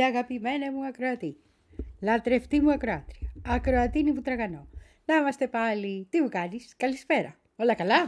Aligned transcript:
Πολύ 0.00 0.12
αγαπημένα 0.12 0.72
μου 0.72 0.86
ακροατή. 0.86 1.36
Λατρευτή 2.00 2.60
μου 2.60 2.72
ακροάτρια. 2.72 3.32
Ακροατίνη 3.46 4.12
που 4.12 4.20
τραγανώ. 4.20 4.68
Να 5.04 5.14
είμαστε 5.14 5.48
πάλι. 5.48 6.06
Τι 6.10 6.20
μου 6.20 6.28
κάνεις; 6.28 6.74
Καλησπέρα. 6.76 7.38
Όλα 7.56 7.74
καλά; 7.74 8.06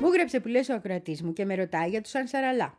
Μου 0.00 0.08
γράψε 0.12 0.40
που 0.40 0.48
λες 0.48 0.68
ο 0.68 0.74
ακροατής 0.74 1.22
μου 1.22 1.32
και 1.32 1.44
με 1.44 1.54
ρωτάει 1.54 1.88
για 1.88 2.00
τους 2.00 2.14
Ανσαραλά. 2.14 2.78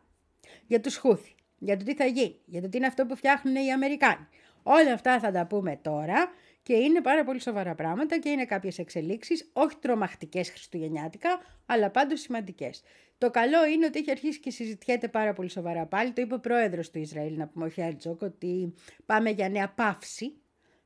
Για 0.68 0.80
τους 0.80 0.98
Χούθη. 0.98 1.36
Για 1.64 1.78
το 1.78 1.84
τι 1.84 1.96
θα 1.96 2.06
γίνει. 2.06 2.40
Για 2.46 2.62
το 2.62 2.70
τι 2.70 2.78
είναι 2.78 2.86
αυτό 2.86 3.06
που 3.06 3.16
φτιάχνουν 3.16 3.56
οι 3.56 3.72
Αμερικάνοι. 3.72 4.28
Όλα 4.64 4.94
αυτά 4.94 5.20
θα 5.20 5.32
τα 5.32 5.46
πούμε 5.46 5.80
τώρα 5.82 6.32
και 6.64 6.74
είναι 6.74 7.02
πάρα 7.02 7.24
πολύ 7.24 7.42
σοβαρά 7.42 7.76
πράγματα 7.76 8.20
και 8.20 8.30
είναι 8.30 8.46
κάποιες 8.46 8.78
εξελίξεις, 8.78 9.50
όχι 9.54 9.76
τρομακτικές 9.78 10.50
χριστουγεννιάτικα, 10.50 11.30
αλλά 11.66 11.90
πάντως 11.90 12.22
σημαντικές. 12.22 12.82
Το 13.18 13.30
καλό 13.30 13.66
είναι 13.66 13.86
ότι 13.86 14.00
έχει 14.00 14.12
αρχίσει 14.12 14.40
και 14.40 14.52
συζητιέται 14.52 15.08
πάρα 15.08 15.34
πολύ 15.34 15.50
σοβαρά 15.50 15.86
πάλι. 15.86 16.12
Το 16.12 16.22
είπε 16.22 16.34
ο 16.34 16.40
πρόεδρος 16.40 16.92
του 16.92 17.00
Ισραήλ, 17.00 17.38
να 17.38 17.48
πούμε 17.48 17.66
ο 17.66 17.70
Χέρτζογκ, 17.70 18.22
ότι 18.22 18.74
πάμε 19.06 19.30
για 19.30 19.50
νέα 19.50 19.70
παύση 19.70 20.34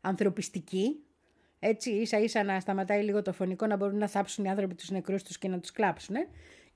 ανθρωπιστική, 0.02 1.04
έτσι 1.60 1.90
ίσα 1.90 2.20
ίσα 2.20 2.44
να 2.44 2.60
σταματάει 2.60 3.04
λίγο 3.04 3.22
το 3.22 3.34
φωνικό 3.34 3.66
να 3.66 3.76
μπορούν 3.76 3.98
να 3.98 4.08
θάψουν 4.08 4.46
οι 4.46 4.50
άνθρωποι 4.50 4.76
τους 4.76 4.90
νεκρούς 4.90 5.24
τους 5.24 5.38
και 5.38 5.48
να 5.48 5.60
τους 5.60 5.72
κλάψουν 5.72 6.16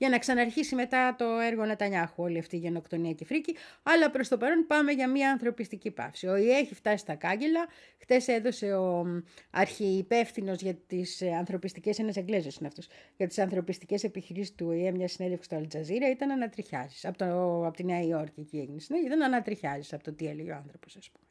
για 0.02 0.10
να 0.10 0.18
ξαναρχίσει 0.18 0.76
μετά 0.76 1.16
το 1.18 1.26
έργο 1.26 1.66
Νετανιάχου 1.66 2.24
όλη 2.24 2.40
αυτή 2.40 2.56
η 2.56 2.60
γενοκτονία 2.60 3.14
και 3.14 3.26
φρίκη. 3.26 3.56
Αλλά 3.84 4.12
προς 4.12 4.28
το 4.28 4.38
παρόν 4.38 4.66
πάμε 4.68 4.92
για 4.92 5.10
μια 5.10 5.32
ανθρωπιστική 5.32 5.92
πάυση. 5.92 6.28
Ο 6.28 6.36
ΙΕ 6.36 6.56
έχει 6.56 6.76
φτάσει 6.76 6.98
στα 6.98 7.16
κάγκελα. 7.16 7.68
Χτες 7.98 8.28
έδωσε 8.28 8.74
ο 8.74 9.06
αρχιυπεύθυνος 9.52 10.62
για 10.62 10.74
τις 10.88 11.22
ε, 11.22 11.32
ανθρωπιστικές, 11.32 12.00
ένας 12.00 12.16
Εγγλέζος 12.16 12.56
είναι 12.56 12.68
αυτός, 12.68 12.88
για 13.18 13.28
τις 13.28 13.40
ανθρωπιστικές 13.40 14.04
επιχειρήσεις 14.04 14.56
του 14.56 14.72
ΙΕ, 14.72 14.92
μια 14.92 15.08
συνέντευξη 15.08 15.46
στο 15.46 15.56
Αλτζαζίρα, 15.56 16.10
ήταν 16.10 16.32
ανατριχιάζεις. 16.32 17.06
Από, 17.06 17.18
το, 17.18 17.26
από 17.66 17.76
τη 17.76 17.84
Νέα 17.84 18.02
Υόρκη 18.02 18.40
εκεί 18.40 18.58
έγινε 18.58 18.80
συνέντευξη, 18.80 19.18
ήταν 19.18 19.34
ανατριχιάζεις 19.34 19.94
από 19.94 20.04
το 20.04 20.14
τι 20.14 20.28
έλεγε 20.28 20.52
ο 20.52 20.56
άνθρωπος 20.56 20.96
ας 20.96 21.10
πούμε. 21.10 21.26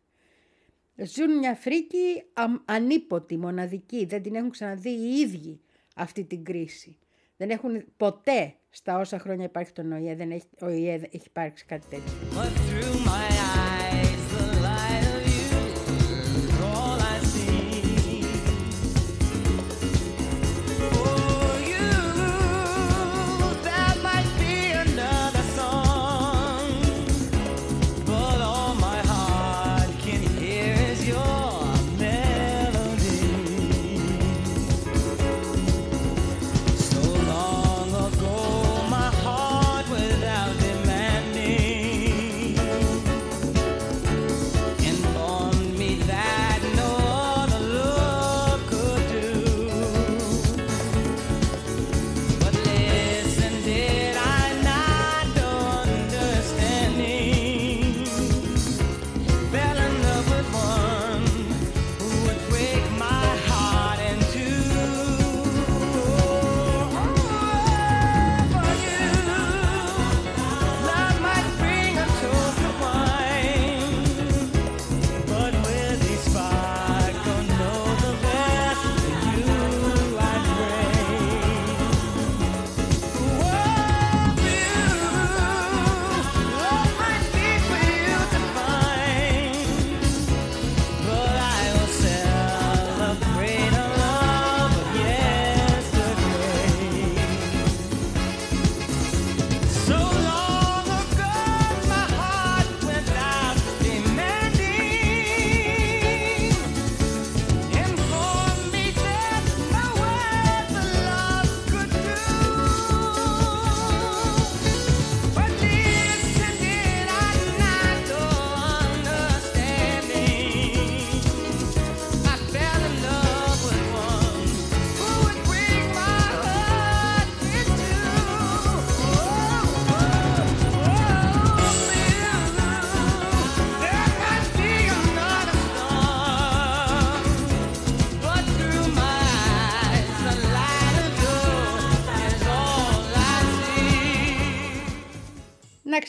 Ζουν 1.07 1.39
μια 1.39 1.55
φρίκη 1.55 2.23
ανίποτη, 2.65 3.37
μοναδική. 3.37 4.05
Δεν 4.05 4.23
την 4.23 4.35
έχουν 4.35 4.51
ξαναδεί 4.51 4.91
οι 4.91 5.21
ίδιοι 5.21 5.61
αυτή 5.95 6.25
την 6.25 6.45
κρίση. 6.45 6.99
Δεν 7.41 7.51
έχουν 7.51 7.85
ποτέ 7.97 8.55
στα 8.71 8.99
όσα 8.99 9.19
χρόνια 9.19 9.45
υπάρχει 9.45 9.73
τον 9.73 9.93
ΟΗΕ, 9.93 10.15
δεν 10.15 10.31
έχει, 10.31 10.47
ο 10.61 10.67
ΟΗΕ 10.67 10.95
έχει 10.95 11.27
υπάρξει 11.27 11.65
κάτι 11.65 11.87
τέτοιο. 11.87 12.13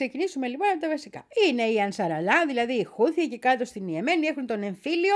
Ξεκινήσουμε 0.01 0.47
λοιπόν 0.47 0.69
από 0.69 0.79
τα 0.79 0.87
βασικά. 0.87 1.27
Είναι 1.47 1.63
η 1.63 1.81
Ανσαραλά, 1.81 2.45
δηλαδή 2.47 2.73
η 2.73 2.83
Χούθη 2.83 3.21
εκεί 3.21 3.39
κάτω 3.39 3.65
στην 3.65 3.87
Ιεμένη, 3.87 4.27
έχουν 4.27 4.45
τον 4.45 4.63
εμφύλιο, 4.63 5.15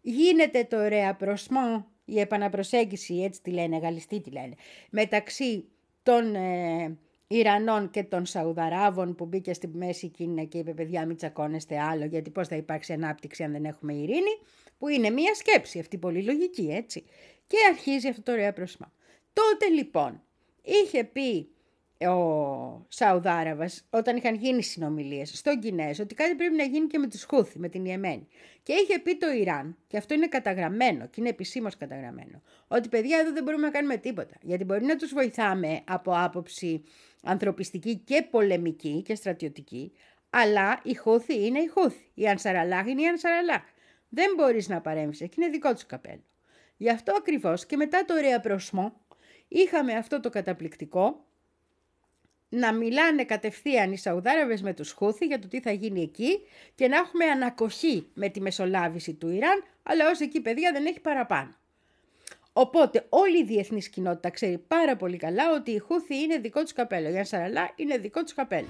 γίνεται 0.00 0.64
το 0.64 0.88
ρεαπροσμό, 0.88 1.86
η 2.04 2.20
επαναπροσέγγιση, 2.20 3.14
έτσι 3.14 3.42
τη 3.42 3.50
λένε, 3.50 3.78
γαλλιστή 3.78 4.20
τη 4.20 4.30
λένε, 4.30 4.54
μεταξύ 4.90 5.68
των 6.02 6.34
ε, 6.34 6.98
Ιρανών 7.26 7.90
και 7.90 8.02
των 8.02 8.26
Σαουδαράβων 8.26 9.14
που 9.14 9.24
μπήκε 9.24 9.52
στη 9.52 9.68
μέση 9.68 10.08
Κίνα 10.08 10.44
και 10.44 10.58
είπε 10.58 10.74
παιδιά 10.74 11.06
μην 11.06 11.16
τσακώνεστε 11.16 11.80
άλλο 11.80 12.04
γιατί 12.04 12.30
πώς 12.30 12.48
θα 12.48 12.56
υπάρξει 12.56 12.92
ανάπτυξη 12.92 13.42
αν 13.42 13.52
δεν 13.52 13.64
έχουμε 13.64 13.92
ειρήνη 13.92 14.38
που 14.78 14.88
είναι 14.88 15.10
μια 15.10 15.34
σκέψη 15.34 15.78
αυτή 15.78 15.98
πολύ 15.98 16.22
λογική 16.22 16.68
έτσι 16.72 17.04
και 17.46 17.56
αρχίζει 17.70 18.08
αυτό 18.08 18.22
το 18.22 18.34
ρεαπροσμό. 18.34 18.92
Τότε 19.32 19.68
λοιπόν 19.68 20.22
είχε 20.62 21.04
πει 21.04 21.48
ο 22.06 22.86
Σαουδάραβας 22.88 23.84
όταν 23.90 24.16
είχαν 24.16 24.34
γίνει 24.34 24.62
συνομιλίες 24.62 25.38
στον 25.38 25.58
Κινέζο 25.58 26.02
ότι 26.02 26.14
κάτι 26.14 26.34
πρέπει 26.34 26.54
να 26.54 26.62
γίνει 26.62 26.86
και 26.86 26.98
με 26.98 27.06
τους 27.06 27.24
Χούθη, 27.24 27.58
με 27.58 27.68
την 27.68 27.84
Ιεμένη. 27.84 28.26
Και 28.62 28.72
είχε 28.72 28.98
πει 28.98 29.16
το 29.16 29.32
Ιράν, 29.32 29.76
και 29.86 29.96
αυτό 29.96 30.14
είναι 30.14 30.26
καταγραμμένο 30.26 31.06
και 31.06 31.20
είναι 31.20 31.28
επισήμως 31.28 31.76
καταγραμμένο, 31.76 32.42
ότι 32.68 32.88
παιδιά 32.88 33.18
εδώ 33.18 33.32
δεν 33.32 33.42
μπορούμε 33.42 33.66
να 33.66 33.72
κάνουμε 33.72 33.96
τίποτα. 33.96 34.34
Γιατί 34.42 34.64
μπορεί 34.64 34.84
να 34.84 34.96
τους 34.96 35.12
βοηθάμε 35.12 35.80
από 35.86 36.12
άποψη 36.16 36.82
ανθρωπιστική 37.22 37.96
και 37.96 38.26
πολεμική 38.30 39.02
και 39.02 39.14
στρατιωτική, 39.14 39.92
αλλά 40.30 40.80
η 40.82 40.94
Χούθη 40.94 41.46
είναι 41.46 41.58
η 41.58 41.66
Χούθη, 41.66 42.10
η 42.14 42.28
Ανσαραλάχ 42.28 42.86
είναι 42.86 43.02
η 43.02 43.06
Ανσαραλάχ. 43.06 43.62
Δεν 44.08 44.34
μπορείς 44.36 44.68
να 44.68 44.80
παρέμβεις 44.80 45.20
εκεί, 45.20 45.40
είναι 45.40 45.50
δικό 45.50 45.72
τους 45.72 45.86
καπέλο. 45.86 46.22
Γι' 46.76 46.90
αυτό 46.90 47.12
ακριβώς 47.16 47.66
και 47.66 47.76
μετά 47.76 48.04
το 48.04 48.14
ρεαπροσμό 48.14 49.00
είχαμε 49.48 49.92
αυτό 49.92 50.20
το 50.20 50.30
καταπληκτικό 50.30 51.26
να 52.48 52.72
μιλάνε 52.72 53.24
κατευθείαν 53.24 53.92
οι 53.92 53.98
Σαουδάραβες 53.98 54.62
με 54.62 54.74
τους 54.74 54.92
Χούθη 54.92 55.26
για 55.26 55.38
το 55.38 55.48
τι 55.48 55.60
θα 55.60 55.72
γίνει 55.72 56.02
εκεί 56.02 56.40
και 56.74 56.88
να 56.88 56.96
έχουμε 56.96 57.24
ανακοχή 57.24 58.06
με 58.14 58.28
τη 58.28 58.40
μεσολάβηση 58.40 59.14
του 59.14 59.28
Ιράν, 59.28 59.64
αλλά 59.82 60.10
ως 60.10 60.20
εκεί 60.20 60.40
παιδιά 60.40 60.72
δεν 60.72 60.86
έχει 60.86 61.00
παραπάνω. 61.00 61.54
Οπότε 62.52 63.06
όλη 63.08 63.38
η 63.38 63.44
διεθνής 63.44 63.88
κοινότητα 63.88 64.30
ξέρει 64.30 64.58
πάρα 64.68 64.96
πολύ 64.96 65.16
καλά 65.16 65.52
ότι 65.54 65.70
η 65.70 65.78
Χούθη 65.78 66.16
είναι 66.16 66.38
δικό 66.38 66.62
τους 66.62 66.72
καπέλο. 66.72 67.08
Η 67.08 67.18
Ανσαραλά 67.18 67.72
είναι 67.76 67.98
δικό 67.98 68.22
τους 68.22 68.34
καπέλο. 68.34 68.68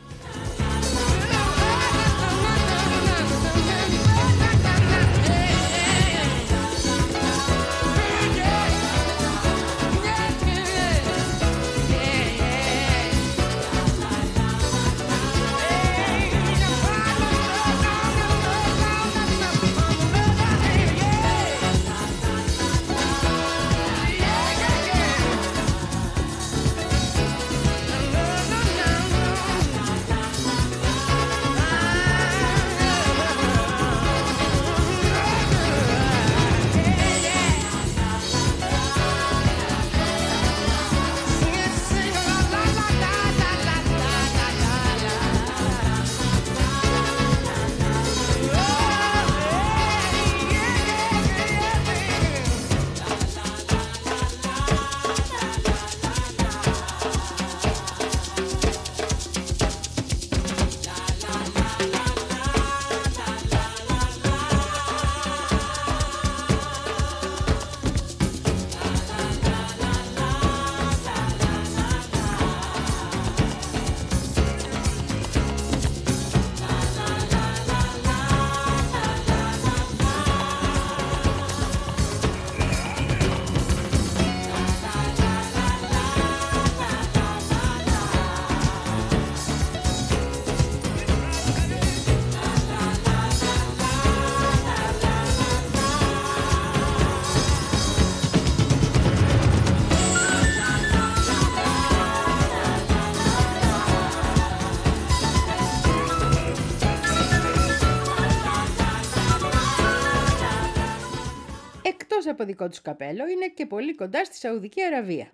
Από 112.39 112.47
δικό 112.47 112.69
τους 112.69 112.83
καπέλο 112.83 113.29
είναι 113.29 113.49
και 113.49 113.67
πολύ 113.67 113.95
κοντά 113.95 114.25
στη 114.25 114.37
Σαουδική 114.37 114.83
Αραβία. 114.83 115.33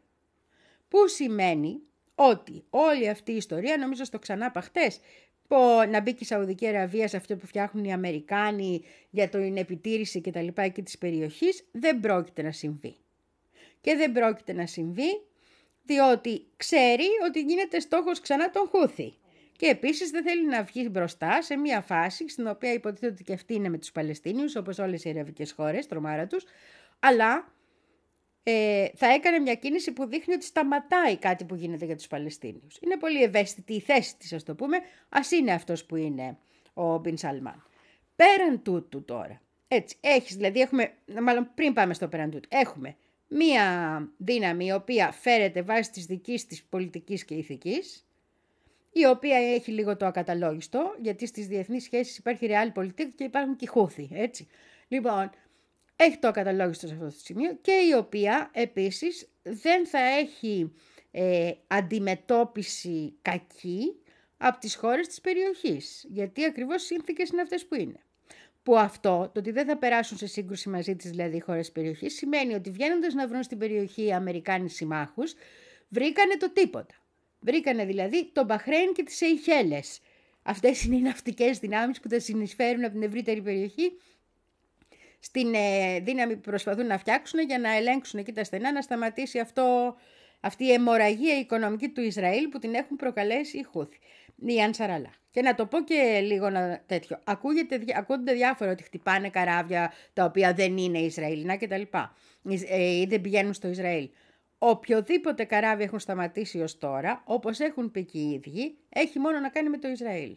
Που 0.89 1.09
σημαίνει 1.09 1.81
ότι 2.15 2.65
όλη 2.71 3.09
αυτή 3.09 3.33
η 3.33 3.37
ιστορία, 3.37 3.77
νομίζω 3.77 4.05
στο 4.05 4.19
ξανά 4.19 4.51
παχτές, 4.51 5.01
να 5.91 6.01
μπει 6.01 6.13
και 6.13 6.25
η 6.25 6.27
Σαουδική 6.27 6.67
Αραβία 6.67 7.09
σε 7.09 7.17
αυτό 7.17 7.37
που 7.37 7.47
φτιάχνουν 7.47 7.85
οι 7.85 7.93
Αμερικάνοι 7.93 8.83
για 9.11 9.29
την 9.29 9.57
επιτήρηση 9.57 10.21
και 10.21 10.31
τα 10.31 10.43
λοιπά 10.43 10.63
εκεί 10.63 10.83
της 10.83 10.99
περιοχής, 10.99 11.65
δεν 11.73 12.01
πρόκειται 12.01 12.43
να 12.43 12.53
συμβεί. 12.53 12.97
Και 13.81 13.95
δεν 13.95 14.13
πρόκειται 14.13 14.53
να 14.53 14.67
συμβεί 14.67 15.23
διότι 15.83 16.47
ξέρει 16.57 17.07
ότι 17.27 17.41
γίνεται 17.41 17.81
στόχος 17.81 18.21
ξανά 18.21 18.51
τον 18.51 18.69
Χούθη. 18.69 19.15
Και 19.57 19.67
επίσης 19.67 20.11
δεν 20.11 20.23
θέλει 20.25 20.47
να 20.47 20.63
βγει 20.63 20.89
μπροστά 20.91 21.43
σε 21.43 21.57
μια 21.57 21.81
φάση 21.81 22.29
στην 22.29 22.47
οποία 22.47 22.73
υποτίθεται 22.73 23.13
ότι 23.13 23.25
και 23.25 23.33
αυτή 23.33 23.55
είναι 23.55 23.69
με 23.69 23.79
τους 23.79 23.93
Παλαιστίνιους, 23.93 24.57
όπως 24.57 24.79
όλες 24.79 25.05
οι 25.05 25.09
αραβικές 25.09 25.53
χώρες, 25.53 25.87
τρομάρα 25.87 26.27
τους, 26.27 26.45
αλλά 27.07 27.53
ε, 28.43 28.87
θα 28.95 29.07
έκανε 29.07 29.39
μια 29.39 29.55
κίνηση 29.55 29.93
που 29.93 30.07
δείχνει 30.07 30.35
ότι 30.35 30.45
σταματάει 30.45 31.17
κάτι 31.17 31.45
που 31.45 31.55
γίνεται 31.55 31.85
για 31.85 31.97
τους 31.97 32.07
Παλαιστίνιους. 32.07 32.79
Είναι 32.81 32.97
πολύ 32.97 33.23
ευαίσθητη 33.23 33.75
η 33.75 33.81
θέση 33.81 34.17
της, 34.17 34.33
ας 34.33 34.43
το 34.43 34.55
πούμε, 34.55 34.79
ας 35.09 35.31
είναι 35.31 35.53
αυτός 35.53 35.85
που 35.85 35.97
είναι 35.97 36.39
ο 36.75 36.99
Μπιν 36.99 37.17
Σαλμάν. 37.17 37.67
Πέραν 38.17 38.63
τούτου 38.63 39.05
τώρα, 39.05 39.41
έτσι, 39.69 39.97
έχεις, 40.01 40.37
δηλαδή 40.37 40.61
έχουμε, 40.61 40.93
μάλλον 41.23 41.51
πριν 41.55 41.73
πάμε 41.73 41.95
στο 41.95 42.09
πέραν 42.09 42.31
τούτου, 42.31 42.49
έχουμε 42.53 42.97
μία 43.29 44.09
δύναμη 44.17 44.67
η 44.67 44.73
οποία 44.73 45.13
φέρεται 45.13 45.63
βάσει 45.63 45.91
της 45.91 46.07
δικής 46.07 46.47
της 46.47 46.65
πολιτικής 46.65 47.25
και 47.25 47.35
ηθικής, 47.35 48.07
η 48.93 49.07
οποία 49.07 49.37
έχει 49.37 49.71
λίγο 49.71 49.97
το 49.97 50.07
ακαταλόγιστο, 50.07 50.95
γιατί 51.01 51.27
στις 51.27 51.47
διεθνείς 51.47 51.83
σχέσεις 51.83 52.17
υπάρχει 52.19 52.47
ρεάλ 52.47 52.71
πολιτική 52.71 53.13
και 53.13 53.25
υπάρχουν 53.25 53.57
και 53.57 53.67
χούθη, 53.67 54.09
έτσι. 54.13 54.49
Λοιπόν, 54.89 55.31
έχει 56.05 56.19
το 56.19 56.29
ακαταλόγιστο 56.29 56.87
σε 56.87 56.93
αυτό 56.93 57.05
το 57.05 57.15
σημείο 57.25 57.59
και 57.61 57.73
η 57.73 57.93
οποία 57.93 58.51
επίσης 58.53 59.29
δεν 59.43 59.87
θα 59.87 59.99
έχει 59.99 60.73
ε, 61.11 61.53
αντιμετώπιση 61.67 63.15
κακή 63.23 63.97
από 64.37 64.59
τις 64.59 64.75
χώρες 64.75 65.07
της 65.07 65.21
περιοχής, 65.21 66.05
γιατί 66.09 66.45
ακριβώς 66.45 66.83
οι 66.83 66.87
σύνθηκες 66.87 67.29
είναι 67.29 67.41
αυτές 67.41 67.67
που 67.67 67.75
είναι. 67.75 68.01
Που 68.63 68.79
αυτό, 68.79 69.31
το 69.33 69.41
ότι 69.41 69.51
δεν 69.51 69.67
θα 69.67 69.77
περάσουν 69.77 70.17
σε 70.17 70.27
σύγκρουση 70.27 70.69
μαζί 70.69 70.97
της 70.97 71.11
δηλαδή 71.11 71.37
οι 71.37 71.41
χώρες 71.41 71.61
της 71.61 71.73
περιοχής, 71.73 72.15
σημαίνει 72.15 72.55
ότι 72.55 72.71
βγαίνοντας 72.71 73.15
να 73.15 73.29
βρουν 73.29 73.43
στην 73.43 73.59
περιοχή 73.59 74.05
οι 74.05 74.13
Αμερικάνοι 74.13 74.69
συμμάχους, 74.69 75.35
βρήκανε 75.89 76.37
το 76.37 76.51
τίποτα. 76.53 76.95
Βρήκανε 77.41 77.85
δηλαδή 77.85 78.31
το 78.33 78.45
Μπαχρέιν 78.45 78.93
και 78.93 79.03
τις 79.03 79.17
Σεϊχέλες. 79.17 80.01
Αυτές 80.43 80.85
είναι 80.85 80.97
οι 80.97 81.01
ναυτικές 81.01 81.59
δυνάμεις 81.59 82.01
που 82.01 82.09
θα 82.09 82.21
συνεισφέρουν 82.21 82.85
από 82.85 82.93
την 82.93 83.03
ευρύτερη 83.03 83.43
περιοχή 83.43 83.93
στην 85.25 85.55
ε, 85.55 86.01
δύναμη 86.01 86.35
που 86.35 86.41
προσπαθούν 86.41 86.87
να 86.87 86.99
φτιάξουν 86.99 87.41
για 87.41 87.59
να 87.59 87.77
ελέγξουν 87.77 88.21
εκεί 88.21 88.33
τα 88.33 88.45
στενά, 88.45 88.73
να 88.73 88.83
σταματήσει 88.83 89.39
αυτό, 89.39 89.97
αυτή 90.41 90.65
η 90.65 90.73
αιμορραγία 90.73 91.39
οικονομική 91.39 91.89
του 91.89 92.01
Ισραήλ 92.01 92.49
που 92.49 92.59
την 92.59 92.75
έχουν 92.75 92.97
προκαλέσει 92.97 93.59
οι 93.59 93.63
Χούθη, 93.63 93.99
οι 94.37 94.63
Ανσαραλά. 94.63 95.11
Και 95.31 95.43
να 95.43 95.55
το 95.55 95.67
πω 95.67 95.81
και 95.81 96.21
λίγο 96.23 96.51
να, 96.51 96.83
τέτοιο. 96.87 97.21
Ακούγεται, 97.25 97.81
ακούγονται 97.97 98.33
διάφορα 98.33 98.71
ότι 98.71 98.83
χτυπάνε 98.83 99.29
καράβια 99.31 99.93
τα 100.13 100.25
οποία 100.25 100.53
δεν 100.55 100.77
είναι 100.77 100.99
Ισραηλινά 100.99 101.57
κτλ. 101.57 101.83
Ε, 102.69 103.01
ή 103.01 103.07
δεν 103.09 103.21
πηγαίνουν 103.21 103.55
στο 103.55 103.69
Ισραήλ. 103.69 104.09
Οποιοδήποτε 104.59 105.45
καράβι 105.45 105.83
έχουν 105.83 105.99
σταματήσει 105.99 106.61
ως 106.61 106.79
τώρα, 106.79 107.23
όπως 107.25 107.59
έχουν 107.61 107.91
πει 107.91 108.05
και 108.05 108.19
οι 108.19 108.31
ίδιοι, 108.31 108.79
έχει 108.89 109.19
μόνο 109.19 109.39
να 109.39 109.49
κάνει 109.49 109.69
με 109.69 109.79
το 109.79 109.89
Ισραήλ. 109.89 110.37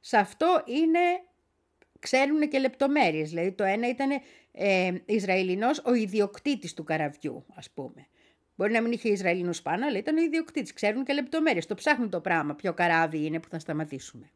Σε 0.00 0.16
αυτό 0.16 0.62
είναι 0.66 1.00
ξέρουν 2.08 2.48
και 2.48 2.58
λεπτομέρειες. 2.58 3.28
Δηλαδή 3.28 3.52
το 3.52 3.64
ένα 3.64 3.88
ήταν 3.88 4.10
ε, 4.52 4.92
Ισραηλινός 5.06 5.82
ο 5.84 5.94
ιδιοκτήτης 5.94 6.74
του 6.74 6.84
καραβιού, 6.84 7.46
ας 7.54 7.70
πούμε. 7.70 8.06
Μπορεί 8.54 8.72
να 8.72 8.80
μην 8.80 8.92
είχε 8.92 9.08
Ισραηλινούς 9.08 9.62
πάνω, 9.62 9.86
αλλά 9.86 9.98
ήταν 9.98 10.16
ο 10.16 10.22
ιδιοκτήτης. 10.22 10.72
Ξέρουν 10.72 11.04
και 11.04 11.12
λεπτομέρειες. 11.12 11.66
Το 11.66 11.74
ψάχνουν 11.74 12.10
το 12.10 12.20
πράγμα. 12.20 12.54
Ποιο 12.54 12.72
καράβι 12.72 13.24
είναι 13.24 13.40
που 13.40 13.48
θα 13.48 13.58
σταματήσουμε. 13.58 14.30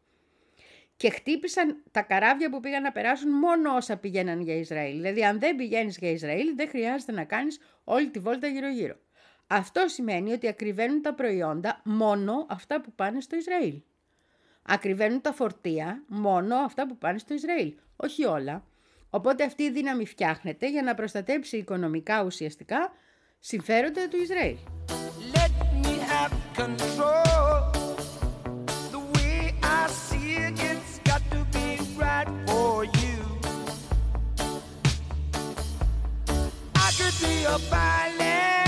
Και 0.96 1.10
χτύπησαν 1.10 1.82
τα 1.90 2.02
καράβια 2.02 2.50
που 2.50 2.60
πήγαν 2.60 2.82
να 2.82 2.92
περάσουν 2.92 3.30
μόνο 3.30 3.74
όσα 3.74 3.96
πηγαίναν 3.96 4.40
για 4.40 4.54
Ισραήλ. 4.54 4.96
Δηλαδή, 4.96 5.24
αν 5.24 5.38
δεν 5.38 5.56
πηγαίνεις 5.56 5.98
για 5.98 6.10
Ισραήλ, 6.10 6.54
δεν 6.56 6.68
χρειάζεται 6.68 7.12
να 7.12 7.24
κάνεις 7.24 7.58
όλη 7.84 8.10
τη 8.10 8.18
βόλτα 8.18 8.46
γύρω-γύρω. 8.46 8.96
Αυτό 9.46 9.88
σημαίνει 9.88 10.32
ότι 10.32 10.48
ακριβένουν 10.48 11.02
τα 11.02 11.14
προϊόντα 11.14 11.80
μόνο 11.84 12.46
αυτά 12.48 12.80
που 12.80 12.92
πάνε 12.92 13.20
στο 13.20 13.36
Ισραήλ 13.36 13.80
ακριβένουν 14.70 15.20
τα 15.20 15.32
φορτία 15.32 16.02
μόνο 16.06 16.56
αυτά 16.56 16.86
που 16.86 16.96
πάνε 16.96 17.18
στο 17.18 17.34
Ισραήλ, 17.34 17.72
όχι 17.96 18.24
όλα. 18.24 18.62
Οπότε 19.10 19.44
αυτή 19.44 19.62
η 19.62 19.70
δύναμη 19.70 20.06
φτιάχνεται 20.06 20.70
για 20.70 20.82
να 20.82 20.94
προστατέψει 20.94 21.56
οικονομικά 21.56 22.22
ουσιαστικά 22.22 22.92
συμφέροντα 23.38 24.08
του 24.08 24.16
Ισραήλ. 24.22 24.56
Let 25.34 25.52
me 25.82 25.94
have 26.12 26.32
control. 26.60 27.60
The 28.94 29.02
way 29.14 29.54
I 29.78 29.82
see 30.04 30.28
it, 30.46 30.54
it's 30.70 30.94
got 31.08 31.22
to 31.34 31.40
be 31.56 31.68
right 32.04 32.30
for 32.46 32.84
you. 33.00 33.18
I 36.86 36.88
could 36.98 37.16
be 37.26 37.36
a 37.56 37.58
pilot 37.74 38.59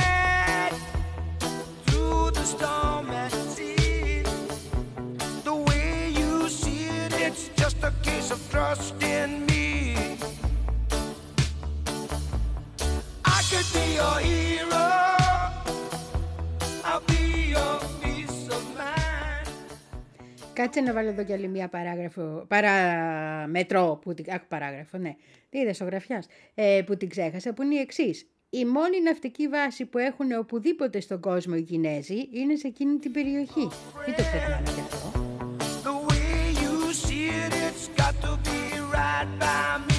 Κάτσε 20.52 20.80
να 20.80 20.92
βάλω 20.92 21.08
εδώ 21.08 21.24
κι 21.24 21.32
άλλη 21.32 21.48
μία 21.48 21.68
παράγραφο, 21.68 22.44
παραμετρό, 22.48 23.98
που 24.02 24.14
την, 24.14 24.24
άκου 24.28 24.44
παράγραφο, 24.48 24.98
ναι, 24.98 25.14
τι 25.48 25.58
είδες 25.58 25.80
ο 25.80 25.84
γραφιάς, 25.84 26.26
ε, 26.54 26.82
που 26.86 26.96
την 26.96 27.08
ξέχασα, 27.08 27.52
που 27.52 27.62
είναι 27.62 27.74
η 27.74 27.78
εξής. 27.78 28.26
Η 28.50 28.64
μόνη 28.64 29.02
ναυτική 29.02 29.48
βάση 29.48 29.84
που 29.84 29.98
έχουν 29.98 30.32
οπουδήποτε 30.32 31.00
στον 31.00 31.20
κόσμο 31.20 31.54
οι 31.56 31.62
Κινέζοι 31.62 32.28
είναι 32.32 32.56
σε 32.56 32.66
εκείνη 32.66 32.98
την 32.98 33.12
περιοχή. 33.12 33.68
Τι 34.04 34.12
το 34.14 34.22
ξεχνάμε 34.22 35.21
κι 39.24 39.44
αυτό. 39.44 39.91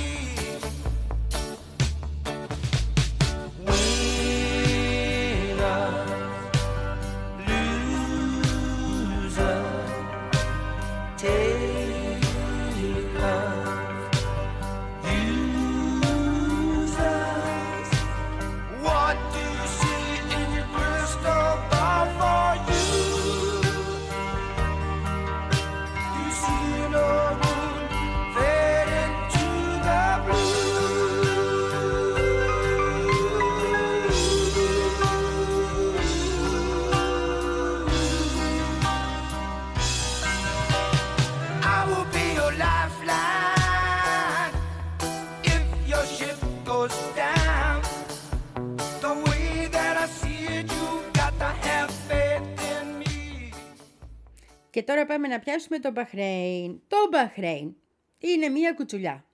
Και 54.73 54.83
τώρα 54.83 55.05
πάμε 55.05 55.27
να 55.27 55.39
πιάσουμε 55.39 55.79
το 55.79 55.91
Μπαχρέιν. 55.91 56.81
Το 56.87 56.97
Μπαχρέιν 57.11 57.75
είναι 58.17 58.49
μία 58.49 58.73
κουτσουλιά. 58.73 59.25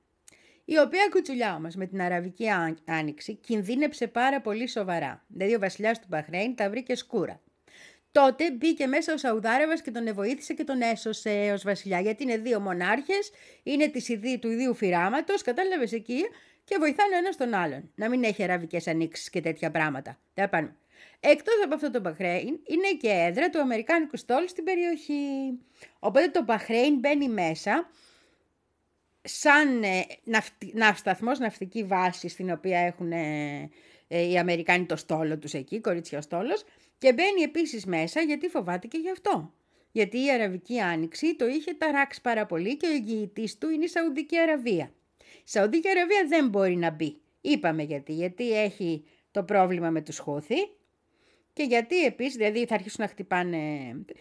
Η 0.65 0.77
οποία 0.77 1.07
κουτσουλιά 1.11 1.55
όμως 1.55 1.75
με 1.75 1.85
την 1.85 2.01
Αραβική 2.01 2.45
Άνοιξη 2.85 3.35
κινδύνεψε 3.35 4.07
πάρα 4.07 4.41
πολύ 4.41 4.67
σοβαρά. 4.67 5.25
Δηλαδή 5.27 5.55
ο 5.55 5.59
βασιλιάς 5.59 5.99
του 5.99 6.05
Μπαχρέιν 6.09 6.55
τα 6.55 6.69
βρήκε 6.69 6.95
σκούρα. 6.95 7.41
Τότε 8.11 8.51
μπήκε 8.51 8.87
μέσα 8.87 9.13
ο 9.13 9.17
Σαουδάραβας 9.17 9.81
και 9.81 9.91
τον 9.91 10.13
βοήθησε 10.13 10.53
και 10.53 10.63
τον 10.63 10.81
έσωσε 10.81 11.51
ως 11.53 11.63
βασιλιά. 11.63 11.99
Γιατί 11.99 12.23
είναι 12.23 12.37
δύο 12.37 12.59
μονάρχες, 12.59 13.31
είναι 13.63 13.87
της 13.87 14.05
του 14.39 14.51
ιδίου 14.51 14.73
φυράματος, 14.73 15.41
κατάλαβες 15.41 15.91
εκεί, 15.91 16.21
και 16.63 16.75
βοηθάνε 16.79 17.15
ο 17.15 17.17
ένας 17.17 17.37
τον 17.37 17.53
άλλον. 17.53 17.91
Να 17.95 18.09
μην 18.09 18.23
έχει 18.23 18.43
αραβικές 18.43 18.87
ανοίξεις 18.87 19.29
και 19.29 19.41
τέτοια 19.41 19.71
πράγματα. 19.71 20.19
Δεν 20.33 20.49
πάνε. 20.49 20.75
Εκτός 21.19 21.53
από 21.63 21.75
αυτό 21.75 21.91
το 21.91 21.99
Μπαχρέιν, 21.99 22.59
είναι 22.63 22.93
και 22.99 23.09
έδρα 23.09 23.49
του 23.49 23.59
Αμερικάνικου 23.59 24.17
στόλου 24.17 24.47
στην 24.47 24.63
περιοχή. 24.63 25.59
Οπότε 25.99 26.27
το 26.27 26.43
Μπαχρέιν 26.43 26.99
μπαίνει 26.99 27.29
μέσα 27.29 27.89
σαν 29.21 29.83
ε, 29.83 30.05
ναυτι, 30.23 30.71
ναυσταθμός, 30.75 31.39
ναυτική 31.39 31.83
βάση 31.83 32.27
στην 32.27 32.51
οποία 32.51 32.79
έχουν 32.79 33.11
ε, 33.11 33.69
ε, 34.07 34.21
οι 34.21 34.37
Αμερικάνοι 34.37 34.85
το 34.85 34.95
στόλο 34.95 35.37
τους 35.37 35.53
εκεί, 35.53 35.79
κορίτσια 35.81 36.21
στόλος, 36.21 36.63
και 36.97 37.13
μπαίνει 37.13 37.41
επίσης 37.41 37.85
μέσα 37.85 38.21
γιατί 38.21 38.47
φοβάται 38.47 38.87
και 38.87 38.97
γι' 38.97 39.11
αυτό. 39.11 39.53
Γιατί 39.91 40.25
η 40.25 40.31
Αραβική 40.31 40.79
Άνοιξη 40.79 41.35
το 41.35 41.47
είχε 41.47 41.73
ταράξει 41.73 42.21
πάρα 42.21 42.45
πολύ 42.45 42.77
και 42.77 42.87
ο 42.87 42.91
εγγυητής 42.91 43.57
του 43.57 43.69
είναι 43.69 43.83
η 43.83 43.87
Σαουδική 43.87 44.39
Αραβία. 44.39 44.91
Η 45.19 45.49
Σαουδική 45.49 45.89
Αραβία 45.89 46.25
δεν 46.27 46.47
μπορεί 46.47 46.75
να 46.75 46.89
μπει. 46.89 47.17
Είπαμε 47.41 47.83
γιατί. 47.83 48.13
Γιατί 48.13 48.59
έχει 48.59 49.03
το 49.31 49.43
πρόβλημα 49.43 49.89
με 49.89 50.01
τους 50.01 50.17
Χούθη 50.17 50.78
και 51.59 51.65
γιατί 51.65 52.05
επίσης, 52.05 52.35
δηλαδή 52.35 52.65
θα 52.65 52.75
αρχίσουν 52.75 53.03
να 53.03 53.07
χτυπάνε, 53.07 53.59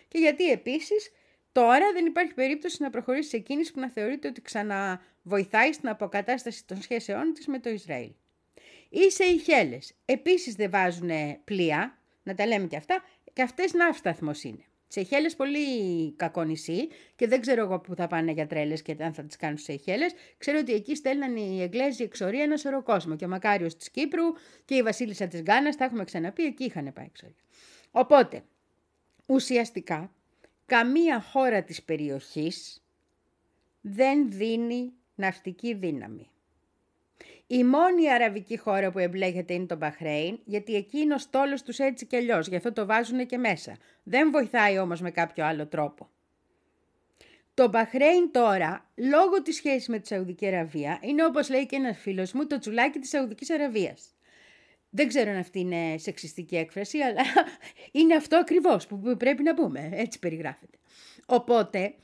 και 0.08 0.18
γιατί 0.18 0.50
επίσης 0.50 1.10
τώρα 1.52 1.92
δεν 1.92 2.06
υπάρχει 2.06 2.34
περίπτωση 2.34 2.82
να 2.82 2.90
προχωρήσει 2.90 3.28
σε 3.28 3.38
κίνηση 3.38 3.72
που 3.72 3.80
να 3.80 3.90
θεωρείται 3.90 4.28
ότι 4.28 4.42
ξαναβοηθάει 4.42 5.72
στην 5.72 5.88
αποκατάσταση 5.88 6.66
των 6.66 6.82
σχέσεών 6.82 7.32
της 7.32 7.46
με 7.46 7.58
το 7.58 7.70
Ισραήλ. 7.70 8.10
Οι 8.88 9.10
Σεϊχέλες 9.10 9.94
επίσης 10.04 10.54
δεν 10.54 10.70
βάζουν 10.70 11.10
πλοία, 11.44 11.98
να 12.22 12.34
τα 12.34 12.46
λέμε 12.46 12.66
και 12.66 12.76
αυτά, 12.76 13.04
και 13.32 13.42
αυτές 13.42 13.72
ναύσταθμος 13.72 14.42
είναι. 14.42 14.64
Σεϊχέλες 14.88 15.36
πολύ 15.36 15.66
κακό 16.16 16.42
νησί 16.42 16.88
και 17.16 17.26
δεν 17.26 17.40
ξέρω 17.40 17.62
εγώ 17.62 17.78
που 17.78 17.94
θα 17.94 18.06
πάνε 18.06 18.32
για 18.32 18.46
τρέλες 18.46 18.82
και 18.82 18.96
αν 19.00 19.12
θα 19.12 19.24
τις 19.24 19.36
κάνουν 19.36 19.58
Σεϊχέλες. 19.58 20.12
Ξέρω 20.38 20.58
ότι 20.58 20.72
εκεί 20.72 20.94
στέλναν 20.94 21.36
οι 21.36 21.62
Εγγλέζοι 21.62 22.02
εξορία 22.02 22.42
ένα 22.42 22.56
σωρό 22.56 22.82
κόσμο 22.82 23.16
και 23.16 23.24
ο 23.24 23.28
Μακάριος 23.28 23.76
της 23.76 23.90
Κύπρου 23.90 24.24
και 24.64 24.74
η 24.74 24.82
Βασίλισσα 24.82 25.26
της 25.26 25.40
Γκάνας, 25.42 25.76
τα 25.76 25.84
έχουμε 25.84 26.04
ξαναπεί, 26.04 26.44
εκεί 26.44 26.64
είχαν 26.64 26.92
πάει 26.92 27.04
εξορία. 27.04 27.42
Οπότε, 27.90 28.42
ουσιαστικά, 29.26 30.12
καμία 30.66 31.20
χώρα 31.20 31.62
της 31.62 31.82
περιοχής 31.82 32.82
δεν 33.80 34.30
δίνει 34.30 34.92
ναυτική 35.14 35.74
δύναμη. 35.74 36.30
Η 37.50 37.64
μόνη 37.64 38.12
αραβική 38.12 38.56
χώρα 38.56 38.90
που 38.90 38.98
εμπλέκεται 38.98 39.54
είναι 39.54 39.66
το 39.66 39.76
Μπαχρέιν, 39.76 40.38
γιατί 40.44 40.74
εκεί 40.74 40.98
είναι 40.98 41.14
ο 41.14 41.18
στόλος 41.18 41.62
τους 41.62 41.78
έτσι 41.78 42.06
κι 42.06 42.16
αλλιώς, 42.16 42.46
γι' 42.46 42.56
αυτό 42.56 42.72
το 42.72 42.86
βάζουν 42.86 43.26
και 43.26 43.38
μέσα. 43.38 43.76
Δεν 44.02 44.30
βοηθάει 44.30 44.78
όμως 44.78 45.00
με 45.00 45.10
κάποιο 45.10 45.44
άλλο 45.44 45.66
τρόπο. 45.66 46.08
Το 47.54 47.68
Μπαχρέιν 47.68 48.30
τώρα, 48.32 48.90
λόγω 48.94 49.42
της 49.42 49.56
σχέσης 49.56 49.88
με 49.88 49.98
τη 49.98 50.06
Σαουδική 50.06 50.46
Αραβία, 50.46 50.98
είναι 51.02 51.24
όπως 51.24 51.50
λέει 51.50 51.66
και 51.66 51.76
ένας 51.76 51.98
φίλος 51.98 52.32
μου, 52.32 52.46
το 52.46 52.58
τσουλάκι 52.58 52.98
της 52.98 53.08
Σαουδικής 53.08 53.50
Αραβίας. 53.50 54.14
Δεν 54.90 55.08
ξέρω 55.08 55.30
αν 55.30 55.36
αυτή 55.36 55.60
είναι 55.60 55.98
σεξιστική 55.98 56.56
έκφραση, 56.56 56.98
αλλά 56.98 57.22
είναι 57.98 58.14
αυτό 58.14 58.36
ακριβώς 58.36 58.86
που 58.86 59.16
πρέπει 59.18 59.42
να 59.42 59.54
πούμε. 59.54 59.88
Έτσι 59.92 60.18
περιγράφεται. 60.18 60.78
Οπότε 61.26 61.94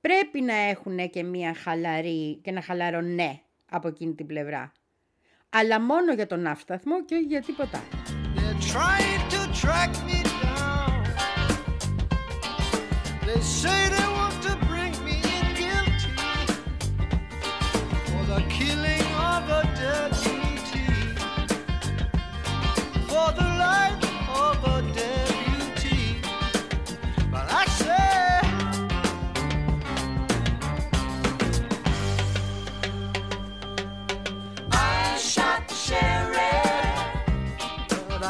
πρέπει 0.00 0.40
να 0.40 0.54
έχουν 0.54 1.10
και 1.10 1.22
μια 1.22 1.54
χαλαρή 1.54 2.40
και 2.42 2.50
ένα 2.50 2.60
χαλαρό 2.60 3.00
ναι 3.00 3.40
από 3.70 3.88
εκείνη 3.88 4.14
την 4.14 4.26
πλευρά 4.26 4.72
αλλά 5.56 5.80
μόνο 5.80 6.12
για 6.14 6.26
τον 6.26 6.40
ναύσταθμο 6.40 7.04
και 7.04 7.14
όχι 7.14 7.24
για 7.24 7.42
τίποτα 7.42 7.82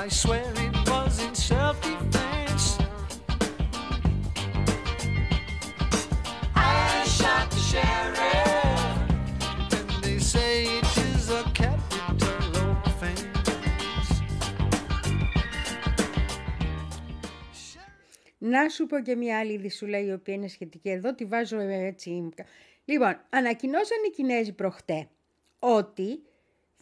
I 0.05 0.09
swear 0.09 0.53
it 0.67 0.77
was 0.91 1.15
in 1.27 1.35
self-defense. 1.35 2.67
I 6.55 7.05
shot 7.19 7.47
the 7.55 7.63
sheriff, 7.71 8.97
and 9.77 9.89
they 10.05 10.19
say 10.33 10.53
it 10.79 10.91
is 11.09 11.31
a 11.41 11.43
capital 11.61 12.43
offense. 12.85 14.23
Να 18.39 18.69
σου 18.69 18.87
πω 18.87 19.01
και 19.01 19.17
μια 19.17 19.39
άλλη 19.39 19.57
δισούλα 19.57 19.99
η 19.99 20.13
οποία 20.13 20.35
είναι 20.35 20.49
σχετική 20.49 20.91
εδώ, 20.91 21.15
τη 21.15 21.25
βάζω 21.25 21.59
έτσι. 21.59 22.29
Λοιπόν, 22.85 23.21
ανακοινώσαν 23.31 23.99
οι 24.07 24.11
Κινέζοι 24.11 24.53
προχτέ 24.53 25.09
ότι 25.59 26.23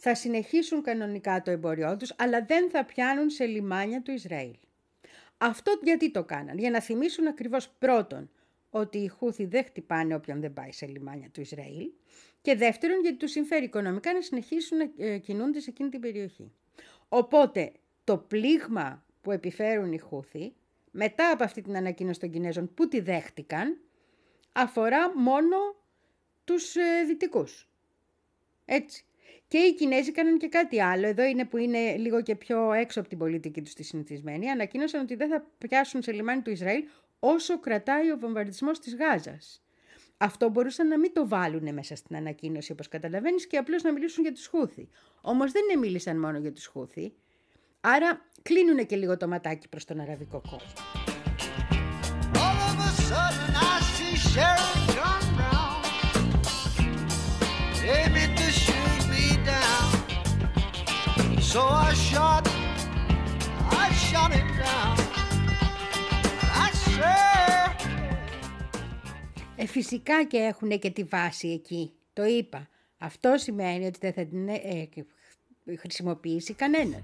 θα 0.05 0.15
συνεχίσουν 0.15 0.81
κανονικά 0.81 1.41
το 1.41 1.51
εμπόριό 1.51 1.97
τους, 1.97 2.13
αλλά 2.17 2.45
δεν 2.45 2.69
θα 2.69 2.85
πιάνουν 2.85 3.29
σε 3.29 3.45
λιμάνια 3.45 4.01
του 4.01 4.11
Ισραήλ. 4.11 4.55
Αυτό 5.37 5.79
γιατί 5.83 6.11
το 6.11 6.23
κάναν, 6.23 6.57
για 6.57 6.69
να 6.69 6.81
θυμίσουν 6.81 7.27
ακριβώς 7.27 7.69
πρώτον 7.69 8.29
ότι 8.69 8.97
οι 8.97 9.07
Χούθοι 9.07 9.45
δεν 9.45 9.63
χτυπάνε 9.63 10.15
όποιον 10.15 10.39
δεν 10.39 10.53
πάει 10.53 10.71
σε 10.71 10.85
λιμάνια 10.85 11.29
του 11.29 11.41
Ισραήλ 11.41 11.89
και 12.41 12.55
δεύτερον 12.55 13.01
γιατί 13.01 13.17
τους 13.17 13.31
συμφέρει 13.31 13.65
οικονομικά 13.65 14.13
να 14.13 14.21
συνεχίσουν 14.21 14.77
να 14.77 14.91
ε, 14.97 15.17
κινούνται 15.17 15.59
σε 15.59 15.69
εκείνη 15.69 15.89
την 15.89 15.99
περιοχή. 15.99 16.51
Οπότε 17.09 17.71
το 18.03 18.17
πλήγμα 18.17 19.05
που 19.21 19.31
επιφέρουν 19.31 19.91
οι 19.91 19.97
Χούθοι 19.97 20.53
μετά 20.91 21.31
από 21.31 21.43
αυτή 21.43 21.61
την 21.61 21.75
ανακοίνωση 21.75 22.19
των 22.19 22.31
Κινέζων 22.31 22.73
που 22.73 22.87
τη 22.87 22.99
δέχτηκαν 22.99 23.77
αφορά 24.53 25.17
μόνο 25.17 25.57
τους 26.43 26.75
ε, 26.75 27.03
δυτικούς. 27.07 27.69
Έτσι. 28.65 29.05
Και 29.53 29.59
οι 29.59 29.73
Κινέζοι 29.73 30.11
κάνουν 30.11 30.37
και 30.37 30.47
κάτι 30.47 30.81
άλλο. 30.81 31.07
Εδώ 31.07 31.23
είναι 31.23 31.45
που 31.45 31.57
είναι 31.57 31.95
λίγο 31.95 32.21
και 32.21 32.35
πιο 32.35 32.71
έξω 32.71 32.99
από 32.99 33.09
την 33.09 33.17
πολιτική 33.17 33.61
τους 33.61 33.73
τη 33.73 33.83
συνηθισμένη. 33.83 34.49
Ανακοίνωσαν 34.49 35.01
ότι 35.01 35.15
δεν 35.15 35.29
θα 35.29 35.45
πιάσουν 35.57 36.01
σε 36.01 36.11
λιμάνι 36.11 36.41
του 36.41 36.49
Ισραήλ 36.49 36.83
όσο 37.19 37.59
κρατάει 37.59 38.11
ο 38.11 38.17
βομβαρδισμός 38.17 38.79
της 38.79 38.95
Γάζας. 38.95 39.63
Αυτό 40.17 40.49
μπορούσαν 40.49 40.87
να 40.87 40.99
μην 40.99 41.13
το 41.13 41.27
βάλουν 41.27 41.73
μέσα 41.73 41.95
στην 41.95 42.15
ανακοίνωση, 42.15 42.71
όπως 42.71 42.87
καταλαβαίνεις, 42.87 43.47
και 43.47 43.57
απλώς 43.57 43.83
να 43.83 43.91
μιλήσουν 43.91 44.23
για 44.23 44.33
τους 44.33 44.47
Χούθη. 44.47 44.89
Όμως 45.21 45.51
δεν 45.51 45.79
μίλησαν 45.79 46.19
μόνο 46.19 46.37
για 46.37 46.51
τους 46.51 46.65
Χούθη. 46.65 47.13
Άρα 47.81 48.21
κλείνουν 48.41 48.85
και 48.85 48.95
λίγο 48.95 49.17
το 49.17 49.27
ματάκι 49.27 49.67
προς 49.67 49.85
τον 49.85 49.99
αραβικό 49.99 50.41
κόσμο. 50.41 50.73
So 61.53 61.61
I 61.61 61.93
shot, 61.93 62.47
I 63.83 63.87
shot 64.05 64.31
him 64.33 64.47
down. 64.57 64.97
I 66.55 66.71
Ε, 69.55 69.65
φυσικά 69.65 70.23
και 70.25 70.37
έχουν 70.37 70.79
και 70.79 70.89
τη 70.89 71.03
βάση 71.03 71.47
εκεί. 71.47 71.93
Το 72.13 72.23
είπα. 72.25 72.67
Αυτό 72.97 73.33
σημαίνει 73.37 73.85
ότι 73.85 73.99
δεν 74.01 74.13
θα 74.13 74.25
την 74.25 74.47
ε, 74.47 74.53
ε 74.53 75.75
χρησιμοποιήσει 75.75 76.53
κανένας. 76.53 77.01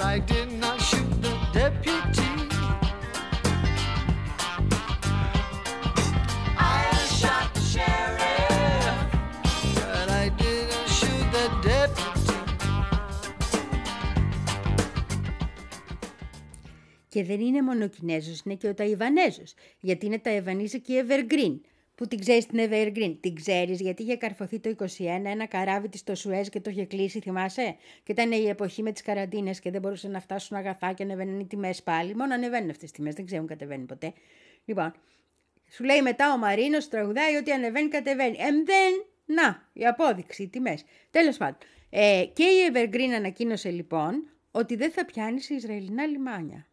I 0.00 0.18
did 0.30 0.50
not 0.62 0.78
shoot 0.88 1.10
the 1.22 1.32
deputy. 1.52 2.25
Και 17.16 17.24
δεν 17.24 17.40
είναι 17.40 17.62
μόνο 17.62 17.84
ο 17.84 17.88
Κινέζος, 17.88 18.40
είναι 18.44 18.54
και 18.54 18.68
ο 18.68 18.74
Ταϊβανέζος. 18.74 19.54
Γιατί 19.80 20.06
είναι 20.06 20.18
Ταϊβανίζη 20.18 20.80
και 20.80 20.92
η 20.92 21.04
Evergreen. 21.08 21.60
Που 21.94 22.06
την 22.06 22.20
ξέρεις 22.20 22.46
την 22.46 22.58
Evergreen; 22.70 23.16
Την 23.20 23.34
ξέρεις 23.34 23.80
γιατί 23.80 24.02
είχε 24.02 24.16
καρφωθεί 24.16 24.58
το 24.58 24.74
21 24.78 24.84
ένα 25.24 25.46
καράβι 25.46 25.88
της 25.88 26.00
στο 26.00 26.14
Σουέζ 26.14 26.48
και 26.48 26.60
το 26.60 26.70
είχε 26.70 26.84
κλείσει, 26.84 27.20
θυμάσαι; 27.20 27.76
Και 28.02 28.12
ήταν 28.12 28.32
η 28.32 28.48
εποχή 28.48 28.82
με 28.82 28.92
τις 28.92 29.02
καραντίνες 29.02 29.60
και 29.60 29.70
δεν 29.70 29.80
μπορούσαν 29.80 30.10
να 30.10 30.20
φτάσουν 30.20 30.56
αγαθά 30.56 30.92
και 30.92 31.02
ανεβαίνουν 31.02 31.40
οι 31.40 31.46
τιμές 31.46 31.82
πάλι. 31.82 32.14
Μόνο 32.14 32.34
ανεβαίνουν 32.34 32.70
αυτές 32.70 32.90
τις 32.90 32.98
τιμές, 32.98 33.14
δεν 33.14 33.26
ξέρουν 33.26 33.46
κατεβαίνουν 33.46 33.86
ποτέ. 33.86 34.12
Λοιπόν, 34.64 34.94
σου 35.68 35.84
λέει 35.84 36.02
μετά 36.02 36.32
ο 36.32 36.38
Μαρίνος, 36.38 36.88
τραγουδάει 36.88 37.34
ότι 37.34 37.50
ανεβαίνει, 37.50 37.88
κατεβαίνει. 37.88 38.36
Εμ 38.38 38.64
δεν, 38.64 39.04
να, 39.24 39.68
η 39.72 39.86
απόδειξη, 39.86 40.42
οι 40.42 40.48
τιμές. 40.48 40.84
Τέλος 41.10 41.36
πάντων. 41.36 41.58
Ε, 41.90 42.24
και 42.32 42.44
η 42.44 42.70
Evergreen 42.72 43.12
ανακοίνωσε 43.16 43.70
λοιπόν 43.70 44.30
ότι 44.50 44.76
δεν 44.76 44.90
θα 44.90 45.04
πιάνει 45.04 45.40
σε 45.40 45.54
Ισραηλινά 45.54 46.06
λιμάνια. 46.06 46.66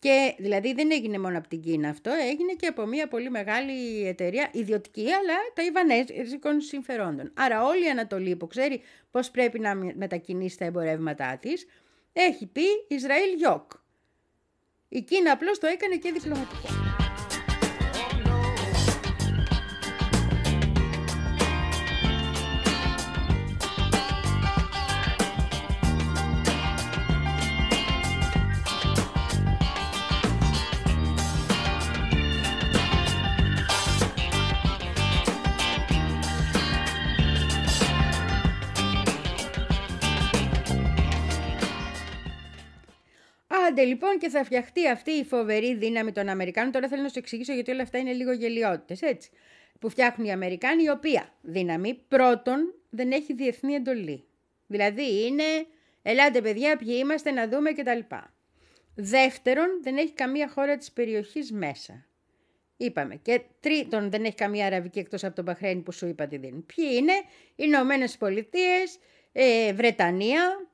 Και 0.00 0.34
δηλαδή 0.38 0.72
δεν 0.72 0.90
έγινε 0.90 1.18
μόνο 1.18 1.38
από 1.38 1.48
την 1.48 1.60
Κίνα 1.60 1.88
αυτό, 1.88 2.10
έγινε 2.10 2.52
και 2.52 2.66
από 2.66 2.86
μια 2.86 3.08
πολύ 3.08 3.30
μεγάλη 3.30 4.06
εταιρεία, 4.06 4.50
ιδιωτική, 4.52 5.12
αλλά 5.12 5.34
τα 5.54 5.62
Ιβανέζικων 5.62 6.60
συμφερόντων. 6.60 7.32
Άρα 7.34 7.64
όλη 7.64 7.84
η 7.84 7.88
Ανατολή 7.88 8.36
που 8.36 8.46
ξέρει 8.46 8.82
πώς 9.10 9.30
πρέπει 9.30 9.58
να 9.58 9.74
μετακινήσει 9.74 10.58
τα 10.58 10.64
εμπορεύματά 10.64 11.38
της, 11.40 11.66
έχει 12.12 12.46
πει 12.46 12.62
Ισραήλ 12.88 13.34
γιοκ. 13.36 13.72
Η 14.88 15.02
Κίνα 15.02 15.32
απλώς 15.32 15.58
το 15.58 15.66
έκανε 15.66 15.96
και 15.96 16.12
διπλωματικό. 16.12 16.79
Άντε 43.80 43.88
λοιπόν 43.88 44.18
και 44.18 44.28
θα 44.28 44.44
φτιαχτεί 44.44 44.88
αυτή 44.88 45.10
η 45.10 45.24
φοβερή 45.24 45.74
δύναμη 45.74 46.12
των 46.12 46.28
Αμερικάνων. 46.28 46.72
Τώρα 46.72 46.88
θέλω 46.88 47.02
να 47.02 47.08
σου 47.08 47.18
εξηγήσω 47.18 47.52
γιατί 47.52 47.70
όλα 47.70 47.82
αυτά 47.82 47.98
είναι 47.98 48.12
λίγο 48.12 48.32
γελιότητες, 48.32 49.02
έτσι. 49.02 49.30
Που 49.78 49.88
φτιάχνουν 49.88 50.26
οι 50.26 50.32
Αμερικάνοι, 50.32 50.82
η 50.82 50.88
οποία 50.88 51.34
δύναμη 51.40 51.94
πρώτον 52.08 52.74
δεν 52.90 53.12
έχει 53.12 53.34
διεθνή 53.34 53.74
εντολή. 53.74 54.24
Δηλαδή 54.66 55.26
είναι, 55.26 55.44
ελάτε 56.02 56.40
παιδιά, 56.40 56.76
ποιοι 56.76 56.96
είμαστε 57.00 57.30
να 57.30 57.48
δούμε 57.48 57.72
κτλ. 57.72 57.98
Δεύτερον, 58.94 59.66
δεν 59.82 59.96
έχει 59.96 60.12
καμία 60.12 60.48
χώρα 60.48 60.76
της 60.76 60.92
περιοχής 60.92 61.52
μέσα. 61.52 62.06
Είπαμε. 62.76 63.16
Και 63.16 63.40
τρίτον, 63.60 64.10
δεν 64.10 64.24
έχει 64.24 64.34
καμία 64.34 64.66
αραβική 64.66 64.98
εκτός 64.98 65.24
από 65.24 65.34
τον 65.34 65.44
Μπαχρέιν 65.44 65.82
που 65.82 65.92
σου 65.92 66.06
είπα 66.06 66.26
τι 66.26 66.36
δίνει. 66.36 66.64
Ποιοι 66.74 66.88
είναι, 66.92 67.12
οι 67.12 67.54
Ηνωμένες 67.56 68.16
Πολιτείες, 68.16 68.98
ε, 69.32 69.72
Βρετανία, 69.72 70.69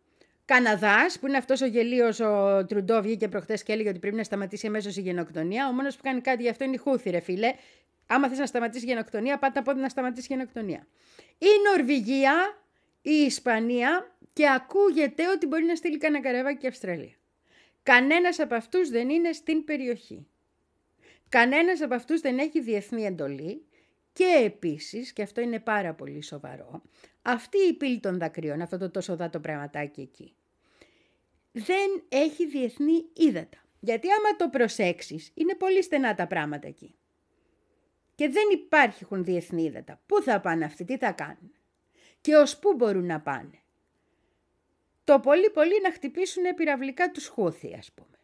Καναδάς, 0.46 1.18
που 1.18 1.26
είναι 1.26 1.36
αυτός 1.36 1.60
ο 1.60 1.66
γελίος 1.66 2.20
ο 2.20 2.64
Τρουντό, 2.68 3.02
βγήκε 3.02 3.28
προχθές 3.28 3.62
και 3.62 3.72
έλεγε 3.72 3.88
ότι 3.88 3.98
πρέπει 3.98 4.16
να 4.16 4.24
σταματήσει 4.24 4.66
αμέσως 4.66 4.96
η 4.96 5.00
γενοκτονία. 5.00 5.68
Ο 5.68 5.72
μόνος 5.72 5.96
που 5.96 6.02
κάνει 6.02 6.20
κάτι 6.20 6.42
γι' 6.42 6.48
αυτό 6.48 6.64
είναι 6.64 6.74
η 6.74 6.78
Χούθη, 6.78 7.10
ρε 7.10 7.20
φίλε. 7.20 7.54
Άμα 8.06 8.28
θες 8.28 8.38
να 8.38 8.46
σταματήσεις 8.46 8.82
η 8.82 8.86
γενοκτονία, 8.86 9.38
πάτε 9.38 9.58
από 9.58 9.72
να 9.72 9.88
σταματήσεις 9.88 10.30
η 10.30 10.32
γενοκτονία. 10.32 10.86
Η 11.38 11.46
Νορβηγία, 11.70 12.58
η 13.02 13.10
Ισπανία 13.10 14.16
και 14.32 14.48
ακούγεται 14.48 15.28
ότι 15.28 15.46
μπορεί 15.46 15.64
να 15.64 15.74
στείλει 15.74 15.98
κανένα 15.98 16.24
καραβάκι 16.24 16.58
και 16.58 16.66
Αυστραλία. 16.66 17.14
Κανένας 17.82 18.38
από 18.38 18.54
αυτούς 18.54 18.90
δεν 18.90 19.08
είναι 19.08 19.32
στην 19.32 19.64
περιοχή. 19.64 20.26
Κανένας 21.28 21.80
από 21.80 21.94
αυτούς 21.94 22.20
δεν 22.20 22.38
έχει 22.38 22.60
διεθνή 22.60 23.04
εντολή 23.04 23.66
και 24.16 24.42
επίσης, 24.44 25.12
και 25.12 25.22
αυτό 25.22 25.40
είναι 25.40 25.60
πάρα 25.60 25.94
πολύ 25.94 26.22
σοβαρό, 26.22 26.82
αυτή 27.22 27.58
η 27.58 27.72
πύλη 27.72 28.00
των 28.00 28.18
δακρύων, 28.18 28.60
αυτό 28.60 28.78
το 28.78 28.90
τόσο 28.90 29.16
δάτο 29.16 29.40
πραγματάκι 29.40 30.00
εκεί, 30.00 30.34
δεν 31.52 32.02
έχει 32.08 32.46
διεθνή 32.46 33.04
ύδατα. 33.12 33.58
Γιατί 33.80 34.08
άμα 34.10 34.36
το 34.36 34.48
προσέξεις, 34.48 35.30
είναι 35.34 35.54
πολύ 35.54 35.82
στενά 35.82 36.14
τα 36.14 36.26
πράγματα 36.26 36.68
εκεί. 36.68 36.94
Και 38.14 38.28
δεν 38.28 38.44
υπάρχουν 38.52 39.24
διεθνή 39.24 39.62
ύδατα. 39.62 40.00
Πού 40.06 40.22
θα 40.22 40.40
πάνε 40.40 40.64
αυτοί, 40.64 40.84
τι 40.84 40.96
θα 40.96 41.12
κάνουν; 41.12 41.52
Και 42.20 42.36
ως 42.36 42.58
πού 42.58 42.74
μπορούν 42.74 43.06
να 43.06 43.20
πάνε; 43.20 43.62
Το 45.04 45.20
πολύ 45.20 45.50
πολύ 45.50 45.80
να 45.82 45.92
χτυπήσουν 45.92 46.54
πυραυλικά 46.56 47.10
τους 47.10 47.26
χούθη 47.26 47.74
ας 47.78 47.92
πούμε. 47.92 48.18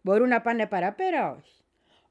Μπορούν 0.00 0.28
να 0.28 0.40
πάνε 0.40 0.66
παραπέρα, 0.66 1.36
όχι. 1.36 1.63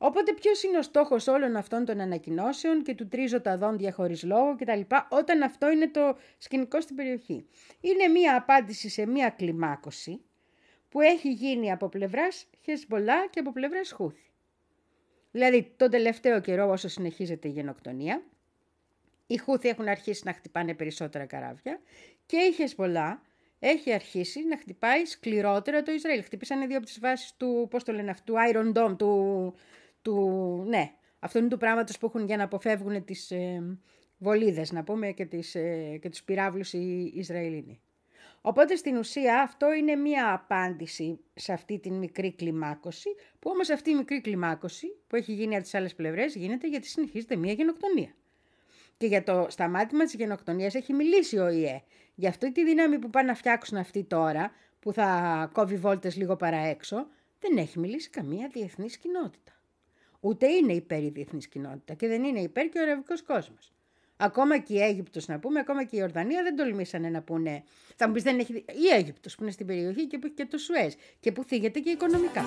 Οπότε 0.05 0.33
ποιος 0.33 0.63
είναι 0.63 0.77
ο 0.77 0.81
στόχος 0.81 1.27
όλων 1.27 1.55
αυτών 1.55 1.85
των 1.85 1.99
ανακοινώσεων 1.99 2.83
και 2.83 2.95
του 2.95 3.07
τρίζω 3.07 3.41
τα 3.41 3.57
δόντια 3.57 3.91
χωρίς 3.91 4.23
λόγο 4.23 4.55
κτλ. 4.55 4.81
όταν 5.09 5.41
αυτό 5.41 5.69
είναι 5.71 5.87
το 5.87 6.17
σκηνικό 6.37 6.81
στην 6.81 6.95
περιοχή. 6.95 7.45
Είναι 7.81 8.07
μία 8.07 8.35
απάντηση 8.35 8.89
σε 8.89 9.05
μία 9.05 9.29
κλιμάκωση 9.29 10.21
που 10.89 11.01
έχει 11.01 11.31
γίνει 11.31 11.71
από 11.71 11.89
πλευράς 11.89 12.49
Χεσμολά 12.63 13.27
και 13.27 13.39
από 13.39 13.51
πλευράς 13.51 13.91
Χούθη. 13.91 14.31
Δηλαδή 15.31 15.73
τον 15.77 15.89
τελευταίο 15.89 16.41
καιρό 16.41 16.69
όσο 16.69 16.87
συνεχίζεται 16.87 17.47
η 17.47 17.51
γενοκτονία, 17.51 18.23
οι 19.27 19.37
Χούθη 19.37 19.69
έχουν 19.69 19.87
αρχίσει 19.87 20.21
να 20.25 20.33
χτυπάνε 20.33 20.73
περισσότερα 20.73 21.25
καράβια 21.25 21.79
και 22.25 22.37
η 22.37 22.51
Χεσμολά 22.51 23.21
έχει 23.59 23.93
αρχίσει 23.93 24.47
να 24.47 24.57
χτυπάει 24.57 25.05
σκληρότερα 25.05 25.83
το 25.83 25.91
Ισραήλ. 25.91 26.23
Χτυπήσανε 26.23 26.65
δύο 26.67 26.77
από 26.77 26.85
τις 26.85 26.99
βάσεις 26.99 27.33
του, 27.37 27.67
πώς 27.69 27.83
το 27.83 27.91
λένε 27.91 28.11
αυτού, 28.11 28.33
Iron 28.51 28.73
Dome, 28.73 28.97
του, 28.97 29.53
του, 30.03 30.63
ναι, 30.67 30.91
αυτό 31.19 31.39
είναι 31.39 31.47
τους 31.47 31.59
πράγματος 31.59 31.97
που 31.97 32.05
έχουν 32.05 32.25
για 32.25 32.37
να 32.37 32.43
αποφεύγουν 32.43 33.03
τις 33.03 33.31
ε, 33.31 33.77
βολίδες, 34.17 34.71
να 34.71 34.83
πούμε, 34.83 35.11
και, 35.11 35.25
τις, 35.25 35.55
ε, 35.55 35.97
και 36.01 36.09
τους 36.09 36.23
πυράβλους 36.23 36.73
οι 36.73 37.11
Ισραηλίνοι. 37.15 37.81
Οπότε 38.45 38.75
στην 38.75 38.97
ουσία 38.97 39.41
αυτό 39.41 39.73
είναι 39.73 39.95
μία 39.95 40.33
απάντηση 40.33 41.19
σε 41.33 41.53
αυτή 41.53 41.79
την 41.79 41.93
μικρή 41.93 42.33
κλιμάκωση, 42.33 43.09
που 43.39 43.49
όμως 43.53 43.69
αυτή 43.69 43.89
η 43.89 43.95
μικρή 43.95 44.21
κλιμάκωση 44.21 44.87
που 45.07 45.15
έχει 45.15 45.33
γίνει 45.33 45.53
από 45.53 45.63
τις 45.63 45.73
άλλες 45.73 45.95
πλευρές 45.95 46.35
γίνεται 46.35 46.67
γιατί 46.67 46.87
συνεχίζεται 46.87 47.35
μία 47.35 47.53
γενοκτονία. 47.53 48.15
Και 48.97 49.07
για 49.07 49.23
το 49.23 49.45
σταμάτημα 49.49 50.03
της 50.03 50.13
γενοκτονίας 50.13 50.75
έχει 50.75 50.93
μιλήσει 50.93 51.37
ο 51.37 51.49
ΙΕ. 51.49 51.81
Για 52.15 52.29
αυτή 52.29 52.51
τη 52.51 52.63
δύναμη 52.63 52.99
που 52.99 53.09
πάνε 53.09 53.27
να 53.27 53.35
φτιάξουν 53.35 53.77
αυτοί 53.77 54.03
τώρα, 54.03 54.51
που 54.79 54.93
θα 54.93 55.49
κόβει 55.53 55.75
βόλτες 55.75 56.15
λίγο 56.15 56.35
παραέξω, 56.35 57.07
δεν 57.39 57.57
έχει 57.57 57.79
μιλήσει 57.79 58.09
καμία 58.09 58.47
διεθνής 58.47 58.97
κοινότητα. 58.97 59.51
Ούτε 60.25 60.47
είναι 60.47 60.73
υπέρ 60.73 61.03
η 61.03 61.09
διεθνής 61.09 61.47
κοινότητα 61.47 61.93
και 61.93 62.07
δεν 62.07 62.23
είναι 62.23 62.39
υπέρ 62.39 62.69
και 62.69 62.79
ο 62.79 62.81
αραβικό 62.81 63.13
κόσμος. 63.27 63.73
Ακόμα 64.17 64.57
και 64.57 64.73
η 64.73 64.81
Αίγυπτος 64.81 65.27
να 65.27 65.39
πούμε, 65.39 65.59
ακόμα 65.59 65.83
και 65.83 65.97
η 65.97 66.01
Ορδανία 66.01 66.43
δεν 66.43 66.55
τολμήσανε 66.55 67.09
να 67.09 67.21
πούνε. 67.21 67.63
Θα 67.95 68.07
μου 68.07 68.13
πεις 68.13 68.23
δεν 68.23 68.39
έχει. 68.39 68.53
Η 68.53 68.95
Αίγυπτος 68.95 69.35
που 69.35 69.43
είναι 69.43 69.51
στην 69.51 69.65
περιοχή 69.65 70.07
και 70.07 70.17
που 70.17 70.25
έχει 70.25 70.35
και 70.35 70.45
το 70.45 70.57
Σουέζ 70.57 70.93
και 71.19 71.31
που 71.31 71.43
θίγεται 71.43 71.79
και 71.79 71.89
οικονομικά. 71.89 72.41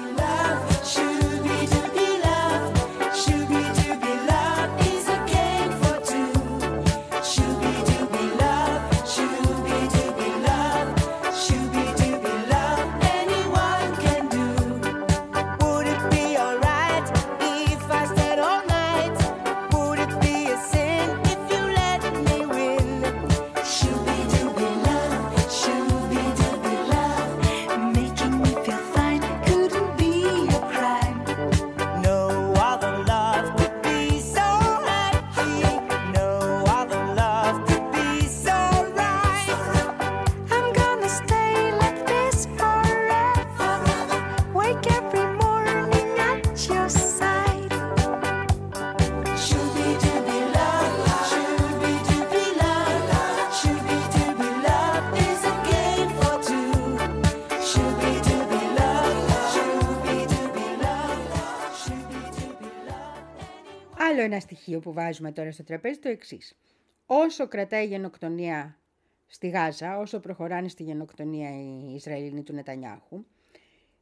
Ένα 64.26 64.40
στοιχείο 64.40 64.80
που 64.80 64.92
βάζουμε 64.92 65.32
τώρα 65.32 65.52
στο 65.52 65.64
τραπέζι 65.64 65.98
το 65.98 66.08
εξής. 66.08 66.58
Όσο 67.06 67.48
κρατάει 67.48 67.84
η 67.84 67.88
γενοκτονία 67.88 68.78
στη 69.26 69.48
Γάζα, 69.48 69.98
όσο 69.98 70.20
προχωράνε 70.20 70.68
στη 70.68 70.82
γενοκτονία 70.82 71.50
οι 71.50 71.94
Ισραηλινοί 71.94 72.42
του 72.42 72.52
Νετανιάχου, 72.52 73.24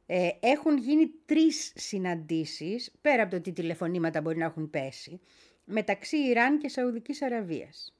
ε, 0.05 0.29
έχουν 0.39 0.77
γίνει 0.77 1.11
τρεις 1.25 1.73
συναντήσεις, 1.75 2.91
πέρα 3.01 3.21
από 3.21 3.31
το 3.31 3.41
τι 3.41 3.51
τηλεφωνήματα 3.51 4.21
μπορεί 4.21 4.37
να 4.37 4.45
έχουν 4.45 4.69
πέσει, 4.69 5.19
μεταξύ 5.65 6.17
Ιράν 6.17 6.57
και 6.57 6.69
Σαουδικής 6.69 7.21
Αραβίας. 7.21 7.95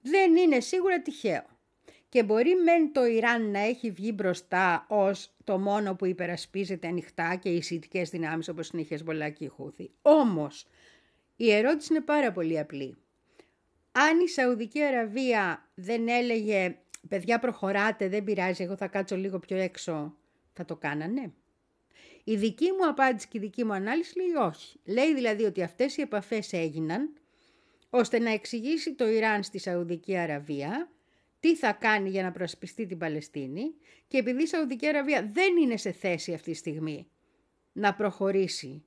Δεν 0.00 0.36
είναι 0.36 0.60
σίγουρα 0.60 1.02
τυχαίο. 1.02 1.44
Και 2.08 2.22
μπορεί 2.22 2.54
μεν 2.54 2.92
το 2.92 3.04
Ιράν 3.06 3.50
να 3.50 3.58
έχει 3.58 3.90
βγει 3.90 4.12
μπροστά 4.14 4.86
ως 4.88 5.34
το 5.44 5.58
μόνο 5.58 5.94
που 5.94 6.06
υπερασπίζεται 6.06 6.88
ανοιχτά 6.88 7.34
και 7.34 7.48
οι 7.48 7.62
σιτικές 7.62 8.10
δυνάμεις 8.10 8.48
όπως 8.48 8.68
είναι 8.68 8.82
η 8.82 8.84
Χεσμολά 8.84 9.28
και 9.28 9.44
η 9.44 9.48
Χούθη. 9.48 9.90
Όμως, 10.02 10.66
η 11.44 11.52
ερώτηση 11.52 11.94
είναι 11.94 12.02
πάρα 12.02 12.32
πολύ 12.32 12.58
απλή. 12.58 12.96
Αν 13.92 14.20
η 14.20 14.28
Σαουδική 14.28 14.82
Αραβία 14.82 15.70
δεν 15.74 16.08
έλεγε 16.08 16.76
«Παιδιά 17.08 17.38
προχωράτε, 17.38 18.08
δεν 18.08 18.24
πειράζει, 18.24 18.62
εγώ 18.62 18.76
θα 18.76 18.86
κάτσω 18.86 19.16
λίγο 19.16 19.38
πιο 19.38 19.56
έξω», 19.56 20.16
θα 20.52 20.64
το 20.64 20.76
κάνανε. 20.76 21.32
Η 22.24 22.36
δική 22.36 22.70
μου 22.72 22.86
απάντηση 22.88 23.28
και 23.28 23.38
η 23.38 23.40
δική 23.40 23.64
μου 23.64 23.72
ανάλυση 23.72 24.16
λέει 24.16 24.44
όχι. 24.46 24.80
Λέει 24.84 25.14
δηλαδή 25.14 25.44
ότι 25.44 25.62
αυτές 25.62 25.96
οι 25.96 26.00
επαφές 26.00 26.52
έγιναν 26.52 27.12
ώστε 27.90 28.18
να 28.18 28.30
εξηγήσει 28.30 28.94
το 28.94 29.08
Ιράν 29.08 29.42
στη 29.42 29.58
Σαουδική 29.58 30.16
Αραβία 30.16 30.90
τι 31.40 31.56
θα 31.56 31.72
κάνει 31.72 32.10
για 32.10 32.22
να 32.22 32.32
προασπιστεί 32.32 32.86
την 32.86 32.98
Παλαιστίνη 32.98 33.74
και 34.08 34.18
επειδή 34.18 34.42
η 34.42 34.46
Σαουδική 34.46 34.86
Αραβία 34.86 35.30
δεν 35.32 35.56
είναι 35.56 35.76
σε 35.76 35.92
θέση 35.92 36.32
αυτή 36.32 36.50
τη 36.50 36.56
στιγμή 36.56 37.06
να 37.72 37.94
προχωρήσει 37.94 38.84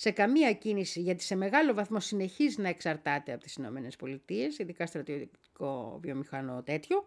σε 0.00 0.10
καμία 0.10 0.52
κίνηση, 0.52 1.00
γιατί 1.00 1.22
σε 1.22 1.36
μεγάλο 1.36 1.74
βαθμό 1.74 2.00
συνεχίζει 2.00 2.60
να 2.60 2.68
εξαρτάται 2.68 3.32
από 3.32 3.42
τις 3.42 3.54
Ηνωμένες 3.54 3.96
Πολιτείες, 3.96 4.58
ειδικά 4.58 4.86
στρατιωτικό 4.86 5.98
βιομηχανό 6.02 6.62
τέτοιο. 6.62 7.04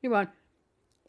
Λοιπόν, 0.00 0.32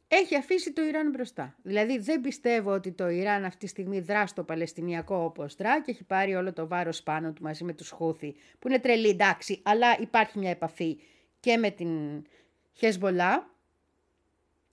έχει 0.08 0.36
αφήσει 0.36 0.74
το 0.74 0.82
Ιράν 0.84 1.10
μπροστά. 1.10 1.56
Δηλαδή 1.62 1.98
δεν 1.98 2.22
πιστεύω 2.22 2.72
ότι 2.72 2.92
το 2.92 3.10
Ιράν 3.10 3.46
αυτή 3.46 3.60
τη 3.60 3.68
στιγμή 3.68 4.00
δρά 4.00 4.28
στο 4.28 4.44
Παλαιστινιακό 4.44 5.24
όπως 5.24 5.56
δρά 5.56 5.82
και 5.82 5.92
έχει 5.92 6.04
πάρει 6.04 6.36
όλο 6.36 6.54
το 6.54 6.68
βάρος 6.68 7.04
πάνω 7.04 7.34
του 7.34 7.42
μαζί 7.42 7.64
με 7.64 7.74
τους 7.74 7.90
Χούθη, 7.90 8.36
που 8.60 8.68
είναι 8.68 8.80
τρελή 8.80 9.10
εντάξει, 9.10 9.62
αλλά 9.64 10.00
υπάρχει 10.00 10.40
μια 10.40 10.50
επαφή 10.50 11.00
και 11.40 11.58
με 11.58 11.70
την 11.70 12.24
Χεσμολά, 12.74 13.56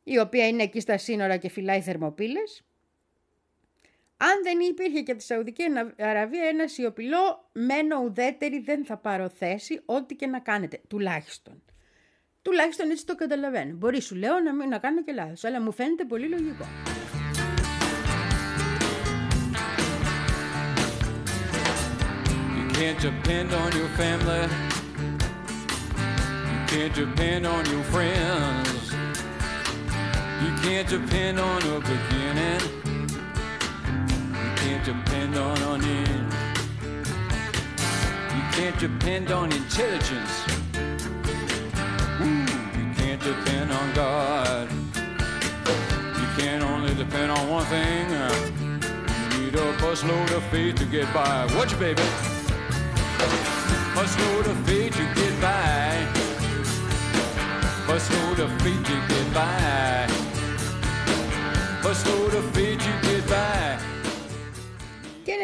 η 0.02 0.18
οποία 0.18 0.48
είναι 0.48 0.62
εκεί 0.62 0.80
στα 0.80 0.98
σύνορα 0.98 1.36
και 1.36 1.48
φυλάει 1.48 1.80
θερμοπύλες 1.80 2.64
Αν 4.28 4.42
δεν 4.42 4.60
υπήρχε 4.60 5.00
και 5.00 5.10
από 5.10 5.20
τη 5.20 5.26
Σαουδική 5.26 5.62
Αραβία 5.98 6.44
ένα 6.44 6.68
σιωπηλό, 6.68 7.50
μένω 7.52 8.00
ουδέτερη, 8.04 8.58
δεν 8.60 8.84
θα 8.84 8.96
πάρω 8.96 9.28
θέση, 9.28 9.82
ό,τι 9.84 10.14
και 10.14 10.26
να 10.26 10.38
κάνετε, 10.38 10.80
τουλάχιστον. 10.88 11.62
Τουλάχιστον 12.42 12.90
έτσι 12.90 13.06
το 13.06 13.14
καταλαβαίνω. 13.14 13.74
Μπορεί 13.74 14.00
σου 14.00 14.14
λέω 14.14 14.40
να 14.40 14.54
μην 14.54 14.68
να 14.68 14.78
κάνω 14.78 15.02
και 15.02 15.12
λάθος, 15.12 15.44
αλλά 15.44 15.60
μου 15.60 15.72
φαίνεται 15.72 16.04
πολύ 16.04 16.28
λογικό. 16.28 16.66
You 22.56 22.64
can't 22.78 23.00
depend 23.08 23.48
on 23.62 23.70
your 23.78 23.90
family. 24.00 24.44
You 26.50 26.60
can't 26.70 26.94
depend 27.02 27.42
on 27.54 27.62
your 27.72 27.84
friends. 27.94 28.82
You 30.42 30.50
can't 30.64 30.88
depend 30.96 31.36
on 31.50 31.60
a 31.74 31.78
beginning. 31.92 32.73
Can't 34.84 35.04
depend 35.04 35.38
on 35.38 35.82
end. 35.82 36.32
You 38.36 38.42
can't 38.52 38.78
depend 38.78 39.30
on 39.30 39.50
intelligence. 39.50 40.44
Ooh, 42.20 42.44
You 42.76 42.94
can't 42.94 43.22
depend 43.22 43.72
on 43.72 43.94
God. 43.94 44.68
You 46.20 46.28
can 46.36 46.62
only 46.62 46.94
depend 46.94 47.32
on 47.32 47.48
one 47.48 47.64
thing. 47.64 48.10
You 48.10 49.40
need 49.40 49.54
a 49.54 49.72
busload 49.78 50.30
of 50.32 50.42
faith 50.50 50.74
to 50.74 50.84
get 50.84 51.10
by. 51.14 51.46
Watch 51.56 51.72
you, 51.72 51.78
baby. 51.78 52.02
Busload 53.94 54.46
of 54.46 54.66
faith 54.66 54.92
to 54.96 55.14
get 55.14 55.40
by. 55.40 56.06
Busload 57.86 58.38
of 58.38 58.52
faith 58.60 58.84
to 58.84 58.96
get 59.08 59.32
by. 59.32 60.06
Busload 61.80 62.34
of 62.34 62.44
faith 62.54 62.73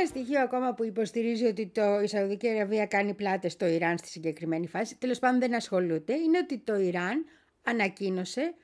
ένα 0.00 0.08
στοιχείο 0.08 0.40
ακόμα 0.40 0.74
που 0.74 0.84
υποστηρίζει 0.84 1.44
ότι 1.44 1.66
το, 1.66 2.00
η 2.00 2.06
Σαουδική 2.06 2.48
Αραβία 2.48 2.86
κάνει 2.86 3.14
πλάτες 3.14 3.52
στο 3.52 3.66
Ιράν 3.66 3.98
στη 3.98 4.08
συγκεκριμένη 4.08 4.66
φάση, 4.66 4.96
τέλος 4.96 5.18
πάντων 5.18 5.40
δεν 5.40 5.54
ασχολούνται, 5.54 6.14
είναι 6.14 6.38
ότι 6.38 6.58
το 6.58 6.76
Ιράν 6.76 7.24
ανακοίνωσε 7.62 8.54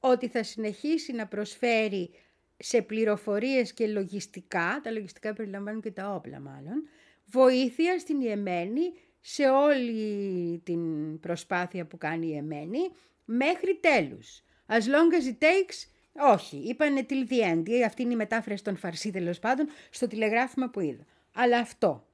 ότι 0.00 0.28
θα 0.28 0.42
συνεχίσει 0.42 1.12
να 1.12 1.26
προσφέρει 1.26 2.10
σε 2.56 2.82
πληροφορίες 2.82 3.72
και 3.72 3.86
λογιστικά, 3.86 4.80
τα 4.82 4.90
λογιστικά 4.90 5.32
περιλαμβάνουν 5.32 5.80
και 5.80 5.90
τα 5.90 6.14
όπλα 6.14 6.40
μάλλον, 6.40 6.88
βοήθεια 7.24 7.98
στην 7.98 8.20
Ιεμένη 8.20 8.92
σε 9.20 9.48
όλη 9.48 10.58
την 10.64 10.80
προσπάθεια 11.20 11.86
που 11.86 11.98
κάνει 11.98 12.26
η 12.26 12.30
Ιεμένη 12.32 12.80
μέχρι 13.24 13.78
τέλους. 13.80 14.42
As 14.68 14.82
long 14.82 15.12
as 15.20 15.26
it 15.32 15.38
takes 15.38 15.95
όχι, 16.18 16.56
είπανε 16.56 17.06
till 17.08 17.32
the 17.32 17.52
end. 17.52 17.82
Αυτή 17.86 18.02
είναι 18.02 18.12
η 18.12 18.16
μετάφραση 18.16 18.64
των 18.64 18.76
Φαρσί 18.76 19.10
τέλος 19.10 19.38
πάντων 19.38 19.68
στο 19.90 20.06
τηλεγράφημα 20.06 20.68
που 20.70 20.80
είδα. 20.80 21.04
Αλλά 21.34 21.58
αυτό. 21.58 22.06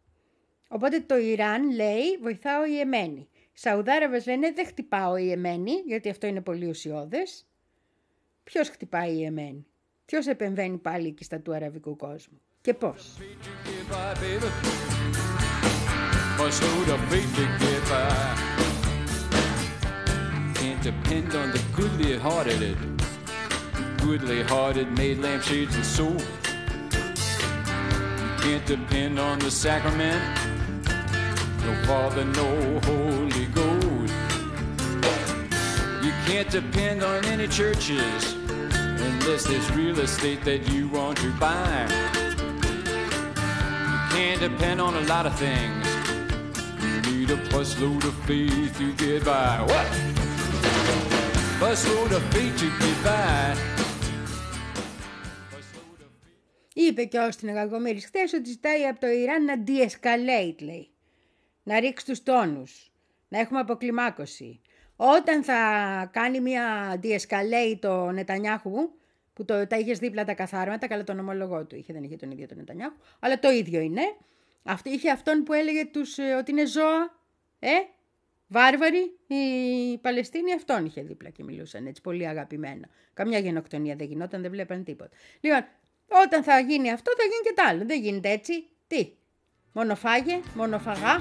Οπότε 0.68 1.00
το 1.00 1.16
Ιράν 1.18 1.70
λέει 1.70 2.18
βοηθάω 2.20 2.66
η 2.66 2.80
Εμένη. 2.80 3.28
Σαουδάραβες 3.52 4.26
λένε 4.26 4.52
δεν 4.52 4.66
χτυπάω 4.66 5.16
η 5.16 5.30
Εμένη 5.30 5.72
γιατί 5.86 6.08
αυτό 6.08 6.26
είναι 6.26 6.40
πολύ 6.40 6.66
ουσιώδες. 6.66 7.46
Ποιος 8.44 8.68
χτυπάει 8.68 9.12
η 9.12 9.24
Εμένη. 9.24 9.66
Ποιος 10.04 10.26
επεμβαίνει 10.26 10.78
πάλι 10.78 11.06
εκεί 11.06 11.24
στα 11.24 11.40
του 11.40 11.54
αραβικού 11.54 11.96
κόσμου; 11.96 12.40
Και 12.60 12.74
πώς; 12.74 13.16
Can't 20.62 20.82
depend 20.88 21.30
on 21.40 21.48
the 21.54 23.01
goodly 24.02 24.42
hearted 24.42 24.90
made 24.98 25.18
lampshades 25.18 25.76
and 25.76 25.86
soap. 25.86 26.18
You 28.18 28.34
can't 28.42 28.66
depend 28.66 29.20
on 29.20 29.38
the 29.38 29.50
sacrament, 29.50 30.20
no 31.64 31.74
Father, 31.86 32.24
no 32.24 32.80
Holy 32.80 33.46
Ghost. 33.46 34.14
You 36.02 36.12
can't 36.26 36.50
depend 36.50 37.04
on 37.04 37.24
any 37.26 37.46
churches 37.46 38.34
unless 38.34 39.44
there's 39.44 39.70
real 39.72 40.00
estate 40.00 40.44
that 40.44 40.68
you 40.68 40.88
want 40.88 41.18
to 41.18 41.30
buy. 41.34 41.86
You 43.92 44.16
can't 44.16 44.40
depend 44.40 44.80
on 44.80 44.96
a 44.96 45.02
lot 45.02 45.26
of 45.26 45.38
things. 45.38 45.86
You 46.82 47.12
need 47.12 47.30
a 47.30 47.36
busload 47.50 48.02
of 48.02 48.14
faith 48.24 48.76
to 48.78 48.92
get 48.94 49.24
by. 49.24 49.60
What? 49.60 49.86
Busload 51.60 52.10
of 52.10 52.22
faith 52.34 52.58
to 52.58 52.68
get 52.80 53.04
by. 53.04 53.71
Είπε 56.88 57.04
και 57.04 57.18
ο 57.18 57.26
Όστιν 57.26 57.52
Γαγομήρης 57.52 58.04
χθες 58.04 58.32
ότι 58.32 58.48
ζητάει 58.48 58.84
από 58.84 59.00
το 59.00 59.06
Ιράν 59.06 59.44
να 59.44 59.54
de-escalate, 59.66 60.62
λέει. 60.62 60.90
Να 61.62 61.80
ρίξει 61.80 62.06
τους 62.06 62.22
τόνους. 62.22 62.92
Να 63.28 63.38
έχουμε 63.38 63.60
αποκλιμάκωση. 63.60 64.60
Όταν 64.96 65.42
θα 65.42 65.60
κάνει 66.12 66.40
μια 66.40 66.94
de-escalate 67.02 67.78
το 67.80 68.10
Νετανιάχου, 68.10 68.90
που 69.32 69.44
το, 69.44 69.66
τα 69.66 69.78
είχες 69.78 69.98
δίπλα 69.98 70.24
τα 70.24 70.34
καθάρματα, 70.34 70.86
καλά 70.86 71.04
τον 71.04 71.18
ομολογό 71.18 71.64
του 71.64 71.76
είχε, 71.76 71.92
δεν 71.92 72.02
είχε 72.02 72.16
τον 72.16 72.30
ίδιο 72.30 72.46
τον 72.46 72.56
Νετανιάχου, 72.56 72.96
αλλά 73.20 73.38
το 73.38 73.50
ίδιο 73.50 73.80
είναι. 73.80 74.02
Αυτό, 74.62 74.90
είχε 74.90 75.10
αυτόν 75.10 75.42
που 75.42 75.52
έλεγε 75.52 75.84
τους, 75.84 76.18
ε, 76.18 76.34
ότι 76.34 76.50
είναι 76.50 76.66
ζώα, 76.66 77.18
ε, 77.58 77.70
βάρβαροι, 78.46 79.18
οι 79.26 79.98
Παλαιστίνοι 79.98 80.52
αυτόν 80.52 80.84
είχε 80.84 81.02
δίπλα 81.02 81.30
και 81.30 81.44
μιλούσαν 81.44 81.86
έτσι 81.86 82.02
πολύ 82.02 82.26
αγαπημένα. 82.26 82.88
Καμιά 83.14 83.38
γενοκτονία 83.38 83.96
δεν 83.96 84.06
γινόταν, 84.06 84.42
δεν 84.42 84.50
βλέπαν 84.50 84.84
τίποτα. 84.84 85.10
Λοιπόν, 85.40 85.66
όταν 86.24 86.42
θα 86.42 86.58
γίνει 86.58 86.92
αυτό, 86.92 87.12
θα 87.16 87.22
γίνει 87.22 87.42
και 87.44 87.54
τ' 87.54 87.66
άλλο. 87.68 87.86
Δεν 87.86 88.00
γίνεται 88.00 88.30
έτσι. 88.30 88.66
Τι, 88.86 89.12
μονοφάγε, 89.72 90.40
μονοφαγά. 90.54 91.18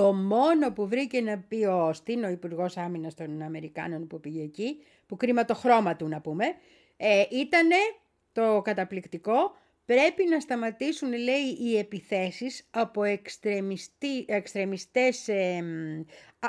Το 0.00 0.12
μόνο 0.12 0.72
που 0.72 0.88
βρήκε 0.88 1.20
να 1.20 1.38
πει 1.38 1.64
ο 1.64 1.86
Όστιν, 1.86 2.24
ο 2.24 2.28
Υπουργός 2.28 2.76
Άμυνας 2.76 3.14
των 3.14 3.42
Αμερικάνων 3.42 4.06
που 4.06 4.20
πήγε 4.20 4.42
εκεί, 4.42 4.82
που 5.06 5.16
κρίμα 5.16 5.44
το 5.44 5.54
χρώμα 5.54 5.96
του 5.96 6.08
να 6.08 6.20
πούμε, 6.20 6.44
ε, 6.96 7.24
ήταν 7.30 7.68
το 8.32 8.60
καταπληκτικό. 8.64 9.56
Πρέπει 9.84 10.24
να 10.28 10.40
σταματήσουν, 10.40 11.12
λέει, 11.12 11.56
οι 11.60 11.78
επιθέσεις 11.78 12.66
από 12.70 13.02
εξτρεμιστές 14.26 15.28
ε, 15.28 15.64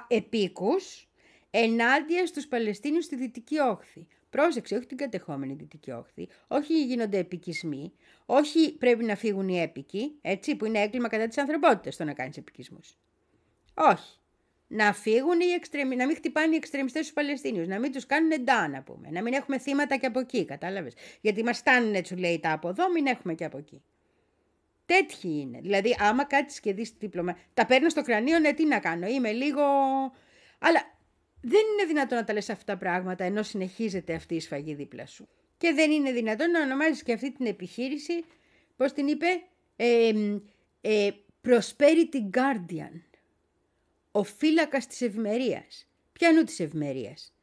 επίκους 0.08 1.08
ενάντια 1.50 2.26
στους 2.26 2.48
Παλαιστίνιους 2.48 3.06
στη 3.06 3.16
Δυτική 3.16 3.60
Όχθη. 3.60 4.08
Πρόσεξε, 4.30 4.76
όχι 4.76 4.86
την 4.86 4.98
κατεχόμενη 4.98 5.54
Δυτική 5.54 5.92
Όχθη, 5.92 6.28
όχι 6.48 6.86
γίνονται 6.86 7.18
επικισμοί, 7.18 7.94
όχι 8.26 8.78
πρέπει 8.78 9.04
να 9.04 9.16
φύγουν 9.16 9.50
οι 9.50 9.62
έπικοι, 9.62 10.18
έτσι, 10.22 10.56
που 10.56 10.66
είναι 10.66 10.80
έγκλημα 10.80 11.08
κατά 11.08 11.28
της 11.28 11.38
ανθρωπότητας 11.38 11.96
το 11.96 12.04
να 12.04 12.14
κάνεις 12.14 12.38
επικισμούς. 12.38 12.96
Όχι. 13.74 14.20
Να 14.68 14.94
φύγουν 14.94 15.40
οι 15.40 15.46
εξτρεμι... 15.46 15.96
να 15.96 16.06
μην 16.06 16.16
χτυπάνε 16.16 16.54
οι 16.54 16.56
εξτρεμιστές 16.56 17.02
στους 17.02 17.16
Παλαιστίνιους, 17.16 17.68
να 17.68 17.80
μην 17.80 17.92
τους 17.92 18.06
κάνουν 18.06 18.32
εντά 18.32 18.68
να 18.68 18.82
πούμε, 18.82 19.10
να 19.12 19.22
μην 19.22 19.34
έχουμε 19.34 19.58
θύματα 19.58 19.98
και 19.98 20.06
από 20.06 20.20
εκεί, 20.20 20.46
κατάλαβες. 20.46 20.94
Γιατί 21.22 21.44
μας 21.44 21.58
στάνουν 21.58 21.94
έτσι 21.94 22.16
λέει 22.16 22.40
τα 22.40 22.52
από 22.52 22.70
εδώ, 22.70 22.92
μην 22.92 23.08
έχουμε 23.08 23.34
και 23.34 23.46
από 23.46 23.58
εκεί. 23.58 23.84
Τέτοιοι 24.86 25.40
είναι. 25.40 25.60
Δηλαδή, 25.62 25.96
άμα 26.00 26.26
κάτσεις 26.26 26.60
και 26.60 26.74
δεις 26.74 26.94
δίπλωμα, 27.00 27.38
τα 27.54 27.66
παίρνω 27.66 27.90
στο 27.90 28.02
κρανίο, 28.02 28.40
ναι, 28.40 28.54
τι 28.54 28.66
να 28.66 28.80
κάνω, 28.80 29.08
είμαι 29.08 29.32
λίγο... 29.32 29.62
Αλλά 30.60 31.00
δεν 31.42 31.62
είναι 31.74 31.88
δυνατόν 31.88 32.18
να 32.18 32.24
τα 32.24 32.34
λες 32.34 32.50
αυτά 32.50 32.74
τα 32.74 32.78
πράγματα 32.78 33.24
ενώ 33.24 33.44
συνεχίζεται 33.44 34.14
αυτή 34.14 34.36
η 34.36 34.40
σφαγή 34.40 34.74
δίπλα 34.74 35.06
σου. 35.06 35.28
Και 35.58 35.74
δεν 35.74 35.92
είναι 35.92 36.12
δυνατόν 36.12 36.52
να 36.52 36.62
ονομάζεις 36.62 37.04
και 37.04 37.14
αυτή 37.14 37.32
την 37.32 37.46
επιχείρηση, 37.46 38.24
πώς 38.76 38.94
την 38.94 39.08
είπε, 39.08 39.28
ε, 39.76 40.12
ε, 40.82 41.10
Prosperity 41.48 42.38
Guardian 42.38 43.02
ο 44.12 44.24
φύλακας 44.24 44.88
της 44.88 45.02
ευημερίας. 45.02 45.88
Ποιανού 46.12 46.44
της 46.44 46.60
ευημερίας; 46.60 47.34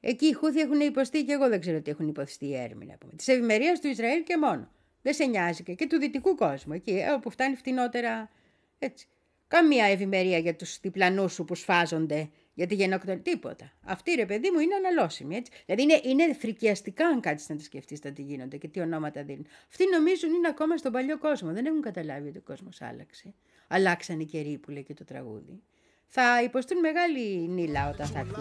Εκεί 0.00 0.26
οι 0.26 0.32
Χούθοι 0.32 0.60
έχουν 0.60 0.80
υποστεί 0.80 1.24
και 1.24 1.32
εγώ 1.32 1.48
δεν 1.48 1.60
ξέρω 1.60 1.80
τι 1.80 1.90
έχουν 1.90 2.08
υποστεί 2.08 2.46
οι 2.46 2.56
έρμοι 2.56 2.86
να 2.86 2.96
πούμε. 2.96 3.12
Της 3.16 3.28
ευημερίας 3.28 3.80
του 3.80 3.88
Ισραήλ 3.88 4.22
και 4.22 4.36
μόνο. 4.36 4.70
Δεν 5.02 5.14
σε 5.14 5.24
νοιάζει 5.24 5.62
και, 5.62 5.74
και 5.74 5.86
του 5.86 5.98
δυτικού 5.98 6.34
κόσμου. 6.34 6.72
Εκεί 6.72 6.90
ε, 6.90 7.10
όπου 7.10 7.30
φτάνει 7.30 7.56
φτηνότερα. 7.56 8.30
Έτσι. 8.78 9.06
Καμία 9.48 9.84
ευημερία 9.84 10.38
για 10.38 10.56
τους 10.56 10.80
διπλανούς 10.80 11.32
σου 11.32 11.44
που 11.44 11.54
σφάζονται 11.54 12.30
για 12.54 12.66
τη 12.66 12.74
γενοκτονία. 12.74 13.22
Τίποτα. 13.22 13.72
Αυτή 13.84 14.14
ρε 14.14 14.26
παιδί 14.26 14.50
μου 14.50 14.58
είναι 14.58 14.74
αναλώσιμη. 14.74 15.36
Έτσι. 15.36 15.52
Δηλαδή 15.66 15.82
είναι, 15.82 16.22
είναι 16.22 16.34
φρικιαστικά 16.34 17.06
αν 17.06 17.20
κάτσεις 17.20 17.48
να 17.48 17.56
τη 17.56 17.62
σκεφτείς 17.62 18.00
τα 18.00 18.12
τι 18.12 18.22
γίνονται 18.22 18.56
και 18.56 18.68
τι 18.68 18.80
ονόματα 18.80 19.22
δίνουν. 19.22 19.46
Αυτοί 19.68 19.84
νομίζουν 19.92 20.34
είναι 20.34 20.48
ακόμα 20.48 20.76
στον 20.76 20.92
παλιό 20.92 21.18
κόσμο. 21.18 21.52
Δεν 21.52 21.66
έχουν 21.66 21.80
καταλάβει 21.80 22.28
ότι 22.28 22.38
ο 22.38 22.42
κόσμος 22.44 22.82
άλλαξε. 22.82 23.34
Αλλάξαν 23.68 24.20
οι 24.20 24.24
καιροί 24.24 24.58
που 24.58 24.70
λέει 24.70 24.82
και 24.82 24.94
το 24.94 25.04
τραγούδι 25.04 25.62
θα 26.08 26.42
υποστούν 26.42 26.78
μεγάλη 26.78 27.48
νύλα 27.48 27.88
όταν 27.88 28.06
θα 28.06 28.18
έρθει 28.18 28.40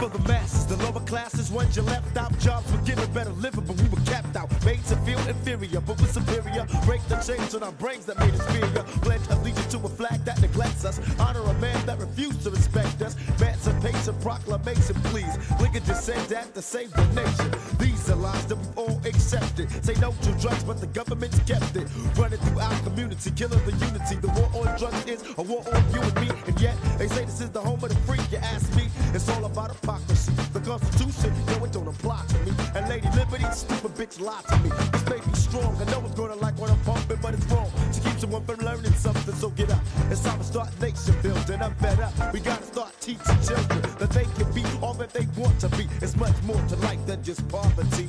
For 0.00 0.08
the 0.08 0.26
masses, 0.26 0.64
the 0.64 0.76
lower 0.76 1.00
classes, 1.00 1.50
ones 1.50 1.76
you 1.76 1.82
left 1.82 2.16
out. 2.16 2.32
Jobs 2.38 2.72
were 2.72 2.80
given 2.86 3.12
better 3.12 3.32
living, 3.32 3.66
but 3.66 3.76
we 3.76 3.86
were 3.90 4.00
capped 4.06 4.34
out. 4.34 4.48
Made 4.64 4.82
to 4.86 4.96
feel 5.04 5.18
inferior, 5.28 5.78
but 5.82 6.00
we're 6.00 6.06
superior. 6.06 6.66
Break 6.86 7.06
the 7.08 7.16
chains 7.16 7.54
on 7.54 7.62
our 7.62 7.72
brains 7.72 8.06
that 8.06 8.18
made 8.18 8.32
us 8.32 8.40
fear. 8.50 8.82
Pledge 9.04 9.20
allegiance 9.28 9.66
to 9.66 9.76
a 9.76 9.90
flag 9.90 10.24
that 10.24 10.40
neglects 10.40 10.86
us. 10.86 10.98
Honor 11.20 11.42
a 11.42 11.52
man 11.60 11.84
that 11.84 11.98
refused 11.98 12.44
to 12.44 12.50
respect 12.50 13.02
us. 13.02 13.14
Emancipation 13.36 14.14
proclamation, 14.22 14.96
please. 15.12 15.36
Lincoln 15.60 15.84
just 15.84 16.06
said 16.06 16.26
that 16.30 16.54
to 16.54 16.62
save 16.62 16.90
the 16.92 17.04
nation. 17.12 17.52
These 17.78 18.08
are 18.08 18.16
lies 18.16 18.46
that 18.46 18.56
we've 18.56 18.78
all 18.78 19.02
accepted. 19.04 19.68
Say 19.84 20.00
no 20.00 20.12
to 20.12 20.32
drugs, 20.40 20.64
but 20.64 20.80
the 20.80 20.86
government's 20.86 21.40
kept 21.40 21.76
it. 21.76 21.86
Running 22.16 22.38
through 22.38 22.60
our 22.60 22.80
community, 22.84 23.30
killing 23.32 23.62
the 23.66 23.72
unity. 23.84 24.16
The 24.16 24.28
war 24.28 24.48
on 24.64 24.78
drugs 24.78 25.04
is 25.04 25.22
a 25.36 25.42
war 25.42 25.62
on 25.74 25.92
you 25.92 26.00
and 26.00 26.14
me. 26.22 26.30
And 26.46 26.58
yet, 26.58 26.76
they 26.96 27.08
say 27.08 27.26
this 27.26 27.42
is 27.42 27.50
the 27.50 27.60
home 27.60 27.84
of 27.84 27.90
the 27.90 28.00
free. 28.08 28.24
You 28.30 28.38
ask 28.38 28.74
me, 28.74 28.88
it's 29.12 29.28
all 29.28 29.44
about 29.44 29.70
hypocrisy. 29.90 30.32
The 30.52 30.60
Constitution, 30.60 31.32
no, 31.46 31.64
it 31.64 31.72
don't 31.72 31.88
apply 31.88 32.24
to 32.26 32.38
me. 32.44 32.52
And 32.74 32.88
Lady 32.88 33.08
Liberty, 33.16 33.44
stupid 33.52 33.92
bitch, 33.94 34.20
lie 34.20 34.42
to 34.48 34.56
me. 34.58 34.70
This 34.92 35.04
may 35.08 35.20
be 35.20 35.36
strong, 35.36 35.76
I 35.80 35.84
know 35.90 36.02
it's 36.04 36.14
gonna 36.14 36.34
like 36.36 36.58
what 36.58 36.70
I'm 36.70 36.80
pumping, 36.80 37.18
but 37.22 37.34
it's 37.34 37.46
wrong. 37.46 37.70
To 37.92 38.00
keep 38.00 38.18
someone 38.18 38.44
from 38.44 38.60
learning 38.64 38.92
something, 38.92 39.34
so 39.34 39.50
get 39.50 39.70
up. 39.70 39.82
It's 40.10 40.22
time 40.22 40.38
to 40.38 40.44
start 40.44 40.68
nation 40.80 41.14
building. 41.22 41.62
I'm 41.62 41.74
fed 41.76 42.00
up. 42.00 42.32
We 42.32 42.40
gotta 42.40 42.64
start 42.64 42.92
teaching 43.00 43.38
children 43.46 43.82
that 43.98 44.10
they 44.10 44.24
can 44.24 44.52
be 44.52 44.64
all 44.82 44.94
that 44.94 45.10
they 45.10 45.26
want 45.36 45.58
to 45.60 45.68
be. 45.70 45.88
It's 46.00 46.16
much 46.16 46.40
more 46.42 46.60
to 46.68 46.76
life 46.76 47.04
than 47.06 47.22
just 47.22 47.46
poverty. 47.48 48.08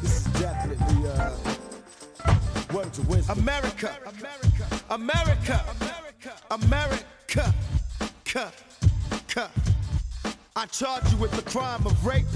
This 0.00 0.26
is 0.26 0.32
definitely 0.40 1.08
uh 1.10 1.30
words 2.74 2.98
of 2.98 3.08
wisdom. 3.08 3.38
America, 3.38 3.96
America, 4.06 4.66
America, 4.90 5.64
America, 5.70 6.34
America. 6.50 7.54
America. 8.34 9.50
I 10.54 10.66
charge 10.66 11.10
you 11.10 11.16
with 11.16 11.32
the 11.32 11.50
crime 11.50 11.82
of 11.86 11.94
rape, 12.04 12.26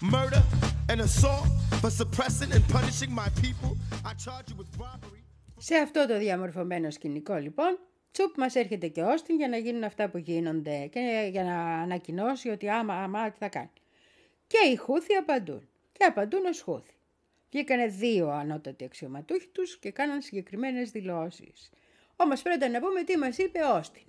murder, 0.00 0.42
and 0.88 1.00
assault 1.00 1.48
for 1.80 1.90
suppressing 1.90 2.52
and 2.52 2.62
punishing 2.68 3.12
my 3.12 3.28
people. 3.44 3.76
I 4.04 4.12
charge 4.14 4.50
you 4.50 4.56
with 4.56 4.70
robbery. 4.78 5.22
Σε 5.58 5.74
αυτό 5.76 6.06
το 6.06 6.18
διαμορφωμένο 6.18 6.90
σκηνικό 6.90 7.34
λοιπόν, 7.34 7.78
τσουπ 8.10 8.36
μας 8.36 8.54
έρχεται 8.54 8.88
και 8.88 9.02
Όστιν 9.02 9.36
για 9.36 9.48
να 9.48 9.56
γίνουν 9.56 9.84
αυτά 9.84 10.08
που 10.08 10.18
γίνονται 10.18 10.86
και 10.86 11.28
για 11.30 11.42
να 11.44 11.82
ανακοινώσει 11.82 12.48
ότι 12.48 12.68
άμα, 12.68 12.94
άμα, 12.94 13.30
τι 13.30 13.38
θα 13.38 13.48
κάνει. 13.48 13.70
Και 14.46 14.58
οι 14.72 14.76
Χούθοι 14.76 15.14
απαντούν. 15.14 15.68
Και 15.92 16.04
απαντούν 16.04 16.44
ως 16.44 16.60
Χούθοι. 16.60 16.94
Βγήκανε 17.50 17.86
δύο 17.86 18.30
ανώτατοι 18.30 18.84
αξιωματούχοι 18.84 19.48
τους 19.52 19.78
και 19.78 19.90
κάναν 19.90 20.22
συγκεκριμένες 20.22 20.90
δηλώσεις. 20.90 21.70
Όμως 22.16 22.42
πρέπει 22.42 22.68
να 22.68 22.80
πούμε 22.80 23.02
τι 23.02 23.16
μας 23.16 23.38
είπε 23.38 23.58
Όστιν. 23.74 24.05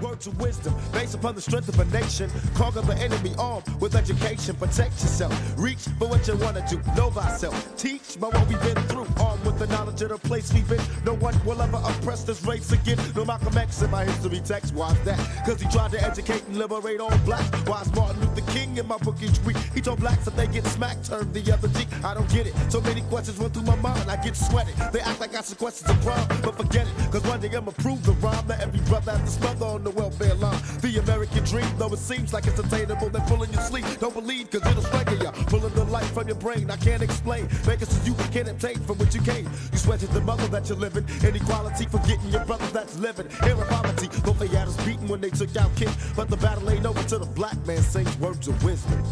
Words 0.00 0.26
of 0.26 0.40
wisdom 0.40 0.74
based 0.92 1.14
upon 1.14 1.34
the 1.34 1.40
strength 1.40 1.68
of 1.68 1.78
a 1.78 1.84
nation. 1.86 2.30
Conquer 2.54 2.82
the 2.82 2.96
enemy 2.96 3.32
armed 3.38 3.64
with 3.80 3.94
education. 3.94 4.56
Protect 4.56 4.92
yourself. 5.02 5.32
Reach 5.56 5.84
for 5.98 6.08
what 6.08 6.26
you 6.26 6.36
want 6.36 6.56
to 6.56 6.64
do. 6.68 6.82
Know 6.96 7.10
thyself. 7.10 7.76
Teach 7.76 8.18
by 8.20 8.28
what 8.28 8.46
we've 8.48 8.60
been 8.62 8.82
through. 8.84 9.06
Armed 9.20 9.44
with 9.44 9.58
the 9.58 9.66
knowledge 9.68 10.02
of 10.02 10.08
the 10.10 10.18
place 10.18 10.52
we've 10.52 10.68
been. 10.68 10.80
No 11.04 11.14
one 11.14 11.34
will 11.44 11.60
ever 11.62 11.76
oppress 11.76 12.24
this 12.24 12.44
race 12.44 12.72
again. 12.72 12.98
No 13.14 13.24
Malcolm 13.24 13.56
X 13.56 13.82
in 13.82 13.90
my 13.90 14.04
history 14.04 14.40
text. 14.44 14.74
Why's 14.74 14.98
that? 15.04 15.18
Because 15.44 15.60
he 15.60 15.68
tried 15.68 15.92
to 15.92 16.02
educate 16.02 16.44
and 16.46 16.56
liberate 16.56 17.00
all 17.00 17.16
blacks. 17.18 17.48
Why's 17.66 17.92
Martin 17.94 18.20
Luther 18.20 18.50
King 18.50 18.76
in 18.76 18.86
my 18.86 18.98
book 18.98 19.16
each 19.22 19.38
week? 19.40 19.56
He 19.74 19.80
told 19.80 20.00
blacks 20.00 20.24
that 20.24 20.36
they 20.36 20.46
get 20.46 20.66
smacked, 20.66 21.06
turn 21.06 21.32
the 21.32 21.52
other 21.52 21.68
cheek. 21.78 21.88
I 22.04 22.14
don't 22.14 22.28
get 22.30 22.46
it. 22.46 22.54
So 22.68 22.80
many 22.80 23.02
questions 23.02 23.38
run 23.38 23.50
through 23.50 23.62
my 23.62 23.76
mind. 23.76 24.10
I 24.10 24.16
get 24.22 24.36
sweaty. 24.36 24.72
They 24.92 25.00
act 25.00 25.20
like 25.20 25.34
I 25.34 25.40
some 25.42 25.56
questions 25.56 25.88
of 25.90 26.00
crime. 26.02 26.26
But 26.42 26.56
forget 26.56 26.86
it. 26.86 26.96
Because 26.96 27.22
one 27.28 27.40
day 27.40 27.50
I'ma 27.54 27.72
prove 27.72 28.04
the 28.04 28.12
rhyme 28.12 28.46
that 28.48 28.60
every 28.60 28.80
brother 28.80 29.12
has 29.12 29.36
to 29.36 29.40
smother 29.40 29.66
on 29.66 29.83
the 29.84 29.90
welfare 29.90 30.34
line. 30.34 30.60
The 30.80 30.98
American 30.98 31.44
dream, 31.44 31.66
though 31.78 31.92
it 31.92 31.98
seems 31.98 32.32
like 32.32 32.46
it's 32.46 32.58
attainable, 32.58 33.10
they're 33.10 33.26
pulling 33.26 33.52
your 33.52 33.62
sleep. 33.62 33.84
Don't 34.00 34.14
believe, 34.14 34.50
cause 34.50 34.66
it'll 34.66 34.82
strangle 34.82 35.18
you. 35.18 35.30
Pulling 35.46 35.74
the 35.74 35.84
life 35.84 36.10
from 36.12 36.26
your 36.26 36.36
brain, 36.36 36.70
I 36.70 36.76
can't 36.76 37.02
explain. 37.02 37.48
Make 37.66 37.82
it 37.82 37.88
so 37.88 38.04
you 38.04 38.14
can't 38.32 38.48
obtain 38.48 38.78
from 38.80 38.98
what 38.98 39.14
you 39.14 39.20
came. 39.20 39.44
You 39.72 39.78
sweated 39.78 40.10
the 40.10 40.20
mother 40.22 40.46
that 40.48 40.68
you're 40.68 40.78
living. 40.78 41.04
Inequality, 41.22 41.86
forgetting 41.86 42.30
your 42.30 42.44
brother 42.44 42.66
that's 42.68 42.98
living. 42.98 43.28
Here 43.42 43.52
in 43.52 43.66
poverty, 43.68 44.08
though 44.24 44.32
they 44.32 44.48
had 44.48 44.68
us 44.68 44.76
beaten 44.84 45.06
when 45.08 45.20
they 45.20 45.30
took 45.30 45.54
out 45.56 45.74
King. 45.76 45.92
But 46.16 46.30
the 46.30 46.38
battle 46.38 46.68
ain't 46.70 46.86
over 46.86 47.02
till 47.04 47.20
the 47.20 47.26
black 47.26 47.56
man 47.66 47.82
sings 47.82 48.16
words 48.18 48.48
of 48.48 48.62
wisdom. 48.64 49.02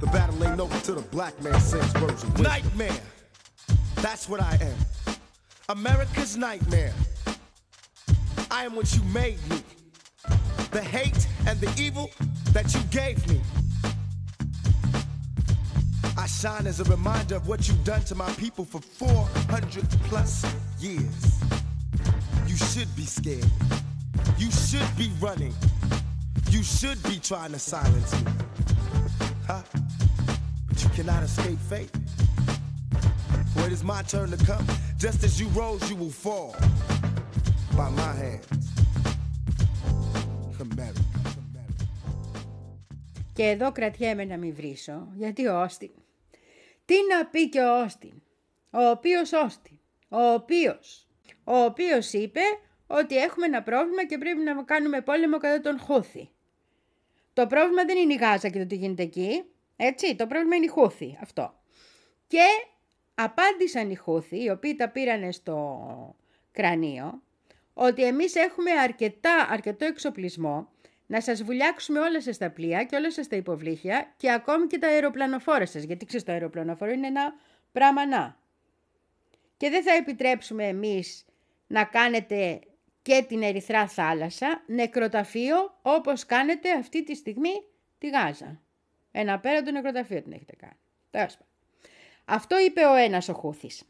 The 0.00 0.06
battle 0.06 0.44
ain't 0.44 0.60
over 0.60 0.78
till 0.80 0.94
the 0.94 1.08
black 1.10 1.40
man 1.42 1.58
sings 1.60 1.92
words 1.94 2.22
of 2.22 2.30
wisdom. 2.30 2.44
Nightmare. 2.44 3.00
That's 3.96 4.28
what 4.28 4.40
I 4.40 4.58
am. 4.60 5.16
America's 5.68 6.36
nightmare. 6.36 6.92
I 8.50 8.64
am 8.64 8.74
what 8.74 8.94
you 8.94 9.02
made 9.04 9.38
me. 9.50 9.62
The 10.70 10.82
hate 10.82 11.28
and 11.46 11.60
the 11.60 11.72
evil 11.80 12.10
that 12.52 12.74
you 12.74 12.80
gave 12.90 13.26
me. 13.28 13.40
I 16.16 16.26
shine 16.26 16.66
as 16.66 16.80
a 16.80 16.84
reminder 16.84 17.36
of 17.36 17.46
what 17.46 17.68
you've 17.68 17.84
done 17.84 18.02
to 18.04 18.14
my 18.14 18.30
people 18.32 18.64
for 18.64 18.80
400 18.80 19.88
plus 20.04 20.44
years. 20.80 21.40
You 22.46 22.56
should 22.56 22.94
be 22.96 23.04
scared. 23.04 23.50
You 24.38 24.50
should 24.50 24.96
be 24.96 25.10
running. 25.20 25.54
You 26.50 26.62
should 26.62 27.02
be 27.04 27.18
trying 27.18 27.52
to 27.52 27.58
silence 27.58 28.12
me. 28.24 28.32
Huh? 29.46 29.62
But 30.68 30.82
you 30.82 30.88
cannot 30.90 31.22
escape 31.22 31.58
fate. 31.58 31.90
For 33.54 33.66
it 33.66 33.72
is 33.72 33.84
my 33.84 34.02
turn 34.02 34.30
to 34.30 34.44
come. 34.44 34.66
Just 34.96 35.22
as 35.22 35.40
you 35.40 35.48
rose, 35.48 35.88
you 35.90 35.96
will 35.96 36.10
fall. 36.10 36.56
By 37.78 37.90
my 37.98 38.12
hands. 38.20 38.68
Και 43.34 43.44
εδώ 43.44 43.72
κρατιέμαι 43.72 44.24
να 44.24 44.36
μην 44.36 44.54
βρίσω, 44.54 45.08
γιατί 45.16 45.46
ο 45.46 45.60
Όστιν. 45.60 45.90
Τι 46.84 46.94
να 47.12 47.26
πει 47.26 47.48
και 47.48 47.60
ο 47.60 47.82
Όστιν, 47.82 48.22
ο 48.70 48.82
οποίος 48.82 49.32
Όστιν, 49.32 49.78
ο 50.08 50.20
οποίος, 50.20 51.06
ο 51.44 51.56
οποίος 51.56 52.12
είπε 52.12 52.40
ότι 52.86 53.16
έχουμε 53.16 53.46
ένα 53.46 53.62
πρόβλημα 53.62 54.06
και 54.06 54.18
πρέπει 54.18 54.40
να 54.40 54.62
κάνουμε 54.62 55.00
πόλεμο 55.00 55.38
κατά 55.38 55.60
τον 55.60 55.80
Χούθη. 55.80 56.30
Το 57.32 57.46
πρόβλημα 57.46 57.84
δεν 57.84 57.96
είναι 57.96 58.12
η 58.12 58.16
Γάζα 58.16 58.48
και 58.48 58.58
το 58.58 58.66
τι 58.66 58.76
γίνεται 58.76 59.02
εκεί, 59.02 59.44
έτσι, 59.76 60.16
το 60.16 60.26
πρόβλημα 60.26 60.56
είναι 60.56 60.64
η 60.64 60.68
Χούθη, 60.68 61.18
αυτό. 61.22 61.54
Και 62.26 62.44
απάντησαν 63.14 63.90
οι 63.90 63.94
Χούθη, 63.94 64.42
οι 64.42 64.50
οποίοι 64.50 64.74
τα 64.74 64.88
πήραν 64.88 65.32
στο 65.32 66.16
κρανίο, 66.52 67.22
ότι 67.80 68.04
εμείς 68.04 68.34
έχουμε 68.34 68.70
αρκετά, 68.70 69.46
αρκετό 69.50 69.84
εξοπλισμό 69.84 70.68
να 71.06 71.20
σας 71.20 71.42
βουλιάξουμε 71.42 71.98
όλα 72.00 72.20
σας 72.20 72.38
τα 72.38 72.50
πλοία 72.50 72.84
και 72.84 72.96
όλα 72.96 73.10
σας 73.10 73.28
τα 73.28 73.36
υποβλήχια 73.36 74.14
και 74.16 74.32
ακόμη 74.32 74.66
και 74.66 74.78
τα 74.78 74.86
αεροπλανοφόρα 74.86 75.66
σας, 75.66 75.82
γιατί 75.82 76.04
ξέρεις 76.04 76.24
το 76.26 76.32
αεροπλανοφόρο 76.32 76.90
είναι 76.90 77.06
ένα 77.06 77.34
πράγμα 77.72 78.06
να. 78.06 78.36
Και 79.56 79.70
δεν 79.70 79.82
θα 79.82 79.92
επιτρέψουμε 79.92 80.66
εμείς 80.66 81.24
να 81.66 81.84
κάνετε 81.84 82.60
και 83.02 83.24
την 83.28 83.42
Ερυθρά 83.42 83.88
θάλασσα 83.88 84.62
νεκροταφείο 84.66 85.78
όπως 85.82 86.26
κάνετε 86.26 86.72
αυτή 86.72 87.04
τη 87.04 87.14
στιγμή 87.14 87.62
τη 87.98 88.08
Γάζα. 88.08 88.60
Ένα 89.12 89.38
πέρα 89.38 89.62
το 89.62 89.70
νεκροταφείο 89.70 90.22
την 90.22 90.32
έχετε 90.32 90.56
κάνει. 90.56 90.78
Τέλος 91.10 91.38
Αυτό 92.24 92.58
είπε 92.58 92.84
ο 92.84 92.94
ένας 92.94 93.28
ο 93.28 93.32
Χούθης. 93.32 93.82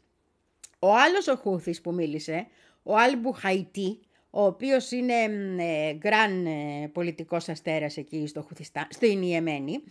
Ο 0.79 0.95
άλλος 0.95 1.27
ο 1.27 1.35
Χούθης 1.35 1.81
που 1.81 1.93
μίλησε, 1.93 2.47
ο 2.83 2.95
Άλμπου 2.95 3.31
Χαϊτή, 3.31 3.99
ο 4.29 4.45
οποίος 4.45 4.91
είναι 4.91 5.13
ε, 5.57 5.93
γκραν 5.93 6.45
ε, 6.45 6.87
πολιτικός 6.93 7.49
αστέρας 7.49 7.97
εκεί 7.97 8.27
στο 8.27 8.41
Χουθιστά, 8.41 8.87
στην 8.89 9.21
Ιεμένη, 9.21 9.83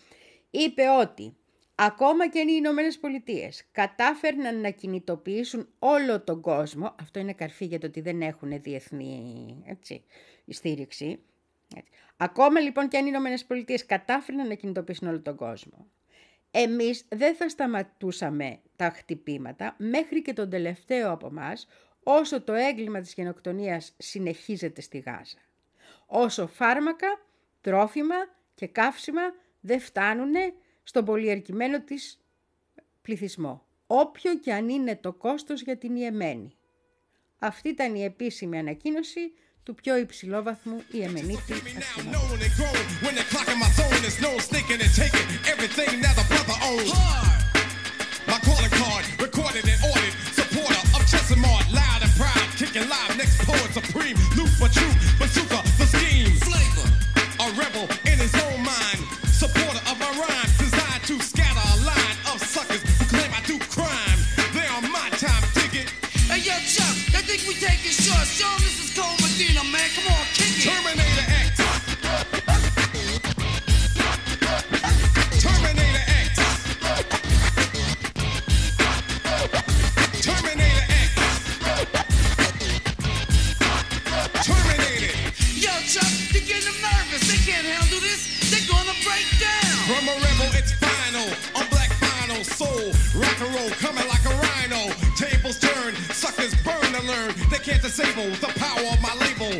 είπε 0.50 0.82
ότι 1.00 1.36
ακόμα 1.74 2.28
και 2.28 2.38
οι 2.38 2.54
Ηνωμένες 2.56 2.98
Πολιτείες 2.98 3.64
κατάφερναν 3.72 4.60
να 4.60 4.70
κινητοποιήσουν 4.70 5.68
όλο 5.78 6.20
τον 6.20 6.40
κόσμο, 6.40 6.94
αυτό 7.00 7.18
είναι 7.18 7.32
καρφί 7.32 7.64
για 7.64 7.78
το 7.78 7.86
ότι 7.86 8.00
δεν 8.00 8.22
έχουν 8.22 8.62
διεθνή 8.62 9.62
έτσι, 9.66 10.04
στήριξη, 10.48 11.18
έτσι. 11.76 11.92
Ακόμα 12.16 12.60
λοιπόν 12.60 12.88
και 12.88 12.96
αν 12.96 13.04
οι 13.04 13.08
Ηνωμένες 13.10 13.44
Πολιτείες 13.44 13.86
κατάφερναν 13.86 14.48
να 14.48 14.54
κινητοποιήσουν 14.54 15.08
όλο 15.08 15.20
τον 15.20 15.36
κόσμο. 15.36 15.86
εμείς 16.50 17.04
δεν 17.08 17.34
θα 17.34 17.48
σταματούσαμε 17.48 18.58
τα 18.76 18.90
χτυπήματα 18.90 19.74
μέχρι 19.78 20.22
και 20.22 20.32
τον 20.32 20.50
τελευταίο 20.50 21.12
από 21.12 21.26
εμάς, 21.26 21.68
όσο 22.10 22.40
το 22.40 22.52
έγκλημα 22.52 23.00
της 23.00 23.12
γενοκτονίας 23.12 23.94
συνεχίζεται 23.98 24.80
στη 24.80 24.98
Γάζα. 24.98 25.38
Όσο 26.06 26.46
φάρμακα, 26.46 27.20
τρόφιμα 27.60 28.14
και 28.54 28.66
καύσιμα 28.66 29.22
δεν 29.60 29.80
φτάνουν 29.80 30.32
στον 30.82 31.04
πολιερκημένο 31.04 31.80
της 31.80 32.20
πληθυσμό, 33.02 33.66
όποιο 33.86 34.34
και 34.34 34.52
αν 34.52 34.68
είναι 34.68 34.96
το 34.96 35.12
κόστος 35.12 35.62
για 35.62 35.76
την 35.76 35.96
Ιεμένη. 35.96 36.56
Αυτή 37.38 37.68
ήταν 37.68 37.94
η 37.94 38.04
επίσημη 38.04 38.58
ανακοίνωση 38.58 39.32
του 39.62 39.74
πιο 39.74 39.96
υψηλόβαθμου 39.96 40.82
Ιεμενίτη 40.90 41.52
My 51.40 51.77
kicking 52.58 52.88
live, 52.88 53.16
next 53.16 53.38
poet 53.46 53.70
supreme, 53.70 54.18
loop 54.34 54.50
for 54.58 54.66
truth, 54.66 54.98
bazooka, 55.16 55.62
the 55.78 55.86
scheme, 55.86 56.34
flavor, 56.42 56.90
a 57.38 57.46
rebel 57.54 57.86
in 58.10 58.18
his 58.18 58.34
own 58.34 58.58
mind, 58.66 58.98
supporter 59.30 59.78
of 59.86 59.94
my 60.02 60.10
rhymes, 60.18 60.58
designed 60.58 61.04
to 61.06 61.22
scatter 61.22 61.54
a 61.54 61.86
line 61.86 62.18
of 62.34 62.42
suckers 62.42 62.82
who 62.82 63.04
claim 63.14 63.30
I 63.30 63.40
do 63.46 63.60
crime. 63.70 64.18
They 64.50 64.66
are 64.74 64.82
my 64.90 65.06
time, 65.22 65.44
ticket. 65.54 65.86
Hey 66.26 66.42
yo, 66.42 66.58
Chuck, 66.66 66.98
I 67.14 67.22
think 67.22 67.46
we 67.46 67.54
taking 67.54 67.94
short. 67.94 68.26
Show 68.26 68.50
this 68.58 68.67
disable 97.98 98.30
the 98.38 98.52
power 98.58 98.86
of 98.94 99.02
my 99.02 99.14
label. 99.18 99.50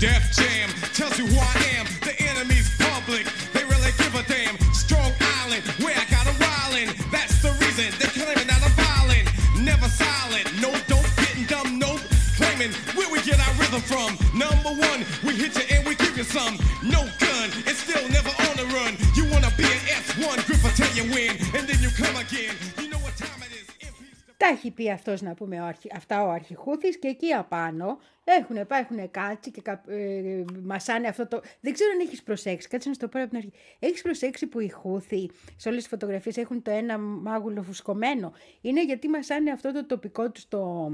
Def 0.00 0.22
Jam 0.34 0.68
tells 0.94 1.16
you 1.16 1.26
who 1.26 1.38
I 1.38 1.78
am. 1.78 1.86
The 2.02 2.14
enemy's 2.26 2.66
public. 2.76 3.22
They 3.54 3.62
really 3.62 3.94
give 4.02 4.14
a 4.18 4.22
damn. 4.26 4.58
Strong 4.74 5.12
Island, 5.46 5.62
where 5.78 5.94
I 5.94 6.02
got 6.10 6.26
a 6.26 6.34
wildin'. 6.42 6.90
That's 7.14 7.40
the 7.40 7.52
reason 7.62 7.94
they're 8.02 8.10
claiming 8.10 8.50
that 8.50 8.58
I'm 8.66 8.74
violent. 8.74 9.30
Never 9.62 9.86
silent. 9.86 10.46
No 10.58 10.74
dope, 10.90 11.06
getting 11.22 11.46
dumb, 11.46 11.78
nope. 11.78 12.02
Claiming 12.34 12.74
where 12.98 13.10
we 13.14 13.22
get 13.22 13.38
our 13.38 13.54
rhythm 13.62 13.82
from. 13.86 14.18
Number 14.34 14.74
one, 14.74 15.06
we 15.22 15.38
hit 15.38 15.54
you 15.54 15.62
and 15.70 15.86
we 15.86 15.94
give 15.94 16.18
you 16.18 16.24
some. 16.24 16.58
No 16.82 17.06
gun, 17.22 17.46
and 17.62 17.76
still 17.78 18.02
never 18.10 18.34
on 18.50 18.58
the 18.58 18.66
run. 18.74 18.98
You 19.14 19.22
wanna 19.30 19.54
be 19.54 19.70
an 19.70 19.82
S1, 20.02 20.42
grip 20.46 20.64
Tell 20.74 20.90
you 20.98 21.06
win. 21.14 21.38
And 21.54 21.68
then 21.68 21.78
you 21.78 21.90
come 21.90 22.16
again. 22.16 22.58
Τα 24.44 24.50
έχει 24.50 24.70
πει 24.70 24.90
αυτός 24.90 25.22
να 25.22 25.34
πούμε 25.34 25.60
ο 25.60 25.64
αρχι... 25.64 25.90
αυτά 25.94 26.22
ο 26.24 26.30
αρχιχούθης 26.30 26.98
και 26.98 27.08
εκεί 27.08 27.32
απάνω 27.32 27.98
έχουν 28.24 28.66
πάει, 28.66 28.80
έχουν 28.80 29.10
κάτσει 29.10 29.50
και 29.50 29.60
κα... 29.60 29.82
ε, 29.86 30.44
μασάνε 30.62 31.08
αυτό 31.08 31.26
το... 31.26 31.40
Δεν 31.60 31.72
ξέρω 31.72 31.90
αν 31.90 32.00
έχεις 32.06 32.22
προσέξει, 32.22 32.68
κάτσε 32.68 32.88
να 32.88 32.94
σου 32.94 33.00
το 33.00 33.08
πω 33.08 33.18
από 33.20 33.28
την 33.28 33.36
αρχή. 33.38 33.52
Έχεις 33.78 34.02
προσέξει 34.02 34.46
που 34.46 34.60
οι 34.60 34.68
χούθοι 34.68 35.30
σε 35.56 35.68
όλες 35.68 35.80
τις 35.80 35.90
φωτογραφίες 35.90 36.36
έχουν 36.36 36.62
το 36.62 36.70
ένα 36.70 36.98
μάγουλο 36.98 37.62
φουσκωμένο; 37.62 38.32
Είναι 38.60 38.84
γιατί 38.84 39.08
μασάνε 39.08 39.50
αυτό 39.50 39.72
το 39.72 39.86
τοπικό 39.86 40.30
τους 40.30 40.48
το, 40.48 40.92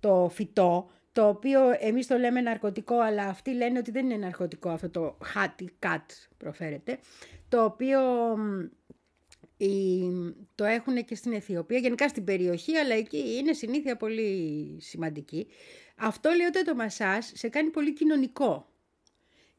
το 0.00 0.28
φυτό, 0.32 0.90
το 1.12 1.28
οποίο 1.28 1.60
εμείς 1.80 2.06
το 2.06 2.16
λέμε 2.18 2.40
ναρκωτικό, 2.40 2.98
αλλά 2.98 3.24
αυτοί 3.24 3.50
λένε 3.54 3.78
ότι 3.78 3.90
δεν 3.90 4.04
είναι 4.04 4.16
ναρκωτικό 4.16 4.68
αυτό 4.68 4.90
το 4.90 5.16
χάτι 5.24 5.74
κατ 5.78 6.10
προφέρεται, 6.36 6.98
το 7.48 7.64
οποίο 7.64 8.00
μ, 8.36 8.60
η- 8.60 9.03
το 10.54 10.64
έχουν 10.64 11.04
και 11.04 11.14
στην 11.14 11.32
Αιθιοπία, 11.32 11.78
γενικά 11.78 12.08
στην 12.08 12.24
περιοχή, 12.24 12.76
αλλά 12.76 12.94
εκεί 12.94 13.36
είναι 13.36 13.52
συνήθεια 13.52 13.96
πολύ 13.96 14.76
σημαντική. 14.80 15.46
Αυτό 15.96 16.30
λέει 16.30 16.46
ότι 16.46 16.64
το 16.64 16.74
μασάζ 16.74 17.24
σε 17.32 17.48
κάνει 17.48 17.70
πολύ 17.70 17.92
κοινωνικό 17.92 18.68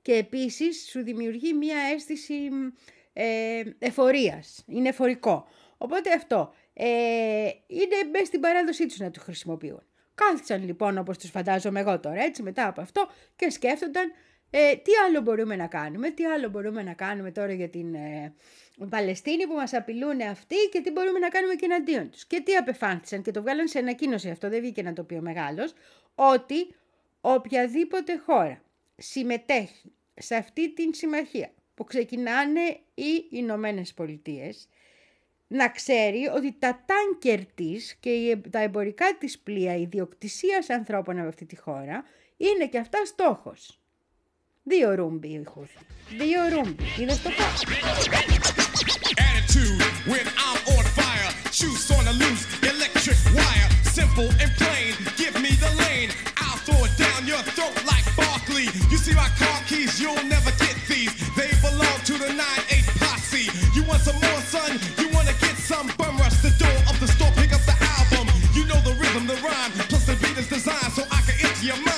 και 0.02 0.14
επίσης 0.14 0.88
σου 0.90 1.04
δημιουργεί 1.04 1.54
μία 1.54 1.78
αίσθηση 1.94 2.34
μ, 2.34 2.68
ε, 3.14 3.62
εφορίας, 3.80 4.64
είναι 4.68 4.90
εφορικό. 4.90 5.48
Οπότε 5.78 6.12
αυτό 6.12 6.54
ε, 6.74 7.50
είναι 7.68 8.10
μέσα 8.12 8.26
στην 8.26 8.40
παράδοσή 8.40 8.86
τους 8.86 8.98
να 8.98 9.12
το 9.12 9.20
χρησιμοποιούν. 9.20 9.84
Κάθισαν 10.16 10.66
λοιπόν 10.66 10.98
όπως 10.98 11.18
τους 11.18 11.30
φαντάζομαι 11.30 11.80
εγώ 11.80 12.00
τώρα 12.00 12.22
έτσι 12.22 12.44
μετά 12.44 12.68
από 12.68 12.82
αυτό 12.82 13.10
και 13.36 13.50
σκέφτονταν 13.50 14.12
ε, 14.58 14.76
τι 14.76 14.92
άλλο 15.08 15.22
μπορούμε 15.22 15.56
να 15.56 15.68
κάνουμε, 15.68 16.10
τι 16.12 16.26
άλλο 16.26 16.50
μπορούμε 16.50 16.84
να 16.84 16.94
κάνουμε 16.94 17.32
τώρα 17.32 17.54
για 17.54 17.70
την 17.70 17.94
ε, 17.96 18.34
Παλαιστίνη 18.90 19.48
που 19.48 19.54
μας 19.54 19.74
απειλούν 19.74 20.22
αυτοί 20.22 20.56
και 20.72 20.82
τι 20.82 20.92
μπορούμε 20.92 21.20
να 21.20 21.28
κάνουμε 21.30 21.54
και 21.56 21.66
εναντίον 21.66 22.10
τους. 22.10 22.26
Και 22.26 22.42
τι 22.42 22.56
απεφάνθησαν 22.56 23.22
και 23.22 23.32
το 23.32 23.42
βγάλαν 23.42 23.68
σε 23.68 23.80
ανακοίνωση 23.80 24.30
αυτό, 24.30 24.50
δεν 24.50 24.60
βγήκε 24.60 24.82
να 24.82 24.94
το 24.94 25.04
πει 25.04 25.14
ο 25.16 25.22
μεγάλος, 25.22 25.74
ότι 26.16 26.68
οποιαδήποτε 27.22 28.18
χώρα 28.26 28.62
συμμετέχει 28.98 29.92
σε 30.14 30.36
αυτή 30.36 30.74
την 30.74 30.94
συμμαχία 30.94 31.50
που 31.76 31.84
ξεκινάνε 31.84 32.62
οι 32.94 33.26
Ηνωμένε 33.30 33.82
Πολιτείες, 33.96 34.70
να 35.48 35.70
ξέρει 35.70 36.28
ότι 36.36 36.56
τα 36.60 36.84
τάνκερ 36.86 37.46
της 37.46 37.96
και 38.00 38.10
οι- 38.10 38.42
τα 38.50 38.60
εμπορικά 38.60 39.06
της 39.20 39.40
πλοία 39.40 39.76
ιδιοκτησίας 39.76 40.70
ανθρώπων 40.70 41.20
από 41.20 41.28
αυτή 41.28 41.46
τη 41.46 41.56
χώρα 41.56 42.04
είναι 42.38 42.68
και 42.68 42.78
αυτά 42.78 43.06
στόχος. 43.06 43.80
Diyorum 44.70 45.22
Bey 45.22 45.38
hijos. 45.38 45.70
Diyorum 46.20 46.78
Bey. 46.78 46.88
Y 46.98 47.06
les 47.06 47.20
toca. 47.22 47.46
Attitude 49.18 49.84
when 50.08 50.26
I'm 50.42 50.58
on 50.74 50.84
fire. 50.98 51.30
Shoes 51.52 51.92
on 51.92 52.08
a 52.08 52.14
loose 52.14 52.48
electric 52.64 53.18
wire. 53.36 53.70
Simple 53.84 54.30
and 54.42 54.52
plain. 54.58 54.96
Give 55.18 55.36
me 55.40 55.52
the 55.62 55.70
lane. 55.86 56.10
I'll 56.42 56.58
throw 56.66 56.84
it 56.84 56.98
down 56.98 57.28
your 57.28 57.44
throat 57.54 57.78
like 57.86 58.06
Barkley. 58.18 58.66
You 58.90 58.98
see 58.98 59.14
my 59.14 59.30
car 59.38 59.62
keys, 59.68 60.02
you'll 60.02 60.26
never 60.26 60.50
get 60.58 60.76
these. 60.90 61.14
They 61.38 61.52
belong 61.62 62.00
to 62.10 62.14
the 62.18 62.34
9-8 62.34 62.90
posse. 62.98 63.46
You 63.76 63.84
want 63.86 64.02
some 64.02 64.18
more, 64.18 64.42
son? 64.50 64.80
You 64.98 65.10
wanna 65.14 65.36
get 65.46 65.56
some? 65.62 65.92
Bum 65.98 66.18
rush 66.18 66.42
the 66.42 66.50
door 66.58 66.78
of 66.90 67.00
the 67.00 67.08
store, 67.08 67.32
pick 67.38 67.54
up 67.54 67.62
the 67.70 67.78
album. 67.98 68.34
You 68.58 68.66
know 68.66 68.82
the 68.82 68.98
rhythm, 68.98 69.28
the 69.28 69.38
rhyme, 69.46 69.72
plus 69.90 70.06
the 70.08 70.16
beat 70.18 70.38
is 70.42 70.50
designed 70.50 70.94
so 70.98 71.04
I 71.12 71.22
can 71.22 71.38
enter 71.46 71.66
your 71.66 71.78
mind. 71.86 71.95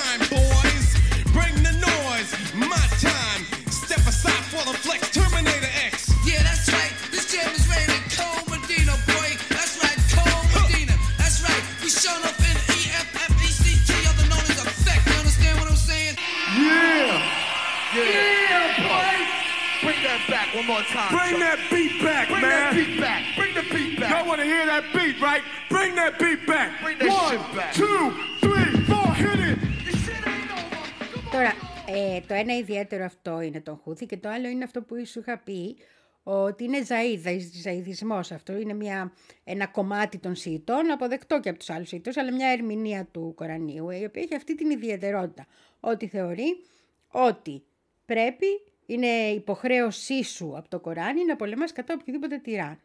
More 20.78 20.86
time. 20.96 21.10
Bring 21.18 21.34
Chuck. 21.34 21.44
that 21.46 21.58
beat 21.72 21.94
back, 22.02 22.26
Bring 22.28 22.42
man. 22.42 22.50
that 22.50 22.74
beat 22.78 23.00
back. 23.00 23.20
Bring 23.38 23.52
the 23.60 23.64
beat 23.74 23.92
back. 24.00 24.10
Y'all 24.12 24.26
want 24.30 24.40
to 24.44 24.46
hear 24.52 24.64
that 24.72 24.84
beat, 24.94 25.16
right? 25.28 25.42
Bring 25.74 25.90
that 26.00 26.12
beat 26.22 26.42
back. 26.52 26.68
Bring 26.84 26.98
that 26.98 27.10
One, 27.10 27.30
shit 27.30 27.44
back. 27.58 27.72
two, 27.82 28.02
three, 28.44 28.70
four, 28.90 29.08
hit 29.22 29.38
it. 29.50 29.58
This 29.86 29.98
shit 30.06 30.22
ain't 30.32 30.50
over. 30.58 31.30
Τώρα, 31.32 31.52
ε, 31.86 32.20
το 32.20 32.34
ένα 32.34 32.56
ιδιαίτερο 32.56 33.04
αυτό 33.04 33.40
είναι 33.40 33.60
τον 33.60 33.76
Χούθη 33.76 34.06
και 34.06 34.16
το 34.16 34.28
άλλο 34.28 34.48
είναι 34.48 34.64
αυτό 34.64 34.82
που 34.82 35.06
σου 35.06 35.18
είχα 35.20 35.38
πει 35.38 35.76
ότι 36.22 36.64
είναι 36.64 36.78
ζαΐδα, 36.88 37.30
ζαΐδισμός 37.64 38.32
αυτό. 38.32 38.56
Είναι 38.56 38.72
μια, 38.74 39.12
ένα 39.44 39.66
κομμάτι 39.66 40.18
των 40.18 40.34
Σιητών, 40.34 40.90
αποδεκτό 40.90 41.40
και 41.40 41.48
από 41.48 41.58
τους 41.58 41.70
άλλους 41.70 41.88
Σιητούς, 41.88 42.16
αλλά 42.16 42.32
μια 42.34 42.48
ερμηνεία 42.48 43.08
του 43.12 43.32
Κορανίου, 43.36 43.90
η 43.90 44.04
οποία 44.04 44.22
έχει 44.22 44.34
αυτή 44.34 44.54
την 44.54 44.70
ιδιαιτερότητα. 44.70 45.46
Ότι 45.80 46.06
θεωρεί 46.08 46.64
ότι 47.10 47.62
πρέπει, 48.06 48.46
είναι 48.88 49.28
υποχρέωσή 49.28 50.22
σου 50.22 50.56
από 50.56 50.68
το 50.68 50.80
Κοράνι 50.80 51.24
να 51.24 51.36
πολεμάς 51.36 51.72
κατά 51.72 51.94
οποιοδήποτε 51.94 52.38
τυράννο 52.38 52.80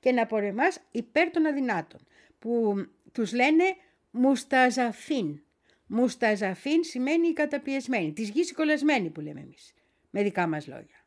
και 0.00 0.12
να 0.12 0.26
πολεμάς 0.26 0.78
υπέρ 0.90 1.30
των 1.30 1.46
αδυνάτων, 1.46 2.00
που 2.38 2.74
τους 3.12 3.32
λένε 3.32 3.64
μουσταζαφίν. 4.10 5.42
Μουσταζαφίν 5.86 6.84
σημαίνει 6.84 7.28
η 7.28 7.32
καταπιεσμένη, 7.32 8.12
της 8.12 8.28
γης 8.28 8.50
η 8.50 8.54
κολλασμένη 8.54 9.10
που 9.10 9.20
λέμε 9.20 9.40
εμείς, 9.40 9.74
με 10.10 10.22
δικά 10.22 10.46
μας 10.46 10.66
λόγια. 10.66 11.04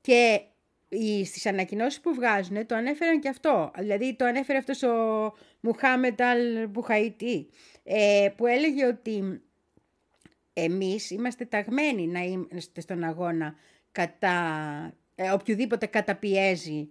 Και 0.00 0.40
οι, 0.88 1.24
στις 1.24 1.46
ανακοινώσεις 1.46 2.00
που 2.00 2.14
βγάζουν 2.14 2.66
το 2.66 2.74
ανέφεραν 2.74 3.20
και 3.20 3.28
αυτό. 3.28 3.70
Δηλαδή 3.78 4.14
το 4.14 4.24
ανέφερε 4.24 4.58
αυτός 4.58 4.82
ο 4.82 4.94
Μουχάμετ 5.60 6.20
Αλ 6.20 6.68
Μπουχαϊτή 6.68 7.48
ε, 7.84 8.28
που 8.36 8.46
έλεγε 8.46 8.86
ότι 8.86 9.42
εμείς 10.52 11.10
είμαστε 11.10 11.44
ταγμένοι 11.44 12.06
να 12.06 12.20
είμαστε 12.20 12.80
στον 12.80 13.04
αγώνα 13.04 13.54
κατά 13.92 14.36
ε, 15.14 15.30
οποιοδήποτε 15.30 15.86
καταπιέζει 15.86 16.90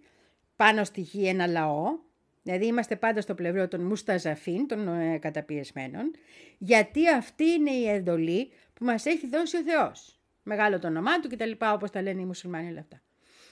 πάνω 0.55 0.83
στη 0.83 1.01
γη 1.01 1.27
ένα 1.27 1.47
λαό, 1.47 1.99
δηλαδή 2.43 2.65
είμαστε 2.65 2.95
πάντα 2.95 3.21
στο 3.21 3.35
πλευρό 3.35 3.67
των 3.67 3.81
μουσταζαφίν, 3.81 4.67
των 4.67 4.87
ε, 4.87 5.17
καταπιεσμένων, 5.17 6.11
γιατί 6.57 7.09
αυτή 7.09 7.43
είναι 7.43 7.71
η 7.71 7.87
εντολή 7.87 8.51
που 8.73 8.85
μας 8.85 9.05
έχει 9.05 9.27
δώσει 9.27 9.57
ο 9.57 9.61
Θεός. 9.61 10.19
Μεγάλο 10.43 10.79
το 10.79 10.87
όνομά 10.87 11.19
του 11.19 11.29
κτλ. 11.29 11.51
όπως 11.59 11.89
τα 11.91 12.01
λένε 12.01 12.21
οι 12.21 12.25
μουσουλμάνοι 12.25 12.69
όλα 12.69 12.79
αυτά. 12.79 13.01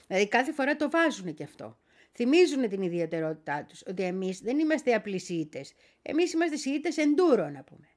Δηλαδή 0.06 0.28
κάθε 0.28 0.52
φορά 0.52 0.76
το 0.76 0.90
βάζουν 0.90 1.34
και 1.34 1.42
αυτό. 1.42 1.78
Θυμίζουν 2.12 2.68
την 2.68 2.82
ιδιαιτερότητά 2.82 3.64
τους, 3.68 3.82
ότι 3.86 4.02
εμείς 4.02 4.40
δεν 4.40 4.58
είμαστε 4.58 4.94
απλοί 4.94 5.18
Σιήτες. 5.18 5.72
Εμείς 6.02 6.32
είμαστε 6.32 6.56
Σιήτες 6.56 6.96
εντούρο 6.96 7.48
να 7.48 7.62
πούμε. 7.62 7.88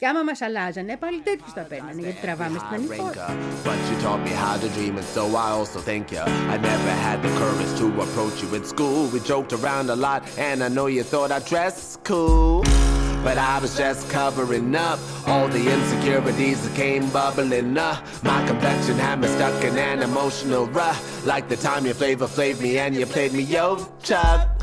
Και 0.00 0.06
άμα 0.06 0.22
μας 0.22 0.40
αλλάζανε, 0.42 0.96
πάλι 0.96 1.20
τέτοιους 1.20 1.52
τα 1.52 1.60
παίρνανε, 1.60 2.00
γιατί 2.00 2.20
τραβάμε 2.20 2.58
στην 2.58 2.74
ανηφόρα. 2.74 3.36
But 3.64 3.80
you 3.88 3.96
taught 4.06 4.22
me 4.28 4.32
how 4.44 4.56
to 4.64 4.68
dream, 4.76 4.94
and 5.00 5.08
so 5.16 5.22
I 5.46 5.48
also 5.58 5.78
thank 5.90 6.06
you. 6.14 6.22
I 6.54 6.56
never 6.70 6.92
had 7.06 7.18
the 7.26 7.32
courage 7.42 7.72
to 7.80 7.86
approach 8.06 8.36
you 8.42 8.48
at 8.58 8.64
school. 8.74 9.00
We 9.14 9.18
joked 9.32 9.52
around 9.60 9.86
a 9.96 9.98
lot, 10.06 10.20
and 10.48 10.56
I 10.66 10.68
know 10.76 10.86
you 10.96 11.04
thought 11.12 11.30
I 11.38 11.40
dressed 11.52 11.88
cool. 12.10 12.64
But 13.26 13.36
I 13.52 13.54
was 13.64 13.72
just 13.84 14.02
covering 14.18 14.74
up 14.88 14.98
all 15.30 15.48
the 15.56 15.64
insecurities 15.76 16.58
that 16.64 16.74
came 16.84 17.04
bubbling 17.18 17.76
up. 17.90 17.98
My 18.30 18.40
complexion 18.50 18.96
had 19.06 19.16
me 19.22 19.28
stuck 19.36 19.62
in 19.68 19.76
an 19.90 19.98
emotional 20.10 20.64
rut. 20.78 20.98
Like 21.32 21.44
the 21.54 21.58
time 21.68 21.82
you 21.88 21.94
flavor 22.02 22.28
flaved 22.36 22.60
me 22.66 22.72
and 22.84 22.92
you 22.98 23.06
played 23.14 23.32
me 23.38 23.42
yo 23.56 23.66
Chuck. 24.08 24.53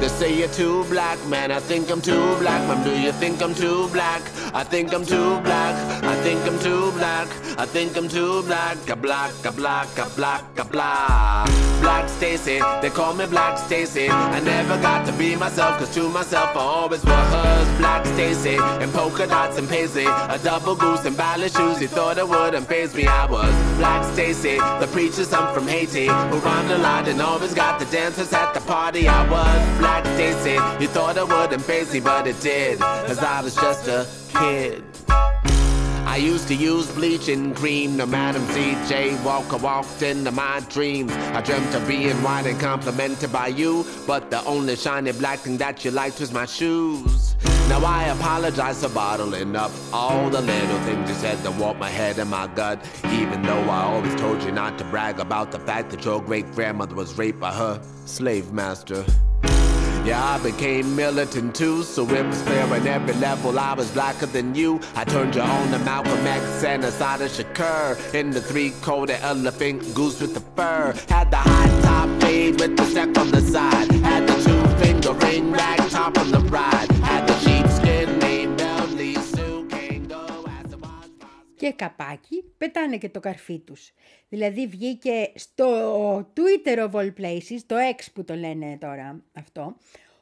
They 0.00 0.08
say 0.08 0.38
you're 0.38 0.48
too 0.48 0.84
black, 0.84 1.18
man. 1.26 1.50
I 1.50 1.58
think 1.58 1.90
I'm 1.90 2.02
too 2.02 2.36
black, 2.38 2.60
man. 2.68 2.84
Do 2.84 2.98
you 2.98 3.12
think 3.12 3.42
I'm 3.42 3.54
too 3.54 3.88
black? 3.88 4.22
I 4.54 4.62
think 4.62 4.92
I'm 4.92 5.06
too 5.06 5.40
black. 5.40 5.74
I 6.04 6.14
think 6.22 6.46
I'm 6.46 6.58
too 6.58 6.92
black. 6.92 7.28
I 7.58 7.64
think 7.64 7.96
I'm 7.96 8.08
too 8.08 8.42
black. 8.42 8.76
A 8.90 8.94
black, 8.96 9.32
a 9.44 9.52
black, 9.52 9.88
a 9.98 10.08
black, 10.10 10.44
a 10.58 10.64
black. 10.64 11.48
Black 11.80 12.08
Stacy, 12.08 12.60
they 12.82 12.90
call 12.90 13.14
me 13.14 13.26
Black 13.26 13.58
Stacy. 13.58 14.08
I 14.08 14.40
never 14.40 14.76
got 14.82 15.06
to 15.06 15.12
be 15.12 15.36
myself, 15.36 15.78
cause 15.78 15.94
to 15.94 16.08
myself 16.08 16.56
I 16.56 16.60
always 16.60 17.04
was 17.04 17.78
Black 17.78 18.04
Stacy. 18.06 18.56
And 18.82 18.92
polka 18.92 19.26
dots 19.26 19.56
and 19.58 19.68
paisley. 19.68 20.06
A 20.06 20.38
double 20.42 20.74
goose 20.74 21.04
and 21.04 21.16
ballet 21.16 21.48
shoes. 21.48 21.80
You 21.80 21.88
thought 21.88 22.18
it 22.18 22.28
wouldn't 22.28 22.66
phase 22.66 22.94
me. 22.94 23.06
I 23.06 23.26
was 23.26 23.54
Black 23.78 24.04
Stacy, 24.14 24.56
the 24.56 24.88
preacher, 24.90 25.24
son 25.24 25.54
from 25.54 25.68
Haiti. 25.68 26.06
Who 26.06 26.38
rhymed 26.38 26.70
a 26.70 26.78
lot 26.78 27.08
and 27.08 27.20
always 27.20 27.54
got 27.54 27.78
the 27.78 27.86
dancers 27.86 28.32
at 28.32 28.52
the 28.52 28.60
party. 28.60 29.06
I 29.06 29.22
was 29.30 29.78
Black 29.78 29.85
Stacy. 30.16 30.54
You 30.80 30.88
thought 30.88 31.18
I 31.18 31.24
wouldn't 31.24 31.62
phase 31.62 31.92
me, 31.92 32.00
but 32.00 32.26
it 32.26 32.40
did. 32.40 32.78
Cause 32.78 33.18
I 33.18 33.40
was 33.40 33.54
just 33.54 33.86
a 33.88 34.06
kid. 34.28 34.82
I 35.08 36.18
used 36.18 36.48
to 36.48 36.54
use 36.54 36.90
bleaching 36.92 37.54
cream. 37.54 37.96
No 37.96 38.06
Madam 38.06 38.42
CJ 38.46 39.22
Walker 39.22 39.58
walked 39.58 40.02
into 40.02 40.30
my 40.30 40.60
dreams. 40.70 41.12
I 41.12 41.42
dreamt 41.42 41.74
of 41.74 41.86
being 41.86 42.16
white 42.22 42.46
and 42.46 42.58
complimented 42.58 43.30
by 43.30 43.48
you. 43.48 43.84
But 44.06 44.30
the 44.30 44.42
only 44.44 44.76
shiny 44.76 45.12
black 45.12 45.40
thing 45.40 45.58
that 45.58 45.84
you 45.84 45.90
liked 45.90 46.20
was 46.20 46.32
my 46.32 46.46
shoes. 46.46 47.36
Now 47.68 47.84
I 47.84 48.04
apologize 48.04 48.82
for 48.82 48.88
bottling 48.88 49.56
up 49.56 49.72
all 49.92 50.30
the 50.30 50.40
little 50.40 50.78
things 50.80 51.10
you 51.10 51.16
said 51.16 51.38
that 51.38 51.52
warped 51.56 51.80
my 51.80 51.90
head 51.90 52.18
and 52.18 52.30
my 52.30 52.46
gut. 52.46 52.78
Even 53.12 53.42
though 53.42 53.68
I 53.68 53.82
always 53.82 54.14
told 54.14 54.42
you 54.42 54.52
not 54.52 54.78
to 54.78 54.84
brag 54.84 55.20
about 55.20 55.52
the 55.52 55.58
fact 55.58 55.90
that 55.90 56.04
your 56.04 56.22
great 56.22 56.50
grandmother 56.52 56.94
was 56.94 57.18
raped 57.18 57.40
by 57.40 57.52
her 57.52 57.82
slave 58.06 58.52
master. 58.52 59.04
Yeah, 60.06 60.24
I 60.24 60.38
became 60.38 60.94
militant 60.94 61.56
too, 61.56 61.82
so 61.82 62.08
it 62.08 62.24
was 62.24 62.40
fair 62.42 62.62
on 62.72 62.86
every 62.86 63.14
level. 63.14 63.58
I 63.58 63.74
was 63.74 63.90
blacker 63.90 64.26
than 64.26 64.54
you. 64.54 64.80
I 64.94 65.04
turned 65.04 65.34
you 65.34 65.40
on 65.40 65.72
to 65.72 65.80
Malcolm 65.80 66.24
X 66.24 66.62
and 66.62 66.84
Asada 66.84 67.28
Shakur. 67.28 68.14
In 68.14 68.30
the 68.30 68.40
three-coated 68.40 69.18
elephant 69.20 69.92
goose 69.96 70.20
with 70.20 70.34
the 70.34 70.40
fur. 70.54 70.94
Had 71.08 71.32
the 71.32 71.38
high 71.38 71.80
top 71.82 72.08
fade 72.22 72.60
with 72.60 72.76
the 72.76 72.84
step 72.84 73.18
on 73.18 73.32
the 73.32 73.40
side. 73.40 73.90
Had 73.90 74.28
the 74.28 74.36
two-finger 74.44 75.12
ring 75.26 75.50
rag 75.50 75.90
top 75.90 76.16
on 76.18 76.30
the 76.30 76.38
ride. 76.38 76.95
Και 81.56 81.72
καπάκι, 81.72 82.44
πετάνε 82.58 82.96
και 82.96 83.08
το 83.08 83.20
καρφί 83.20 83.58
τους. 83.58 83.92
Δηλαδή 84.28 84.66
βγήκε 84.66 85.32
στο 85.34 86.18
Twitter 86.18 86.78
of 86.78 86.90
all 86.90 87.12
places, 87.20 87.58
το 87.66 87.76
X 87.96 88.04
που 88.14 88.24
το 88.24 88.34
λένε 88.34 88.78
τώρα 88.80 89.22
αυτό, 89.32 89.76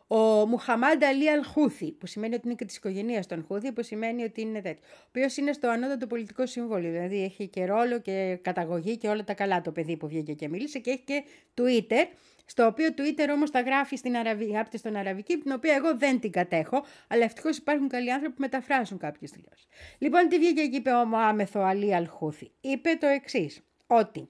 ο 0.06 0.46
Μουχαμάντα 0.46 1.08
Αλή 1.08 1.30
Αλχούθη, 1.30 1.92
που 1.92 2.06
σημαίνει 2.06 2.34
ότι 2.34 2.42
είναι 2.46 2.54
και 2.54 2.64
της 2.64 2.76
οικογένειας 2.76 3.26
των 3.26 3.44
Χούθη, 3.44 3.72
που 3.72 3.82
σημαίνει 3.82 4.22
ότι 4.22 4.40
είναι 4.40 4.60
τέτοιο. 4.60 4.82
Ο 4.84 5.04
οποίος 5.08 5.36
είναι 5.36 5.52
στο 5.52 5.68
ανώτατο 5.68 6.06
πολιτικό 6.06 6.46
συμβόλιο. 6.46 6.90
Δηλαδή 6.90 7.22
έχει 7.22 7.48
και 7.48 7.64
ρόλο 7.64 8.00
και 8.00 8.38
καταγωγή 8.42 8.96
και 8.96 9.08
όλα 9.08 9.24
τα 9.24 9.34
καλά 9.34 9.60
το 9.60 9.72
παιδί 9.72 9.96
που 9.96 10.08
βγήκε 10.08 10.32
και 10.32 10.48
μίλησε 10.48 10.78
και 10.78 10.90
έχει 10.90 11.04
και 11.04 11.24
Twitter, 11.54 12.06
στο 12.46 12.66
οποίο 12.66 12.88
Twitter 12.96 13.28
όμως 13.32 13.50
τα 13.50 13.60
γράφει 13.60 13.96
στην 13.96 14.16
Αραβική, 14.16 14.50
γράφεται 14.50 14.76
στον 14.76 14.96
Αραβική, 14.96 15.38
την 15.38 15.52
οποία 15.52 15.74
εγώ 15.74 15.96
δεν 15.96 16.20
την 16.20 16.30
κατέχω, 16.30 16.84
αλλά 17.08 17.24
ευτυχώς 17.24 17.56
υπάρχουν 17.56 17.88
καλοί 17.88 18.12
άνθρωποι 18.12 18.34
που 18.34 18.40
μεταφράζουν 18.40 18.98
κάποιες 18.98 19.30
δηλώσεις. 19.30 19.66
Λοιπόν, 19.98 20.28
τι 20.28 20.38
βγήκε 20.38 20.66
και 20.66 20.76
είπε 20.76 20.90
ο 20.90 21.04
Μωάμεθο 21.04 21.60
Αλή 21.60 21.94
Αλχούθη. 21.94 22.50
Είπε 22.60 22.90
το 23.00 23.06
εξής 23.06 23.62
ότι 23.86 24.28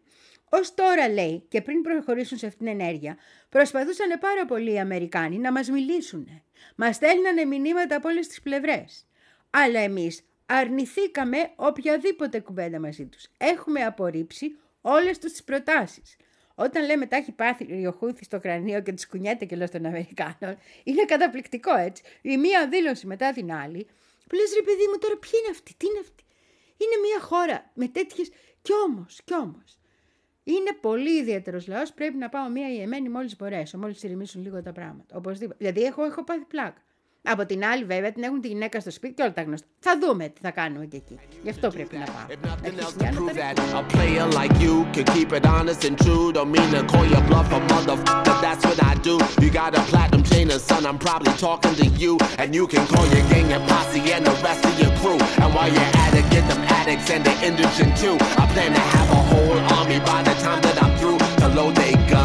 Ω 0.54 0.60
τώρα 0.74 1.08
λέει 1.08 1.44
και 1.48 1.62
πριν 1.62 1.82
προχωρήσουν 1.82 2.38
σε 2.38 2.46
αυτήν 2.46 2.66
την 2.66 2.80
ενέργεια, 2.80 3.16
προσπαθούσαν 3.48 4.18
πάρα 4.20 4.46
πολλοί 4.46 4.72
οι 4.72 4.78
Αμερικάνοι 4.78 5.38
να 5.38 5.52
μας 5.52 5.68
μιλήσουν. 5.68 6.42
Μας 6.76 6.96
στέλνανε 6.96 7.44
μηνύματα 7.44 7.96
από 7.96 8.08
όλες 8.08 8.26
τις 8.26 8.42
πλευρές. 8.42 9.06
Αλλά 9.50 9.80
εμείς 9.80 10.24
αρνηθήκαμε 10.46 11.52
οποιαδήποτε 11.56 12.40
κουβέντα 12.40 12.80
μαζί 12.80 13.06
τους. 13.06 13.26
Έχουμε 13.38 13.84
απορρίψει 13.84 14.58
όλες 14.80 15.18
τους 15.18 15.30
τις 15.30 15.44
προτάσεις. 15.44 16.16
Όταν 16.54 16.84
λέμε 16.84 17.06
τα 17.06 17.16
έχει 17.16 17.32
πάθει 17.32 17.86
ο 17.86 17.92
Χούθης 17.92 18.26
στο 18.26 18.40
κρανίο 18.40 18.80
και 18.82 18.92
τη 18.92 19.06
κουνιέται 19.06 19.44
και 19.44 19.56
λέω 19.56 19.68
των 19.68 19.86
Αμερικάνων, 19.86 20.58
είναι 20.84 21.04
καταπληκτικό 21.04 21.76
έτσι. 21.76 22.02
Η 22.22 22.36
μία 22.36 22.68
δήλωση 22.68 23.06
μετά 23.06 23.32
την 23.32 23.52
άλλη, 23.52 23.86
που 24.28 24.34
λες 24.34 24.54
ρε 24.54 24.62
παιδί 24.62 24.86
μου 24.92 24.98
τώρα 24.98 25.16
ποιοι 25.16 25.30
είναι 25.38 25.50
αυτοί, 25.50 25.74
τι 25.76 25.86
είναι 25.86 25.98
αυτοί. 26.00 26.24
Είναι 26.76 27.00
μια 27.06 27.20
χώρα 27.20 27.70
με 27.74 27.88
τέτοιες, 27.88 28.30
κι 28.62 28.72
όμως, 28.86 29.20
κι 29.24 29.34
όμως. 29.34 29.78
Είναι 30.44 30.72
πολύ 30.80 31.18
ιδιαίτερος 31.18 31.66
λαός. 31.66 31.92
Πρέπει 31.92 32.16
να 32.16 32.28
πάω 32.28 32.48
μία 32.48 32.72
ιεμένη 32.72 33.08
μόλις 33.08 33.36
μπορέσω, 33.36 33.78
μόλις 33.78 34.02
ηρεμήσουν 34.02 34.42
λίγο 34.42 34.62
τα 34.62 34.72
πράγματα. 34.72 35.16
Οπωσδήποτε. 35.16 35.56
Δηλαδή, 35.58 35.82
έχω, 35.82 36.04
έχω 36.04 36.24
πάθει 36.24 36.44
πλάκα. 36.44 36.82
Από 37.26 37.46
την 37.46 37.64
άλλη, 37.64 37.84
βέβαια, 37.84 38.12
την 38.12 38.22
έχουν 38.22 38.40
τη 38.40 38.48
γυναίκα 38.48 38.80
στο 38.80 38.90
σπίτι 38.90 39.14
και 39.14 39.22
όλα 39.22 39.32
τα 39.32 39.42
γνωστά. 39.42 39.66
Θα 39.78 39.98
δούμε 40.00 40.28
τι 40.28 40.40
θα 40.40 40.50
κάνουμε 40.50 40.86
και 40.86 40.96
εκεί. 40.96 41.18
Γι' 41.42 41.50
αυτό 41.50 41.68
πρέπει 41.68 41.96
να 41.96 42.04
πάω. 42.04 42.26
If 42.28 42.38
Να 42.42 42.54
nothing 55.58 55.93
To 56.14 56.22
get 56.30 56.46
them 56.46 56.62
addicts 56.68 57.10
and 57.10 57.24
the 57.24 57.32
indigent 57.44 57.96
too. 57.96 58.16
I 58.38 58.46
plan 58.52 58.72
to 58.72 58.78
have 58.78 59.10
a 59.10 59.22
whole 59.30 59.58
army 59.78 59.98
by 59.98 60.22
the 60.22 60.34
time 60.34 60.62
that 60.62 60.80
I'm 60.80 60.96
through 60.96 61.18
to 61.18 61.48
load 61.48 61.74
they 61.74 61.92
gun. 62.08 62.23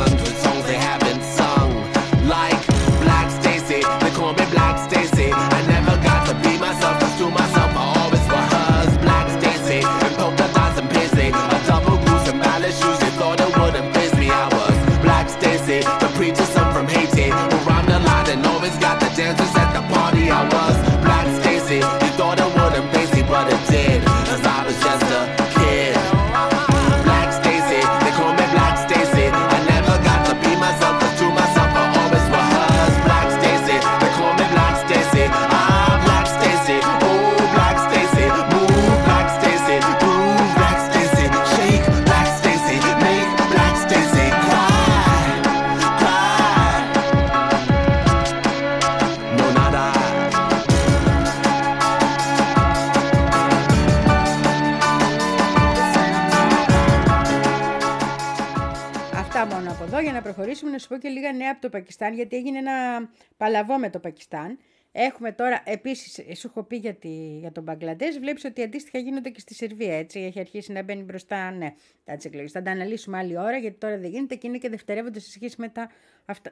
Από 60.61 60.67
εδώ 60.67 60.67
για 60.67 60.67
να 60.67 60.67
προχωρήσουμε 60.67 60.71
να 60.71 60.77
σου 60.77 60.87
πω 60.87 60.97
και 60.97 61.09
λίγα 61.09 61.31
νέα 61.31 61.51
από 61.51 61.61
το 61.61 61.69
Πακιστάν 61.69 62.13
γιατί 62.13 62.35
έγινε 62.35 62.57
ένα 62.57 63.09
παλαβό 63.37 63.77
με 63.77 63.89
το 63.89 63.99
Πακιστάν. 63.99 64.57
Έχουμε 64.91 65.31
τώρα, 65.31 65.61
επίσης, 65.65 66.13
σου 66.13 66.47
έχω 66.47 66.63
πει 66.63 66.75
για, 66.75 66.93
τη, 66.93 67.37
για 67.39 67.51
τον 67.51 67.63
Μπαγκλαντές, 67.63 68.19
βλέπεις 68.19 68.43
ότι 68.45 68.61
αντίστοιχα 68.61 68.97
γίνονται 68.97 69.29
και 69.29 69.39
στη 69.39 69.53
Σερβία, 69.53 69.97
έτσι, 69.97 70.19
έχει 70.19 70.39
αρχίσει 70.39 70.71
να 70.71 70.83
μπαίνει 70.83 71.03
μπροστά, 71.03 71.51
ναι, 71.51 71.73
τα 72.03 72.15
τις 72.15 72.25
εκλογές. 72.25 72.51
Θα 72.51 72.61
τα 72.61 72.71
αναλύσουμε 72.71 73.17
άλλη 73.17 73.37
ώρα, 73.37 73.57
γιατί 73.57 73.77
τώρα 73.77 73.97
δεν 73.97 74.09
γίνεται 74.09 74.35
και 74.35 74.47
είναι 74.47 74.57
και 74.57 74.69
δευτερεύονται 74.69 75.19
σε 75.19 75.31
σχέση 75.31 75.55
με 75.57 75.69
τα 75.69 75.91
αυτά. 76.25 76.51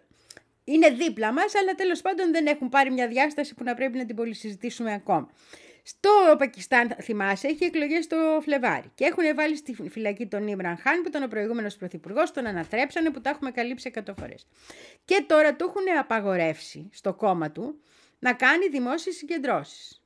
Είναι 0.63 0.89
δίπλα 0.89 1.33
μας, 1.33 1.55
αλλά 1.55 1.75
τέλος 1.75 2.01
πάντων 2.01 2.31
δεν 2.31 2.45
έχουν 2.45 2.69
πάρει 2.69 2.91
μια 2.91 3.07
διάσταση 3.07 3.55
που 3.55 3.63
να 3.63 3.73
πρέπει 3.73 3.97
να 3.97 4.05
την 4.05 4.15
πολυσυζητήσουμε 4.15 4.93
ακόμα. 4.93 5.29
Στο 5.89 6.35
Πακιστάν, 6.37 6.95
θυμάσαι, 7.01 7.47
έχει 7.47 7.63
εκλογές 7.63 8.07
το 8.07 8.15
Φλεβάρι 8.41 8.91
και 8.95 9.05
έχουν 9.05 9.35
βάλει 9.35 9.57
στη 9.57 9.75
φυλακή 9.89 10.27
τον 10.27 10.47
Ήμραν 10.47 10.77
Χάν 10.77 11.01
που 11.01 11.07
ήταν 11.07 11.23
ο 11.23 11.27
προηγούμενος 11.27 11.75
πρωθυπουργός, 11.75 12.31
τον 12.31 12.45
ανατρέψανε 12.45 13.09
που 13.09 13.21
τα 13.21 13.29
έχουμε 13.29 13.51
καλύψει 13.51 13.91
100 13.95 14.13
φορές. 14.19 14.47
Και 15.05 15.25
τώρα 15.27 15.55
του 15.55 15.65
έχουν 15.67 15.99
απαγορεύσει 15.99 16.89
στο 16.93 17.13
κόμμα 17.13 17.51
του 17.51 17.81
να 18.19 18.33
κάνει 18.33 18.67
δημόσιες 18.67 19.15
συγκεντρώσεις. 19.15 20.01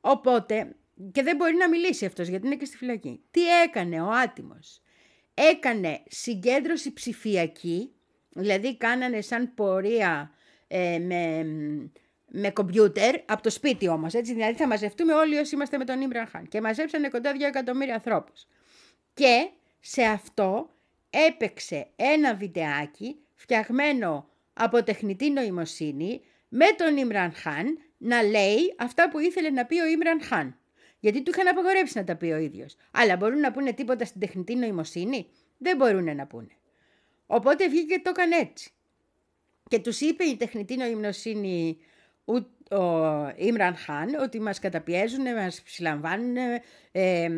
Οπότε, 0.00 0.76
και 1.12 1.22
δεν 1.22 1.36
μπορεί 1.36 1.54
να 1.54 1.68
μιλήσει 1.68 2.04
αυτός 2.06 2.28
γιατί 2.28 2.46
είναι 2.46 2.56
και 2.56 2.64
στη 2.64 2.76
φυλακή. 2.76 3.20
Τι 3.30 3.60
έκανε 3.62 4.00
ο 4.00 4.10
άτιμος; 4.10 4.80
Έκανε 5.34 6.02
συγκέντρωση 6.08 6.92
ψηφιακή, 6.92 7.92
δηλαδή 8.28 8.76
κάνανε 8.76 9.20
σαν 9.20 9.54
πορεία 9.54 10.30
ε, 10.68 10.98
με, 10.98 11.46
με 12.26 12.50
κομπιούτερ, 12.50 13.14
από 13.26 13.42
το 13.42 13.50
σπίτι 13.50 13.88
όμως, 13.88 14.14
έτσι, 14.14 14.32
δηλαδή 14.32 14.54
θα 14.54 14.66
μαζευτούμε 14.66 15.12
όλοι 15.12 15.38
όσοι 15.38 15.54
είμαστε 15.54 15.78
με 15.78 15.84
τον 15.84 16.00
Ιμπραν 16.00 16.26
Χάν 16.26 16.48
και 16.48 16.60
μαζέψανε 16.60 17.08
κοντά 17.08 17.32
2 17.32 17.40
εκατομμύρια 17.40 17.94
ανθρώπους. 17.94 18.46
Και 19.14 19.48
σε 19.80 20.02
αυτό 20.02 20.70
έπαιξε 21.10 21.86
ένα 21.96 22.34
βιντεάκι 22.34 23.16
φτιαγμένο 23.34 24.28
από 24.52 24.82
τεχνητή 24.82 25.30
νοημοσύνη 25.30 26.20
με 26.48 26.66
τον 26.76 26.96
Ιμραν 26.96 27.32
Χάν 27.32 27.78
να 27.98 28.22
λέει 28.22 28.74
αυτά 28.78 29.08
που 29.08 29.18
ήθελε 29.18 29.50
να 29.50 29.64
πει 29.64 29.80
ο 29.80 29.86
Ιμραν 29.86 30.22
Χάν. 30.22 30.58
Γιατί 31.00 31.22
του 31.22 31.30
είχαν 31.34 31.48
απαγορέψει 31.48 31.98
να 31.98 32.04
τα 32.04 32.16
πει 32.16 32.26
ο 32.26 32.36
ίδιος. 32.36 32.76
Αλλά 32.90 33.16
μπορούν 33.16 33.40
να 33.40 33.52
πούνε 33.52 33.72
τίποτα 33.72 34.04
στην 34.04 34.20
τεχνητή 34.20 34.54
νοημοσύνη; 34.54 35.26
Δεν 35.58 35.76
μπορούν 35.76 36.16
να 36.16 36.26
πούνε. 36.26 36.56
Οπότε 37.26 37.68
βγήκε 37.68 37.94
και 37.94 38.00
το 38.04 38.10
έκανε 38.10 38.36
έτσι. 38.36 38.70
Και 39.68 39.78
τους 39.78 40.00
είπε 40.00 40.24
η 40.24 40.36
τεχνητή 40.36 40.76
νοημοσύνη 40.76 41.78
ο 42.70 43.32
Ιμραν 43.36 43.76
Χάν 43.76 44.14
ότι 44.22 44.40
μας 44.40 44.58
καταπιέζουν, 44.58 45.22
μας 45.34 45.62
συλλαμβάνουν, 45.64 46.36
ε, 46.36 46.62
ε, 46.92 47.28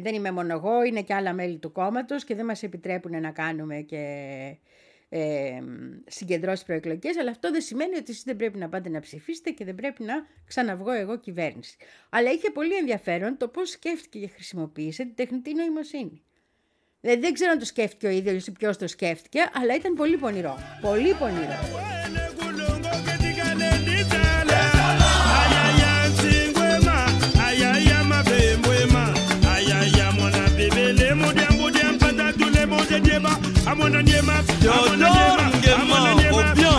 δεν 0.00 0.14
είμαι 0.14 0.30
μόνο 0.30 0.52
εγώ, 0.52 0.82
είναι 0.82 1.02
και 1.02 1.14
άλλα 1.14 1.32
μέλη 1.32 1.58
του 1.58 1.72
κόμματος 1.72 2.24
και 2.24 2.34
δεν 2.34 2.44
μας 2.44 2.62
επιτρέπουν 2.62 3.20
να 3.20 3.30
κάνουμε 3.30 3.80
και 3.80 4.04
ε, 5.08 5.58
συγκεντρώσει 6.06 6.64
προεκλογικέ, 6.64 7.10
αλλά 7.20 7.30
αυτό 7.30 7.50
δεν 7.50 7.60
σημαίνει 7.60 7.96
ότι 7.96 8.10
εσεί 8.10 8.22
δεν 8.24 8.36
πρέπει 8.36 8.58
να 8.58 8.68
πάτε 8.68 8.88
να 8.88 9.00
ψηφίσετε 9.00 9.50
και 9.50 9.64
δεν 9.64 9.74
πρέπει 9.74 10.02
να 10.02 10.14
ξαναβγώ 10.46 10.90
εγώ 10.90 11.18
κυβέρνηση. 11.18 11.76
Αλλά 12.10 12.30
είχε 12.30 12.50
πολύ 12.50 12.74
ενδιαφέρον 12.74 13.36
το 13.36 13.48
πώ 13.48 13.64
σκέφτηκε 13.64 14.18
και 14.18 14.28
χρησιμοποίησε 14.28 15.02
την 15.02 15.14
τεχνητή 15.14 15.54
νοημοσύνη. 15.54 16.22
Δηλαδή 17.00 17.20
δεν 17.20 17.32
ξέρω 17.32 17.50
αν 17.50 17.58
το 17.58 17.64
σκέφτηκε 17.64 18.06
ο 18.06 18.10
ίδιο 18.10 18.32
ή 18.32 18.50
ποιο 18.58 18.76
το 18.76 18.86
σκέφτηκε, 18.86 19.40
αλλά 19.62 19.74
ήταν 19.74 19.94
πολύ 19.94 20.16
πονηρό. 20.16 20.58
Πολύ 20.80 21.14
πονηρό. 21.14 21.58
Théodore 34.60 35.42
Nguema, 35.62 35.96
Obiang, 36.52 36.78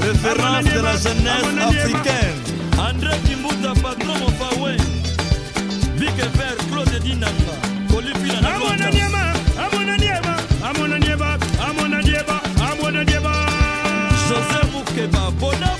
référence 0.00 0.64
de 0.64 0.80
la 0.80 0.96
jeunesse 0.96 1.44
africaine. 1.62 2.36
André 2.78 3.16
Kimbuta, 3.26 3.72
patron 3.80 4.18
Mofawe. 4.20 4.76
Big 5.98 6.16
Ver, 6.16 6.56
Claude 6.70 6.98
Dinanga, 7.02 7.54
Colipina 7.90 8.40
Nagota. 8.42 8.90
José 14.28 14.60
Moukeba, 14.72 15.30
Bona 15.40 15.71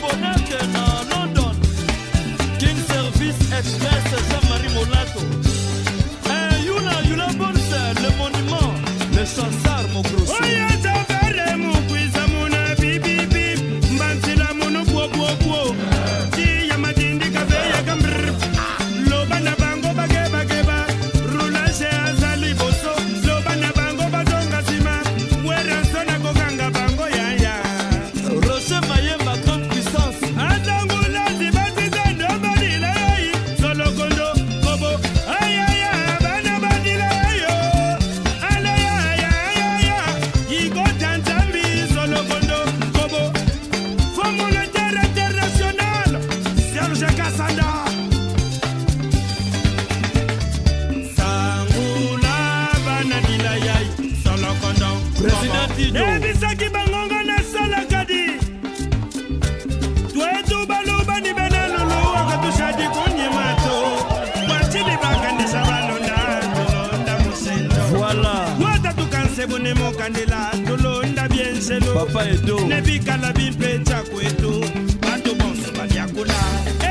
wata 69.43 69.55
tukansebu 69.55 69.59
ne 69.59 69.74
mokandela 69.74 70.51
tulonda 70.66 71.28
byenselo 71.28 71.95
Papa 71.95 72.28
Edo. 72.28 72.66
ne 72.66 72.80
bikala 72.80 73.32
bimpeca 73.32 74.03
kwetu 74.11 74.61
bantu 75.01 75.34
bonso 75.34 75.72
babyakula 75.72 76.34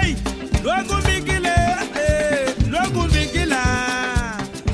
ei 0.04 0.16
lwakumbikile 0.64 1.56
eh, 1.96 2.56
lwakumbikila 2.70 3.62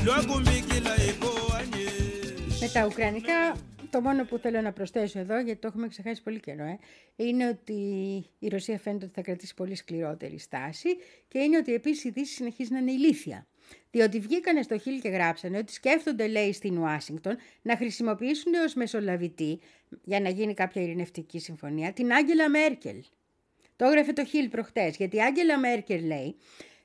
lwakumbikila 0.04 0.92
ikoanye 0.96 1.88
Με 2.60 2.68
τα 2.72 2.86
ουκρανικά, 2.86 3.56
το 3.90 4.00
μόνο 4.00 4.24
που 4.24 4.38
θέλω 4.38 4.60
να 4.60 4.72
προσθέσω 4.72 5.18
εδώ, 5.18 5.40
γιατί 5.40 5.60
το 5.60 5.66
έχουμε 5.66 5.88
ξεχάσει 5.88 6.22
πολύ 6.22 6.40
καιρό, 6.40 6.64
ε, 6.64 6.78
είναι 7.16 7.48
ότι 7.48 7.72
η 8.38 8.48
Ρωσία 8.48 8.78
φαίνεται 8.78 9.04
ότι 9.04 9.14
θα 9.14 9.22
κρατήσει 9.22 9.54
πολύ 9.54 9.74
σκληρότερη 9.74 10.38
στάση 10.38 10.88
και 11.28 11.38
είναι 11.38 11.56
ότι 11.56 11.74
επίσης 11.74 12.04
η 12.04 12.10
Δύση 12.10 12.32
συνεχίζει 12.34 12.72
να 12.72 12.78
είναι 12.78 12.92
ηλίθια. 12.92 13.46
Διότι 13.90 14.20
βγήκανε 14.20 14.62
στο 14.62 14.78
Χίλ 14.78 15.00
και 15.00 15.08
γράψανε 15.08 15.58
ότι 15.58 15.72
σκέφτονται, 15.72 16.26
λέει, 16.26 16.52
στην 16.52 16.78
Ουάσιγκτον 16.78 17.36
να 17.62 17.76
χρησιμοποιήσουν 17.76 18.54
ως 18.54 18.74
μεσολαβητή, 18.74 19.60
για 20.04 20.20
να 20.20 20.28
γίνει 20.28 20.54
κάποια 20.54 20.82
ειρηνευτική 20.82 21.38
συμφωνία, 21.38 21.92
την 21.92 22.12
Άγγελα 22.12 22.48
Μέρκελ. 22.48 23.04
Το 23.76 23.84
έγραφε 23.84 24.12
το 24.12 24.24
Χιλ 24.24 24.48
προχτές, 24.48 24.96
γιατί 24.96 25.16
η 25.16 25.20
Άγγελα 25.20 25.58
Μέρκελ 25.58 26.04
λέει 26.04 26.36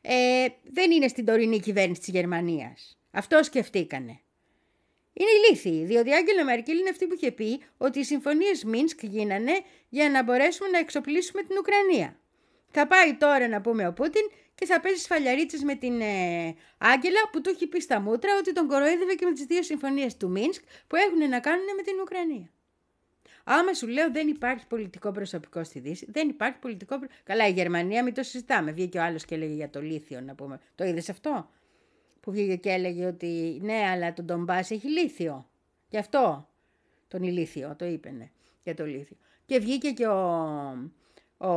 ε, 0.01 0.45
δεν 0.63 0.91
είναι 0.91 1.07
στην 1.07 1.25
τωρινή 1.25 1.59
κυβέρνηση 1.59 1.99
της 1.99 2.09
Γερμανίας. 2.09 2.97
Αυτό 3.11 3.43
σκεφτήκανε. 3.43 4.19
Είναι 5.13 5.29
ηλίθιοι, 5.29 5.85
διότι 5.85 6.09
η 6.09 6.13
Άγγελα 6.13 6.43
Μέρκελ 6.43 6.77
είναι 6.77 6.89
αυτή 6.89 7.07
που 7.07 7.13
είχε 7.13 7.31
πει 7.31 7.61
ότι 7.77 7.99
οι 7.99 8.03
συμφωνίες 8.03 8.63
Μίνσκ 8.63 9.03
γίνανε 9.03 9.51
για 9.89 10.09
να 10.09 10.23
μπορέσουμε 10.23 10.69
να 10.69 10.77
εξοπλίσουμε 10.79 11.41
την 11.43 11.57
Ουκρανία. 11.57 12.19
Θα 12.71 12.87
πάει 12.87 13.13
τώρα 13.13 13.47
να 13.47 13.61
πούμε 13.61 13.87
ο 13.87 13.93
Πούτιν 13.93 14.21
και 14.63 14.69
θα 14.69 14.79
παίζεις 14.79 15.01
σφαλιαρίτσες 15.01 15.63
με 15.63 15.75
την 15.75 16.01
ε, 16.01 16.55
Άγγελα 16.77 17.29
που 17.31 17.41
του 17.41 17.49
έχει 17.49 17.67
πει 17.67 17.79
στα 17.81 17.99
μούτρα 17.99 18.37
ότι 18.39 18.53
τον 18.53 18.67
κοροϊδεύε 18.67 19.13
και 19.13 19.25
με 19.25 19.31
τις 19.31 19.45
δύο 19.45 19.63
συμφωνίες 19.63 20.17
του 20.17 20.29
Μίνσκ 20.29 20.63
που 20.87 20.95
έχουν 20.95 21.29
να 21.29 21.39
κάνουν 21.39 21.65
με 21.77 21.81
την 21.83 21.99
Ουκρανία. 22.01 22.49
Άμα 23.43 23.73
σου 23.73 23.87
λέω 23.87 24.11
δεν 24.11 24.27
υπάρχει 24.27 24.67
πολιτικό 24.67 25.11
προσωπικό 25.11 25.63
στη 25.63 25.79
Δύση, 25.79 26.07
δεν 26.11 26.29
υπάρχει 26.29 26.57
πολιτικό 26.57 26.99
προ... 26.99 27.07
Καλά, 27.23 27.47
η 27.47 27.51
Γερμανία 27.51 28.03
μην 28.03 28.13
το 28.13 28.23
συζητάμε. 28.23 28.71
Βγήκε 28.71 28.97
ο 28.97 29.03
άλλος 29.03 29.25
και 29.25 29.35
έλεγε 29.35 29.53
για 29.53 29.69
το 29.69 29.81
λίθιο, 29.81 30.21
να 30.21 30.35
πούμε. 30.35 30.59
Το 30.75 30.83
είδες 30.83 31.09
αυτό; 31.09 31.49
Που 32.19 32.31
βγήκε 32.31 32.55
και 32.55 32.69
έλεγε 32.69 33.05
ότι 33.05 33.59
ναι, 33.61 33.87
αλλά 33.91 34.13
το 34.13 34.23
Ντομπάς 34.23 34.71
έχει 34.71 34.87
λίθιο. 34.87 35.49
Γι' 35.89 35.97
αυτό 35.97 36.49
τον 37.07 37.23
ηλίθιο, 37.23 37.75
το 37.77 37.85
είπαινε 37.85 38.31
για 38.63 38.75
το 38.75 38.85
λίθιο. 38.85 39.17
Και 39.45 39.59
βγήκε 39.59 39.91
και 39.91 40.07
ο, 40.07 40.19
ο, 41.37 41.49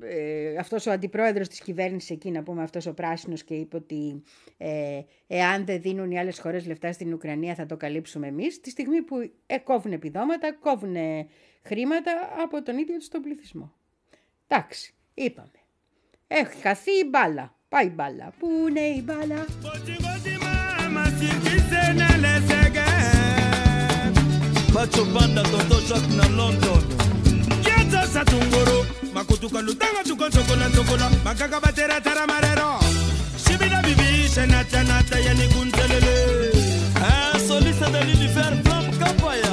ε, 0.00 0.56
αυτός 0.56 0.86
ο 0.86 0.90
αντιπρόεδρος 0.90 1.48
της 1.48 1.60
κυβέρνησης 1.60 2.10
εκεί, 2.10 2.30
να 2.30 2.42
πούμε 2.42 2.62
αυτός 2.62 2.86
ο 2.86 2.94
πράσινος 2.94 3.44
και 3.44 3.54
είπε 3.54 3.76
ότι 3.76 4.22
ε, 4.56 5.00
εάν 5.26 5.64
δεν 5.64 5.80
δίνουν 5.80 6.10
οι 6.10 6.18
άλλες 6.18 6.38
χώρες 6.38 6.66
λεφτά 6.66 6.92
στην 6.92 7.12
Ουκρανία 7.12 7.54
θα 7.54 7.66
το 7.66 7.76
καλύψουμε 7.76 8.26
εμείς, 8.26 8.60
τη 8.60 8.70
στιγμή 8.70 9.02
που 9.02 9.30
ε, 9.46 9.58
κόβουν 9.58 9.92
επιδόματα, 9.92 10.54
κόβουν 10.54 10.96
χρήματα 11.62 12.12
από 12.42 12.62
τον 12.62 12.78
ίδιο 12.78 12.96
τους 12.96 13.08
τον 13.08 13.22
πληθυσμό. 13.22 13.72
Εντάξει, 14.46 14.94
είπαμε. 15.14 15.50
Έχει 16.26 16.60
χαθεί 16.60 16.90
η 16.90 17.06
μπάλα. 17.10 17.54
Πάει 17.68 17.86
η 17.86 17.92
μπάλα. 17.94 18.32
Πού 18.38 18.48
είναι 18.68 18.80
η 18.80 19.02
μπάλα; 19.04 19.44
bacho 24.76 25.04
banda 25.06 25.42
toto 25.52 25.80
jacques 25.88 26.14
na 26.18 26.26
london 26.38 27.25
sasa 27.90 28.24
tunguru 28.24 28.86
makutuka 29.14 29.60
lutanga 29.62 30.02
tukonsokola 30.04 30.68
nsokola 30.68 31.10
makaka 31.24 31.60
bateratara 31.60 32.26
marero. 32.26 32.80
Shibina 33.46 33.82
bibi 33.82 34.28
shanatanata 34.34 35.18
yanikuntelele 35.18 36.16
eh, 36.96 37.40
soliste 37.48 37.84
de 37.92 38.00
l'univers 38.04 38.54
Flamme 38.64 38.90
Kapaya 38.98 39.52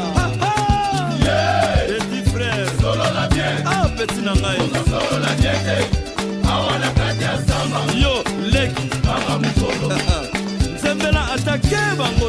Petit 1.87 2.23
frère. 2.31 2.67
Solola 2.81 3.27
bien 3.29 3.63
Ah 3.65 3.87
petit 3.97 4.21
nangai. 4.21 4.57
Solola 4.89 5.33
bien 5.39 5.55
Awana 6.45 6.89
katia 6.97 7.37
samba. 7.47 7.79
Yo 8.01 8.23
leki 8.51 8.89
Mama 9.05 9.39
mukolo 9.39 9.95
Nzembela 10.75 11.31
atake 11.33 11.77
bango. 11.97 12.22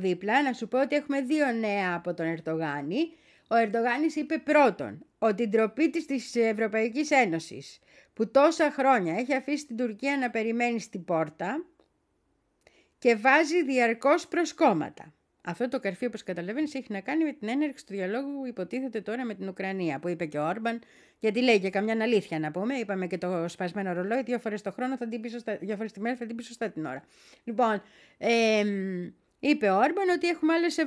Δίπλα 0.00 0.42
να 0.42 0.52
σου 0.52 0.68
πω 0.68 0.80
ότι 0.80 0.96
έχουμε 0.96 1.20
δύο 1.20 1.52
νέα 1.52 1.94
από 1.94 2.14
τον 2.14 2.26
Ερντογάνη. 2.26 3.12
Ο 3.48 3.54
Ερντογάνης 3.56 4.16
είπε 4.16 4.38
πρώτον 4.38 5.04
ότι 5.18 5.42
η 5.42 5.48
ντροπή 5.48 5.90
της 5.90 6.06
της 6.06 6.36
Ευρωπαϊκής 6.36 7.10
Ένωσης 7.10 7.78
που 8.12 8.30
τόσα 8.30 8.70
χρόνια 8.70 9.14
έχει 9.14 9.34
αφήσει 9.34 9.66
την 9.66 9.76
Τουρκία 9.76 10.16
να 10.16 10.30
περιμένει 10.30 10.80
στην 10.80 11.04
πόρτα 11.04 11.64
και 12.98 13.16
βάζει 13.16 13.64
διαρκώς 13.64 14.28
προσκόμματα. 14.28 15.14
Αυτό 15.44 15.68
το 15.68 15.80
καρφί, 15.80 16.06
όπως 16.06 16.22
καταλαβαίνεις, 16.22 16.74
έχει 16.74 16.92
να 16.92 17.00
κάνει 17.00 17.24
με 17.24 17.32
την 17.32 17.48
έναρξη 17.48 17.86
του 17.86 17.92
διαλόγου 17.92 18.38
που 18.38 18.46
υποτίθεται 18.46 19.00
τώρα 19.00 19.24
με 19.24 19.34
την 19.34 19.48
Ουκρανία, 19.48 19.98
που 19.98 20.08
είπε 20.08 20.26
και 20.26 20.38
ο 20.38 20.46
Όρμπαν, 20.46 20.80
γιατί 21.18 21.42
λέει 21.42 21.60
και 21.60 21.70
καμιά 21.70 21.96
αλήθεια 22.00 22.38
να 22.38 22.50
πούμε. 22.50 22.74
Είπαμε 22.74 23.06
και 23.06 23.18
το 23.18 23.48
σπασμένο 23.48 23.92
ρολόι, 23.92 24.22
δύο 24.22 24.38
φορές 24.38 24.62
το 24.62 24.72
χρόνο 24.72 24.96
θα 24.96 25.08
την 25.08 25.20
πει 25.20 25.28
σωστά, 25.28 25.56
δύο 25.56 25.76
φορές 25.76 25.92
τη 25.92 26.00
μέρα 26.00 26.16
θα 26.16 26.26
την 26.26 26.36
πει 26.36 26.42
σωστά 26.42 26.70
την 26.70 26.86
ώρα. 26.86 27.04
Λοιπόν, 27.44 27.82
εμ, 28.18 29.10
είπε 29.40 29.68
ο 29.68 29.76
Όρμπαν 29.76 30.08
ότι 30.08 30.28
έχουμε 30.28 30.52
άλλες 30.52 30.76
70 30.78 30.84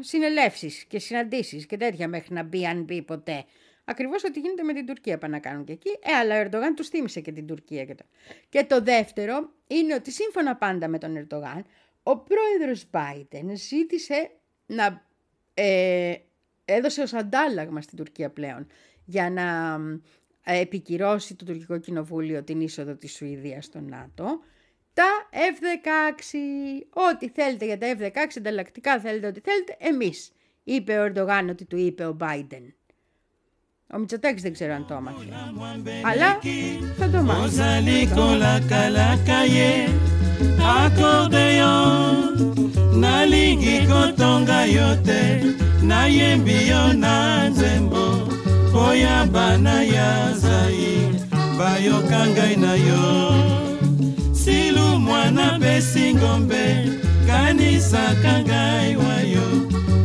συνελεύσεις 0.00 0.84
και 0.84 0.98
συναντήσεις 0.98 1.66
και 1.66 1.76
τέτοια 1.76 2.08
μέχρι 2.08 2.34
να 2.34 2.42
μπει, 2.42 2.66
αν 2.66 2.82
μπει 2.82 3.02
ποτέ. 3.02 3.44
Ακριβώς 3.84 4.24
ό,τι 4.24 4.40
γίνεται 4.40 4.62
με 4.62 4.72
την 4.72 4.86
Τουρκία 4.86 5.18
πάνε 5.18 5.32
να 5.34 5.40
κάνουν 5.40 5.64
και 5.64 5.72
εκεί. 5.72 5.98
Ε, 6.02 6.12
αλλά 6.12 6.34
ο 6.34 6.38
Ερντογάν 6.38 6.74
τους 6.74 6.88
θύμισε 6.88 7.20
και 7.20 7.32
την 7.32 7.46
Τουρκία. 7.46 7.84
Και 7.84 7.94
το, 7.94 8.04
και 8.48 8.64
το 8.64 8.80
δεύτερο 8.80 9.52
είναι 9.66 9.94
ότι 9.94 10.10
σύμφωνα 10.10 10.56
πάντα 10.56 10.88
με 10.88 10.98
τον 10.98 11.16
Ερντογάν, 11.16 11.64
ο 12.02 12.18
πρόεδρος 12.18 12.90
Biden 12.90 13.52
ζήτησε 13.54 14.30
να 14.66 15.06
ε, 15.54 16.14
έδωσε 16.64 17.02
ως 17.02 17.14
αντάλλαγμα 17.14 17.80
στην 17.80 17.96
Τουρκία 17.96 18.30
πλέον 18.30 18.66
για 19.04 19.30
να 19.30 19.78
ε, 20.44 20.60
επικυρώσει 20.60 21.34
το 21.34 21.44
τουρκικό 21.44 21.78
κοινοβούλιο 21.78 22.42
την 22.42 22.60
είσοδο 22.60 22.94
της 22.94 23.12
Σουηδίας 23.14 23.64
στο 23.64 23.80
ΝΑΤΟ 23.80 24.40
τα 24.98 25.28
F-16. 25.32 26.34
Ό,τι 27.10 27.28
θέλετε 27.28 27.64
για 27.64 27.78
τα 27.78 27.86
F-16, 27.98 28.08
ανταλλακτικά 28.38 29.00
θέλετε 29.00 29.26
ό,τι 29.26 29.40
θέλετε, 29.40 29.76
εμείς. 29.78 30.32
Είπε 30.64 30.98
ο 30.98 31.02
Ερντογάν 31.02 31.48
ότι 31.48 31.64
του 31.64 31.76
είπε 31.76 32.04
ο 32.04 32.16
Biden. 32.20 32.72
Ο 33.94 33.98
Μητσοτάκης 33.98 34.42
δεν 34.42 34.52
ξέρω 34.52 34.74
αν 34.74 34.86
το 34.86 34.94
έμαθε. 34.94 35.24
Αλλά 36.04 36.38
θα 36.96 37.10
το 37.10 37.22
μάθει. 37.22 37.40
ozali 37.44 38.00
kolakalaka 38.16 39.40
ye 39.54 39.70
akordeon 40.78 42.36
nalingi 43.02 43.76
kotonga 43.90 44.60
yo 44.76 44.88
te 45.06 45.20
silu 55.36 55.42
mwana 55.42 55.58
pesi 55.58 56.14
ngombe 56.14 56.88
kanisaka 57.26 58.42
ngai 58.42 58.96
wayo 58.96 59.46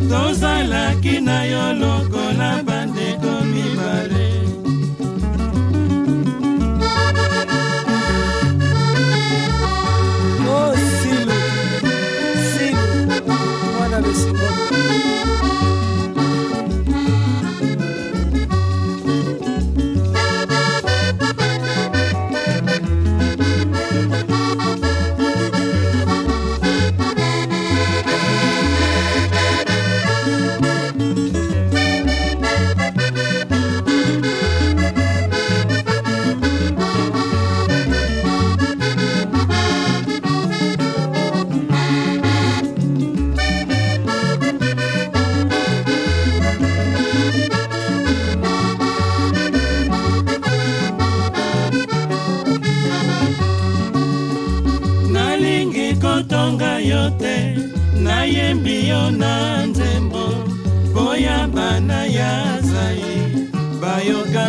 tozalaki 0.10 1.20
na 1.22 1.44
yo 1.44 1.74
lokola 1.74 2.64
bandeko 2.64 2.81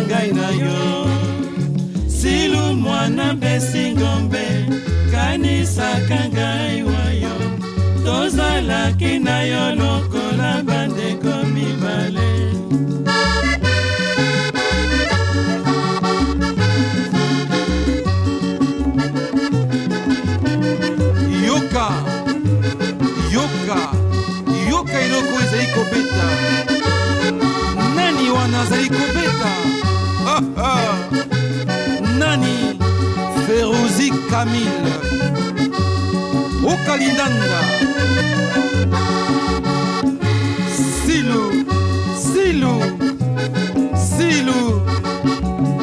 ngai 0.07 0.29
na 0.31 0.49
yo. 0.63 1.07
Silu 2.07 2.63
mwana 2.75 3.33
besi 3.33 3.91
ngombe 3.97 4.45
kanisaka 5.11 6.19
ngai 6.33 6.83
wayo. 6.83 7.35
Tozalaki 8.05 9.19
na 9.19 9.37
yo 9.51 9.75
lokola 9.75 10.63
bandeko 10.67 11.33
mibale 11.53 12.31
Amil, 34.43 34.67
Okalindanga, 36.65 37.61
Silou, 41.05 41.49
Silou, 42.17 42.81
Silou, 43.95 44.83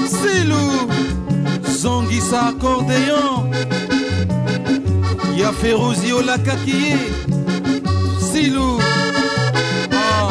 Silou, 0.04 0.88
Zongisa 1.72 2.48
accordéon, 2.48 3.50
Ya 5.38 5.54
Ferrozi 5.54 6.12
Olakakie, 6.12 6.98
Silou, 8.20 8.78
ah, 9.90 10.28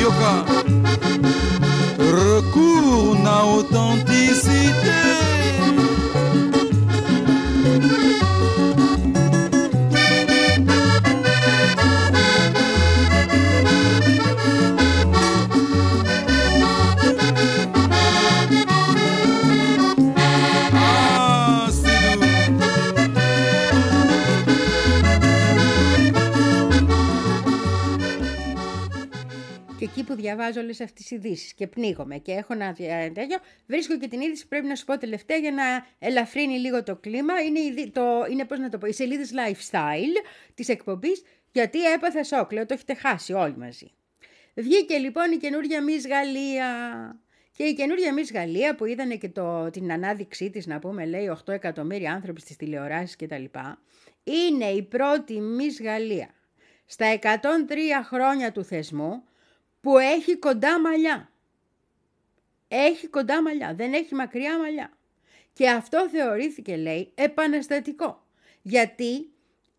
Yoka, 0.00 0.34
recours 1.98 3.18
na 3.22 3.44
authenticité. 3.44 5.07
Διαβάζω 30.18 30.60
όλες 30.60 30.80
αυτές 30.80 30.92
τις 31.02 31.10
ειδήσεις 31.10 31.52
και 31.54 31.66
πνίγομαι 31.66 32.18
και 32.18 32.32
έχω 32.32 32.52
ένα 32.52 32.72
δια- 32.72 33.12
τέτοιο, 33.12 33.38
βρίσκω 33.66 33.98
και 33.98 34.08
την 34.08 34.20
είδηση 34.20 34.42
που 34.42 34.48
πρέπει 34.48 34.66
να 34.66 34.74
σου 34.74 34.84
πω 34.84 34.98
τελευταία 34.98 35.36
για 35.36 35.52
να 35.52 35.86
ελαφρύνει 35.98 36.58
λίγο 36.58 36.82
το 36.82 36.96
κλίμα. 36.96 37.40
Είναι, 37.40 37.60
η 37.60 37.72
δι- 37.72 37.92
το, 37.94 38.26
είναι 38.30 38.44
πώς 38.44 38.58
να 38.58 38.68
το 38.68 38.78
πω, 38.78 38.86
οι 38.86 38.92
σελίδε 38.92 39.24
lifestyle 39.24 40.24
της 40.54 40.68
εκπομπής, 40.68 41.22
γιατί 41.52 41.84
έπαθα 41.92 42.24
σοκ. 42.24 42.52
Λέω, 42.52 42.66
το 42.66 42.74
έχετε 42.74 42.94
χάσει 42.94 43.32
όλοι 43.32 43.56
μαζί. 43.56 43.90
Βγήκε 44.54 44.96
λοιπόν 44.96 45.32
η 45.32 45.36
καινούργια 45.36 45.80
Miss 45.84 46.08
Γαλλία. 46.08 46.66
Και 47.56 47.64
η 47.64 47.74
καινούργια 47.74 48.14
Miss 48.14 48.32
Γαλλία 48.34 48.74
που 48.74 48.84
είδανε 48.84 49.16
και 49.16 49.28
το, 49.28 49.70
την 49.70 49.92
ανάδειξή 49.92 50.50
της, 50.50 50.66
να 50.66 50.78
πούμε, 50.78 51.06
λέει 51.06 51.36
8 51.44 51.52
εκατομμύρια 51.52 52.12
άνθρωποι 52.12 52.40
στις 52.40 52.56
τηλεοράσεις 52.56 53.16
κτλ. 53.16 53.44
Είναι 54.24 54.64
η 54.64 54.82
πρώτη 54.82 55.38
Miss 55.58 55.82
Γαλλία 55.84 56.28
στα 56.86 57.18
103 57.22 57.26
χρόνια 58.04 58.52
του 58.52 58.64
θεσμού 58.64 59.22
που 59.80 59.98
έχει 59.98 60.36
κοντά 60.36 60.80
μαλλιά. 60.80 61.32
Έχει 62.68 63.06
κοντά 63.06 63.42
μαλλιά, 63.42 63.74
δεν 63.74 63.92
έχει 63.92 64.14
μακριά 64.14 64.58
μαλλιά. 64.58 64.92
Και 65.52 65.70
αυτό 65.70 66.08
θεωρήθηκε, 66.08 66.76
λέει, 66.76 67.12
επαναστατικό. 67.14 68.26
Γιατί 68.62 69.32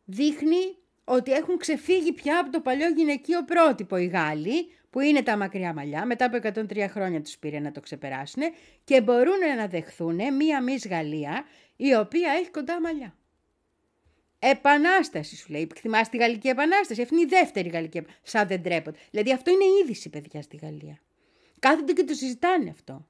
δείχνει 0.06 0.78
ότι 1.04 1.32
έχουν 1.32 1.58
ξεφύγει 1.58 2.14
πια 2.14 2.39
από 2.39 2.52
το 2.52 2.60
παλιό 2.60 2.88
γυναικείο 2.89 3.43
πρότυπο 3.45 3.97
οι 3.97 4.06
Γάλλοι, 4.06 4.72
που 4.89 5.00
είναι 5.00 5.22
τα 5.22 5.38
μακριά 5.38 5.74
μαλλιά, 5.74 6.06
μετά 6.06 6.26
από 6.26 6.38
103 6.38 6.86
χρόνια 6.89 7.22
τους 7.22 7.38
πήρε 7.38 7.60
να 7.60 7.72
το 7.72 7.80
ξεπεράσουν 7.80 8.43
και 8.84 9.02
μπορούν 9.02 9.56
να 9.58 9.68
δεχθούν 9.68 10.36
μία 10.36 10.62
μης 10.62 10.88
Γαλλία 10.88 11.45
η 11.76 11.95
οποία 11.95 12.32
έχει 12.32 12.50
κοντά 12.50 12.82
μαλλιά. 12.82 13.18
Επανάσταση, 14.40 15.36
σου 15.36 15.46
λέει. 15.50 15.68
Θυμάστε 15.76 16.18
τη 16.18 16.24
Γαλλική 16.24 16.48
Επανάσταση. 16.48 17.02
Αυτή 17.02 17.14
είναι 17.14 17.24
η 17.24 17.28
δεύτερη 17.28 17.70
Γαλλική 17.70 17.98
Επανάσταση. 17.98 18.32
Σαν 18.32 18.48
δεν 18.48 18.64
τρέπονται. 18.64 18.98
Δηλαδή 19.12 19.32
αυτό 19.34 19.52
είναι 19.52 19.64
είδηση, 19.84 20.10
παιδιά, 20.10 20.42
στη 20.42 20.60
Γαλλία. 20.62 21.00
Κάθονται 21.60 21.94
και 21.94 22.04
το 22.04 22.14
συζητάνε 22.14 22.70
αυτό. 22.70 23.06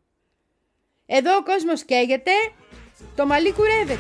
Εδώ 1.06 1.36
ο 1.36 1.44
κόσμος 1.44 1.84
καίγεται. 1.84 2.32
Το 3.16 3.26
μαλλί 3.26 3.54
κουρεύεται. 3.54 4.00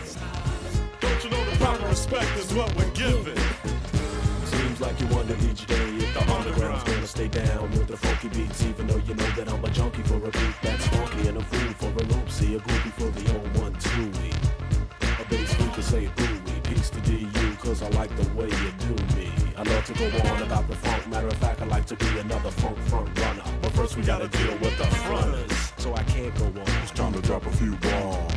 Like 15.92 16.39
To 16.70 17.56
cause 17.58 17.82
I 17.82 17.90
like 17.90 18.16
the 18.16 18.30
way 18.36 18.46
you 18.46 18.72
do 18.78 19.16
me. 19.16 19.32
I 19.58 19.64
love 19.64 19.84
to 19.86 19.94
go 19.94 20.06
on 20.30 20.44
about 20.44 20.68
the 20.68 20.76
funk. 20.76 21.08
Matter 21.08 21.28
of 21.28 21.34
fact, 21.38 21.62
I 21.62 21.66
like 21.66 21.88
to 21.88 21.96
be 21.96 22.20
another 22.20 22.52
funk 22.52 22.78
front 22.90 23.20
runner. 23.20 23.44
But 23.62 23.72
first, 23.72 23.98
we 23.98 24.04
gotta 24.04 24.28
deal 24.28 24.52
with 24.60 24.78
the 24.78 24.86
fronters. 24.86 25.74
So 25.78 25.96
I 25.96 26.04
can't 26.04 26.34
go 26.36 26.46
on. 26.46 26.68
It's 26.84 26.92
time 26.92 27.14
to 27.14 27.22
drop 27.22 27.46
a 27.48 27.52
few 27.52 27.76
bombs. 27.78 28.34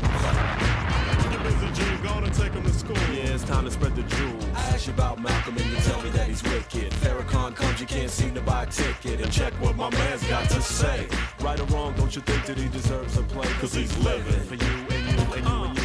Busy, 1.43 1.73
G. 1.75 1.83
Gonna 2.03 2.31
take 2.31 2.53
him 2.53 2.63
to 2.63 2.73
school. 2.73 2.97
Yeah, 3.13 3.35
it's 3.35 3.45
time 3.45 3.67
to 3.67 3.71
spread 3.71 3.95
the 3.97 4.03
jewels. 4.03 4.45
I 4.55 4.61
ask 4.71 4.87
you 4.87 4.95
about 4.95 5.21
Malcolm 5.21 5.57
and 5.59 5.67
you 5.67 5.77
tell 5.77 6.01
me 6.03 6.11
that 6.11 6.27
he's 6.29 6.43
wicked. 6.43 6.91
Farrakhan 6.93 7.55
comes, 7.55 7.81
you 7.81 7.87
can't 7.87 8.11
seem 8.11 8.35
to 8.35 8.41
buy 8.41 8.63
a 8.63 8.67
ticket. 8.67 9.21
And 9.21 9.31
check 9.31 9.53
what 9.61 9.77
my 9.77 9.91
man's 9.91 10.27
got 10.29 10.49
to 10.49 10.63
say. 10.63 11.07
Right 11.41 11.61
or 11.61 11.65
wrong, 11.65 11.93
don't 11.97 12.15
you 12.17 12.23
think 12.23 12.47
that 12.47 12.57
he 12.57 12.69
deserves 12.69 13.19
a 13.19 13.23
play? 13.25 13.49
Cause 13.61 13.75
he's 13.75 13.97
living. 13.99 14.41
For 14.45 14.55
you 14.55 14.87
and 14.91 15.13
you 15.13 15.35
and 15.35 15.47
you 15.47 15.65
and 15.65 15.77
you. 15.77 15.82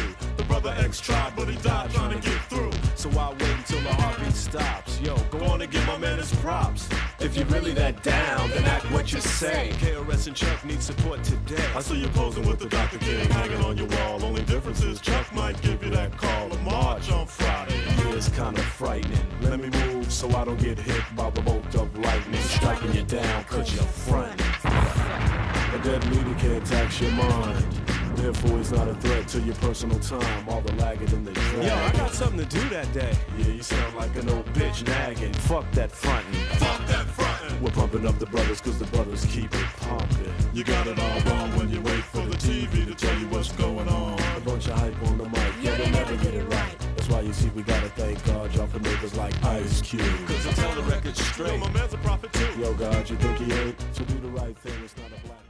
The 0.58 0.62
brother 0.62 0.84
X 0.86 1.00
tried, 1.00 1.36
but 1.36 1.46
he 1.46 1.54
died 1.58 1.88
trying 1.92 2.20
to 2.20 2.28
get 2.28 2.40
through. 2.48 2.72
So 2.96 3.08
I 3.10 3.30
wait 3.30 3.42
until 3.42 3.80
the 3.80 3.94
heartbeat 3.94 4.32
stops. 4.32 5.00
Yo, 5.00 5.16
go 5.30 5.44
on 5.44 5.62
and 5.62 5.70
give 5.70 5.86
my 5.86 5.96
man 5.98 6.18
his 6.18 6.34
props. 6.34 6.88
If 7.20 7.36
you're 7.36 7.46
really 7.46 7.72
that 7.74 8.02
down, 8.02 8.50
then 8.50 8.64
act 8.64 8.90
what 8.90 9.12
you 9.12 9.20
say. 9.20 9.70
KRS 9.74 10.26
and 10.26 10.34
Chuck 10.34 10.64
need 10.64 10.82
support 10.82 11.22
today. 11.22 11.64
I 11.76 11.80
see 11.80 12.00
you 12.00 12.08
posing 12.08 12.44
with 12.44 12.58
the 12.58 12.68
Dr. 12.68 12.98
King 12.98 13.30
hanging 13.30 13.64
on 13.64 13.78
your 13.78 13.86
wall. 13.86 14.24
Only 14.24 14.42
difference 14.42 14.82
is 14.82 15.00
Chuck 15.00 15.32
might 15.32 15.62
give 15.62 15.80
you 15.84 15.90
that 15.90 16.16
call 16.16 16.48
to 16.48 16.58
march 16.62 17.08
on 17.12 17.28
Friday. 17.28 17.78
Yeah, 17.98 18.14
it's 18.14 18.28
kinda 18.28 18.60
frightening. 18.60 19.28
Let 19.40 19.60
me 19.60 19.70
move 19.70 20.12
so 20.12 20.28
I 20.34 20.44
don't 20.44 20.58
get 20.58 20.76
hit 20.76 21.04
by 21.14 21.30
the 21.30 21.40
bolt 21.40 21.72
of 21.76 21.96
lightning. 21.96 22.42
Striking 22.42 22.94
you 22.94 23.02
down 23.04 23.44
cause 23.44 23.72
you're 23.72 23.84
fronting. 23.84 24.44
A 24.64 25.78
dead 25.84 26.04
leader 26.06 26.34
can't 26.40 26.66
tax 26.66 27.00
your 27.00 27.12
mind. 27.12 27.87
Therefore, 28.18 28.58
he's 28.58 28.72
not 28.72 28.88
a 28.88 28.94
threat 28.94 29.28
to 29.28 29.40
your 29.40 29.54
personal 29.56 29.98
time. 30.00 30.48
All 30.48 30.60
the 30.60 30.72
lagging 30.74 31.08
in 31.08 31.24
the 31.24 31.32
drag. 31.32 31.64
Yo, 31.64 31.74
I 31.74 31.92
got 31.92 32.12
something 32.12 32.38
to 32.38 32.46
do 32.46 32.68
that 32.70 32.92
day. 32.92 33.16
Yeah, 33.38 33.46
you 33.46 33.62
sound 33.62 33.94
like 33.94 34.14
an 34.16 34.28
old 34.28 34.44
bitch 34.54 34.84
nagging. 34.86 35.32
Fuck 35.34 35.70
that 35.72 35.92
frontin'. 35.92 36.34
Fuck 36.58 36.84
that 36.88 37.06
frontin'. 37.06 37.60
We're 37.60 37.70
pumping 37.70 38.06
up 38.06 38.18
the 38.18 38.26
brothers 38.26 38.60
cause 38.60 38.78
the 38.78 38.86
brothers 38.86 39.24
keep 39.26 39.54
it 39.54 39.66
pumping. 39.80 40.32
You 40.52 40.64
got 40.64 40.86
it 40.88 40.98
all 40.98 41.20
wrong 41.32 41.56
when 41.56 41.70
you 41.70 41.80
wait 41.80 42.02
for 42.04 42.22
the 42.22 42.36
TV 42.36 42.86
to 42.86 42.94
tell 42.94 43.16
you 43.18 43.28
what's 43.28 43.52
going 43.52 43.88
on. 43.88 44.18
A 44.36 44.40
bunch 44.40 44.66
of 44.66 44.78
hype 44.78 45.00
on 45.06 45.18
the 45.18 45.24
mic, 45.24 45.54
yeah, 45.62 45.76
they 45.76 45.90
never 45.90 46.16
get 46.16 46.34
it 46.34 46.44
right. 46.48 46.76
That's 46.96 47.08
why 47.08 47.20
you 47.20 47.32
see 47.32 47.48
we 47.50 47.62
gotta 47.62 47.88
thank 47.90 48.24
God, 48.26 48.52
y'all 48.54 48.66
for 48.66 48.80
niggas 48.80 49.16
like 49.16 49.34
Ice 49.44 49.80
Cube. 49.80 50.02
Cause 50.26 50.46
I 50.46 50.52
tell 50.52 50.74
the 50.74 50.82
record 50.82 51.16
straight. 51.16 51.52
Yo, 51.52 51.58
my 51.58 51.70
man's 51.70 51.94
a 51.94 51.98
prophet 51.98 52.32
too. 52.32 52.60
Yo, 52.60 52.74
God, 52.74 53.08
you 53.08 53.16
think 53.16 53.38
he 53.38 53.52
ain't? 53.52 53.80
So 53.92 54.04
do 54.04 54.18
the 54.18 54.28
right 54.28 54.56
thing, 54.58 54.74
it's 54.84 54.96
not 54.96 55.06
a 55.06 55.10
black 55.10 55.22
or 55.22 55.26
a 55.26 55.30
white. 55.30 55.47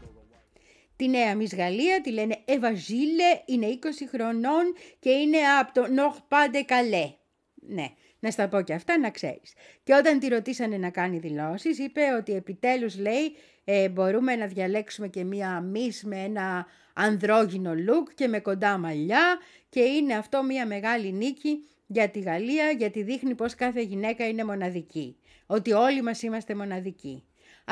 Τη 0.99 1.09
νέα 1.09 1.37
Miss 1.37 1.57
Γαλλία 1.57 2.01
τη 2.01 2.11
λένε 2.11 2.39
Εύα 2.45 2.73
Ζήλε, 2.75 3.43
είναι 3.47 3.79
20 3.83 3.87
χρονών 4.11 4.75
και 4.99 5.11
είναι 5.11 5.39
από 5.61 5.81
το 5.81 5.93
Νοχ 5.93 6.17
Πάντε 6.29 6.63
Καλέ. 6.63 7.13
Ναι, 7.55 7.87
να 8.19 8.31
στα 8.31 8.49
πω 8.49 8.61
και 8.61 8.73
αυτά 8.73 8.99
να 8.99 9.11
ξέρεις. 9.11 9.53
Και 9.83 9.95
όταν 9.95 10.19
τη 10.19 10.29
ρωτήσανε 10.29 10.77
να 10.77 10.91
κάνει 10.91 11.19
δηλώσεις, 11.19 11.79
είπε 11.79 12.01
ότι 12.19 12.33
επιτέλους 12.33 12.99
λέει 12.99 13.37
ε, 13.65 13.89
μπορούμε 13.89 14.37
να 14.37 14.47
διαλέξουμε 14.47 15.09
και 15.09 15.25
μία 15.25 15.71
Miss 15.75 16.01
με 16.03 16.17
ένα 16.17 16.67
ανδρόγυνο 16.95 17.73
look 17.73 18.15
και 18.15 18.29
με 18.29 18.41
κοντά 18.41 18.79
μαλλιά 18.79 19.39
και 19.69 19.81
είναι 19.81 20.15
αυτό 20.15 20.43
μία 20.43 20.67
μεγάλη 20.67 21.13
νίκη 21.13 21.65
για 21.87 22.09
τη 22.09 22.21
Γαλλία 22.21 22.71
γιατί 22.71 23.03
δείχνει 23.03 23.35
πως 23.35 23.55
κάθε 23.55 23.81
γυναίκα 23.81 24.29
είναι 24.29 24.45
μοναδική. 24.45 25.17
Ότι 25.47 25.73
όλοι 25.73 26.03
μας 26.03 26.23
είμαστε 26.23 26.55
μοναδικοί. 26.55 27.25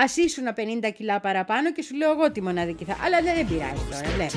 Α 0.03 0.05
ήσουν 0.24 0.47
50 0.84 0.92
κιλά 0.97 1.20
παραπάνω 1.20 1.72
και 1.72 1.82
σου 1.82 1.97
λέω 1.97 2.11
εγώ 2.11 2.32
τη 2.32 2.42
μοναδική 2.42 2.84
θα. 2.84 2.97
Αλλά 3.05 3.18
δεν, 3.22 3.34
δεν 3.34 3.47
πειράζει 3.47 3.82
τώρα, 3.90 4.09
λέμε. 4.16 4.30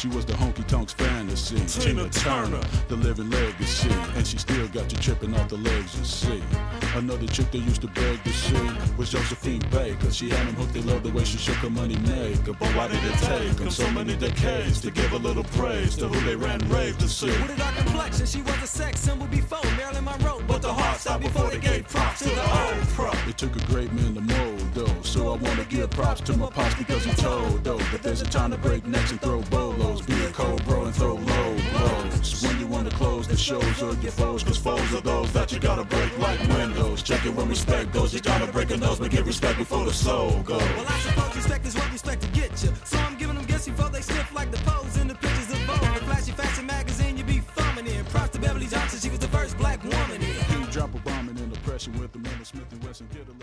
She 0.00 0.08
was 0.08 0.24
the 0.24 0.32
honky 0.32 0.66
tonks 0.66 0.94
fantasy. 0.94 1.58
Tina 1.66 2.08
Turner, 2.08 2.62
the 2.88 2.96
living 2.96 3.28
legacy, 3.28 3.90
and 4.16 4.26
she 4.26 4.38
still 4.38 4.66
got 4.68 4.90
you 4.90 4.98
tripping 4.98 5.34
off 5.34 5.50
the 5.50 5.58
legs 5.58 5.98
you 5.98 6.04
see. 6.04 6.42
Another 6.94 7.26
chick 7.26 7.50
they 7.50 7.58
used 7.58 7.82
to 7.82 7.88
beg 7.88 8.22
to 8.24 8.32
see 8.32 8.70
was 8.96 9.10
Josephine 9.10 9.62
Baker. 9.70 10.10
She 10.10 10.29
them 10.36 10.54
hooked, 10.54 10.74
they 10.74 10.80
loved 10.82 11.04
the 11.04 11.12
way 11.12 11.24
she 11.24 11.38
shook 11.38 11.56
her 11.56 11.70
money 11.70 11.96
maker. 11.96 12.52
But 12.52 12.68
why 12.76 12.88
did 12.88 13.02
it 13.04 13.18
take 13.18 13.56
them 13.56 13.70
so 13.70 13.90
many 13.90 14.16
decades 14.16 14.80
to 14.82 14.90
give 14.90 15.12
a 15.12 15.18
little 15.18 15.44
praise 15.44 15.96
to 15.96 16.08
who 16.08 16.20
they 16.26 16.36
ran 16.36 16.60
rave 16.68 16.98
to 16.98 17.08
see? 17.08 17.26
With 17.26 17.50
a 17.50 17.56
dark 17.56 17.76
complexion, 17.76 18.26
she 18.26 18.42
was 18.42 18.62
a 18.62 18.66
sex 18.66 19.00
symbol 19.00 19.26
before 19.26 19.64
Marilyn 19.76 20.04
Monroe. 20.04 20.42
But 20.46 20.62
the 20.62 20.72
heart 20.72 21.00
stopped 21.00 21.22
before 21.22 21.50
they 21.50 21.58
gave 21.58 21.88
props 21.88 22.20
to 22.20 22.28
the 22.28 22.40
old 22.40 22.88
pro. 22.94 23.10
It 23.28 23.38
took 23.38 23.54
a 23.56 23.64
great 23.66 23.92
man 23.92 24.14
to 24.14 24.20
mold 24.20 24.59
though. 24.74 25.02
So 25.02 25.32
I 25.32 25.36
wanna 25.36 25.64
give 25.64 25.90
props 25.90 26.20
to 26.22 26.36
my 26.36 26.48
pops 26.50 26.74
because 26.74 27.04
he 27.04 27.12
told 27.12 27.64
though 27.64 27.78
that 27.78 28.02
there's 28.02 28.22
a 28.22 28.26
time 28.26 28.50
to 28.52 28.58
break 28.58 28.86
necks 28.86 29.10
and 29.10 29.20
throw 29.20 29.42
bolos. 29.42 30.02
Be 30.02 30.24
a 30.24 30.30
cold 30.30 30.64
bro 30.64 30.84
and 30.84 30.94
throw 30.94 31.14
low 31.14 31.56
blows. 31.72 32.42
When 32.42 32.58
you 32.58 32.66
wanna 32.66 32.90
close 32.90 33.26
the 33.26 33.36
shows 33.36 33.82
of 33.82 34.02
your 34.02 34.12
foes, 34.12 34.42
cause 34.42 34.58
foes 34.58 34.94
are 34.94 35.00
those 35.00 35.32
that 35.32 35.52
you 35.52 35.58
gotta 35.58 35.84
break 35.84 36.16
like 36.18 36.40
windows. 36.48 37.02
Check 37.02 37.24
it 37.26 37.34
when 37.34 37.48
respect 37.48 37.92
goes, 37.92 38.14
you 38.14 38.20
gotta 38.20 38.50
break 38.50 38.70
a 38.70 38.76
nose, 38.76 38.98
but 38.98 39.10
give 39.10 39.26
respect 39.26 39.58
before 39.58 39.84
the 39.84 39.92
soul 39.92 40.42
goes. 40.42 40.60
Well, 40.60 40.86
I 40.88 40.98
suppose 40.98 41.36
respect 41.36 41.66
is 41.66 41.74
what 41.74 41.92
respect 41.92 42.22
to 42.22 42.28
get 42.28 42.50
you. 42.62 42.72
So 42.84 42.98
I'm 42.98 43.16
giving 43.16 43.36
them 43.36 43.44
gifts 43.46 43.66
before 43.66 43.90
they 43.90 44.02
sniff 44.02 44.32
like 44.34 44.50
the 44.50 44.58
pose 44.58 44.96
in 44.96 45.08
the 45.08 45.14
pictures 45.14 45.50
of 45.50 45.58
Vogue. 45.60 45.94
The 45.94 46.04
flashy 46.04 46.32
fashion 46.32 46.66
magazine 46.66 47.16
you 47.16 47.24
be 47.24 47.40
thumbing 47.40 47.86
in. 47.86 48.04
Props 48.06 48.30
to 48.30 48.38
Beverly 48.38 48.66
Johnson, 48.66 48.98
she 49.00 49.10
was 49.10 49.18
the 49.18 49.28
first 49.28 49.56
black 49.58 49.82
woman 49.82 50.22
in. 50.22 50.60
You 50.60 50.66
drop 50.70 50.94
a 50.94 50.98
bomb 50.98 51.28
in 51.28 51.34
the 51.36 51.46
depression 51.46 51.98
with 51.98 52.12
the 52.12 52.18
of 52.18 52.46
Smith 52.46 52.72
and 52.72 52.84
Wesson. 52.84 53.08
Get 53.12 53.26
a 53.28 53.32
lesson 53.32 53.38
that 53.38 53.38
you 53.38 53.39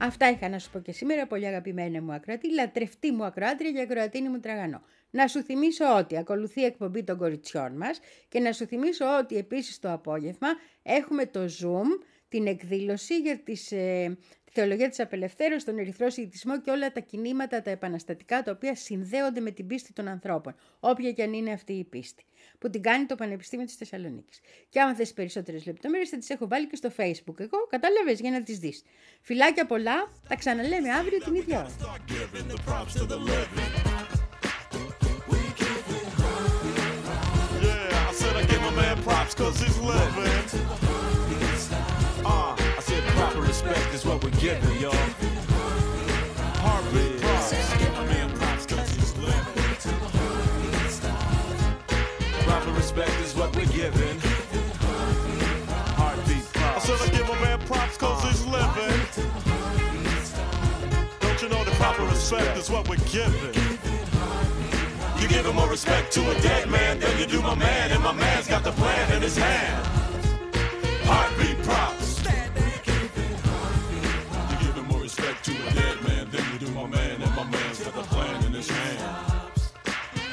Αυτά 0.00 0.30
είχα 0.30 0.48
να 0.48 0.58
σου 0.58 0.70
πω 0.70 0.78
και 0.78 0.92
σήμερα, 0.92 1.26
πολύ 1.26 1.46
αγαπημένη 1.46 2.00
μου 2.00 2.12
ακροατή, 2.12 2.54
λατρευτή 2.54 3.12
μου 3.12 3.24
ακροάτρια 3.24 3.72
και 3.72 3.80
ακροατίνη 3.80 4.28
μου 4.28 4.40
τραγανό. 4.40 4.82
Να 5.10 5.26
σου 5.26 5.42
θυμίσω 5.42 5.96
ότι 5.98 6.16
ακολουθεί 6.16 6.60
η 6.60 6.64
εκπομπή 6.64 7.04
των 7.04 7.16
κοριτσιών 7.18 7.76
μας 7.76 8.00
και 8.28 8.40
να 8.40 8.52
σου 8.52 8.66
θυμίσω 8.66 9.04
ότι 9.18 9.36
επίσης 9.36 9.78
το 9.78 9.92
απόγευμα 9.92 10.48
έχουμε 10.82 11.26
το 11.26 11.40
Zoom, 11.40 12.04
την 12.28 12.46
εκδήλωση 12.46 13.18
για 13.18 13.38
τις, 13.38 13.72
ε, 13.72 14.18
τη 14.44 14.52
θεολογία 14.52 14.88
της 14.88 15.00
απελευθέρωσης, 15.00 15.64
τον 15.64 15.78
ερυθρό 15.78 16.10
συγητισμό 16.10 16.60
και 16.60 16.70
όλα 16.70 16.92
τα 16.92 17.00
κινήματα, 17.00 17.62
τα 17.62 17.70
επαναστατικά, 17.70 18.42
τα 18.42 18.50
οποία 18.50 18.74
συνδέονται 18.74 19.40
με 19.40 19.50
την 19.50 19.66
πίστη 19.66 19.92
των 19.92 20.08
ανθρώπων, 20.08 20.54
όποια 20.80 21.12
και 21.12 21.22
αν 21.22 21.32
είναι 21.32 21.52
αυτή 21.52 21.72
η 21.72 21.84
πίστη, 21.84 22.24
που 22.58 22.70
την 22.70 22.82
κάνει 22.82 23.06
το 23.06 23.14
Πανεπιστήμιο 23.14 23.66
της 23.66 23.74
Θεσσαλονίκης. 23.74 24.40
Και 24.68 24.80
άμα 24.80 24.94
θες 24.94 25.12
περισσότερες 25.12 25.66
λεπτομέρειες 25.66 26.08
θα 26.08 26.18
τις 26.18 26.30
έχω 26.30 26.48
βάλει 26.48 26.66
και 26.66 26.76
στο 26.76 26.90
Facebook. 26.96 27.40
Εγώ 27.40 27.66
κατάλαβες 27.70 28.20
για 28.20 28.30
να 28.30 28.42
τις 28.42 28.58
δεις. 28.58 28.82
Φιλάκια 29.20 29.66
πολλά, 29.66 30.12
τα 30.28 30.36
ξαναλέμε 30.36 30.90
αύριο 30.90 31.18
την 31.18 31.34
ίδια 31.34 31.58
ώρα. 31.58 31.70
Respect 52.98 53.20
is 53.26 53.34
what 53.36 53.54
we're 53.54 53.66
giving. 53.66 54.18
Heartbeat 55.94 56.44
I 56.56 56.78
said 56.80 57.00
I 57.00 57.08
give 57.16 57.28
my 57.28 57.40
man 57.40 57.60
props 57.60 57.96
cause 57.96 58.22
he's 58.24 58.44
living. 58.46 58.98
Don't 61.20 61.42
you 61.42 61.48
know 61.48 61.62
that 61.62 61.74
proper 61.74 62.04
respect 62.04 62.58
is 62.58 62.70
what 62.70 62.88
we're 62.88 62.96
giving? 63.06 63.54
You 65.20 65.28
giving 65.28 65.54
more 65.54 65.68
respect 65.68 66.12
to 66.14 66.30
a 66.30 66.40
dead 66.40 66.68
man 66.70 66.98
than 66.98 67.16
you 67.18 67.26
do 67.26 67.40
my 67.40 67.54
man, 67.54 67.92
and 67.92 68.02
my 68.02 68.12
man's 68.12 68.48
got 68.48 68.64
the 68.64 68.72
plan 68.72 69.12
in 69.16 69.22
his 69.22 69.36
hand. 69.36 69.86
Heartbeat 71.04 71.62
props. 71.62 72.24
You 74.50 74.66
giving 74.66 74.86
more 74.88 75.00
respect 75.00 75.44
to 75.44 75.52
a 75.52 75.74
dead 75.74 76.02
man 76.02 76.30
than 76.30 76.44
you 76.52 76.58
do 76.58 76.70
my 76.72 76.86
man, 76.86 77.22
and 77.22 77.36
my 77.36 77.44
man's 77.44 77.80
got 77.84 77.94
the 77.94 78.02
plan 78.02 78.44
in 78.44 78.52
his 78.52 78.68
hand. 78.68 79.38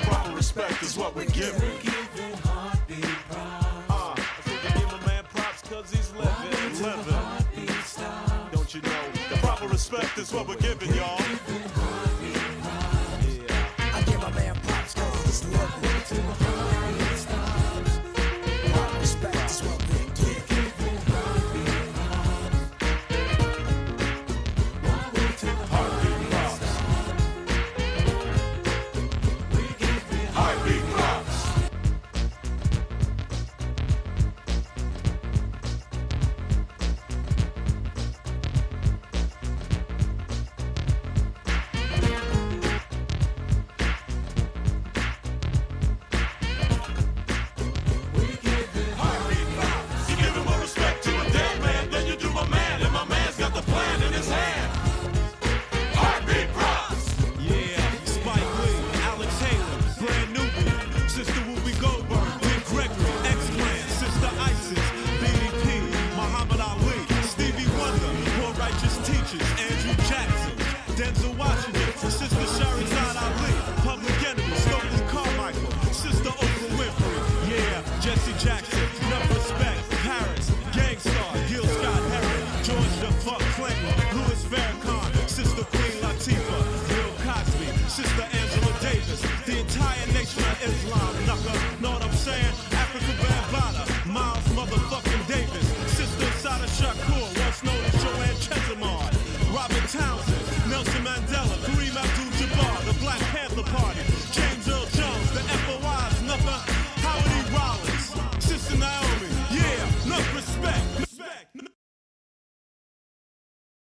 Proper 0.02 0.32
respect 0.36 0.82
is 0.82 0.98
what 0.98 1.16
we're 1.16 1.26
giving. 1.26 2.55
Uh, 3.90 4.16
give 4.78 4.92
my 4.92 5.06
man 5.06 5.24
he's 5.92 6.12
living, 6.14 6.84
living. 6.84 7.16
Don't 8.52 8.74
you 8.74 8.82
know? 8.82 9.04
The 9.30 9.38
proper 9.38 9.68
respect 9.68 10.18
is 10.18 10.32
what 10.34 10.48
we're 10.48 10.56
giving, 10.56 10.94
y'all. 10.94 11.20
Yeah. 12.22 13.94
I 13.94 14.02
give 14.04 14.22
my 14.22 14.32
man 14.32 14.56
props 14.64 14.94
cause 14.94 15.26
he's 15.26 15.44
living. 15.46 16.85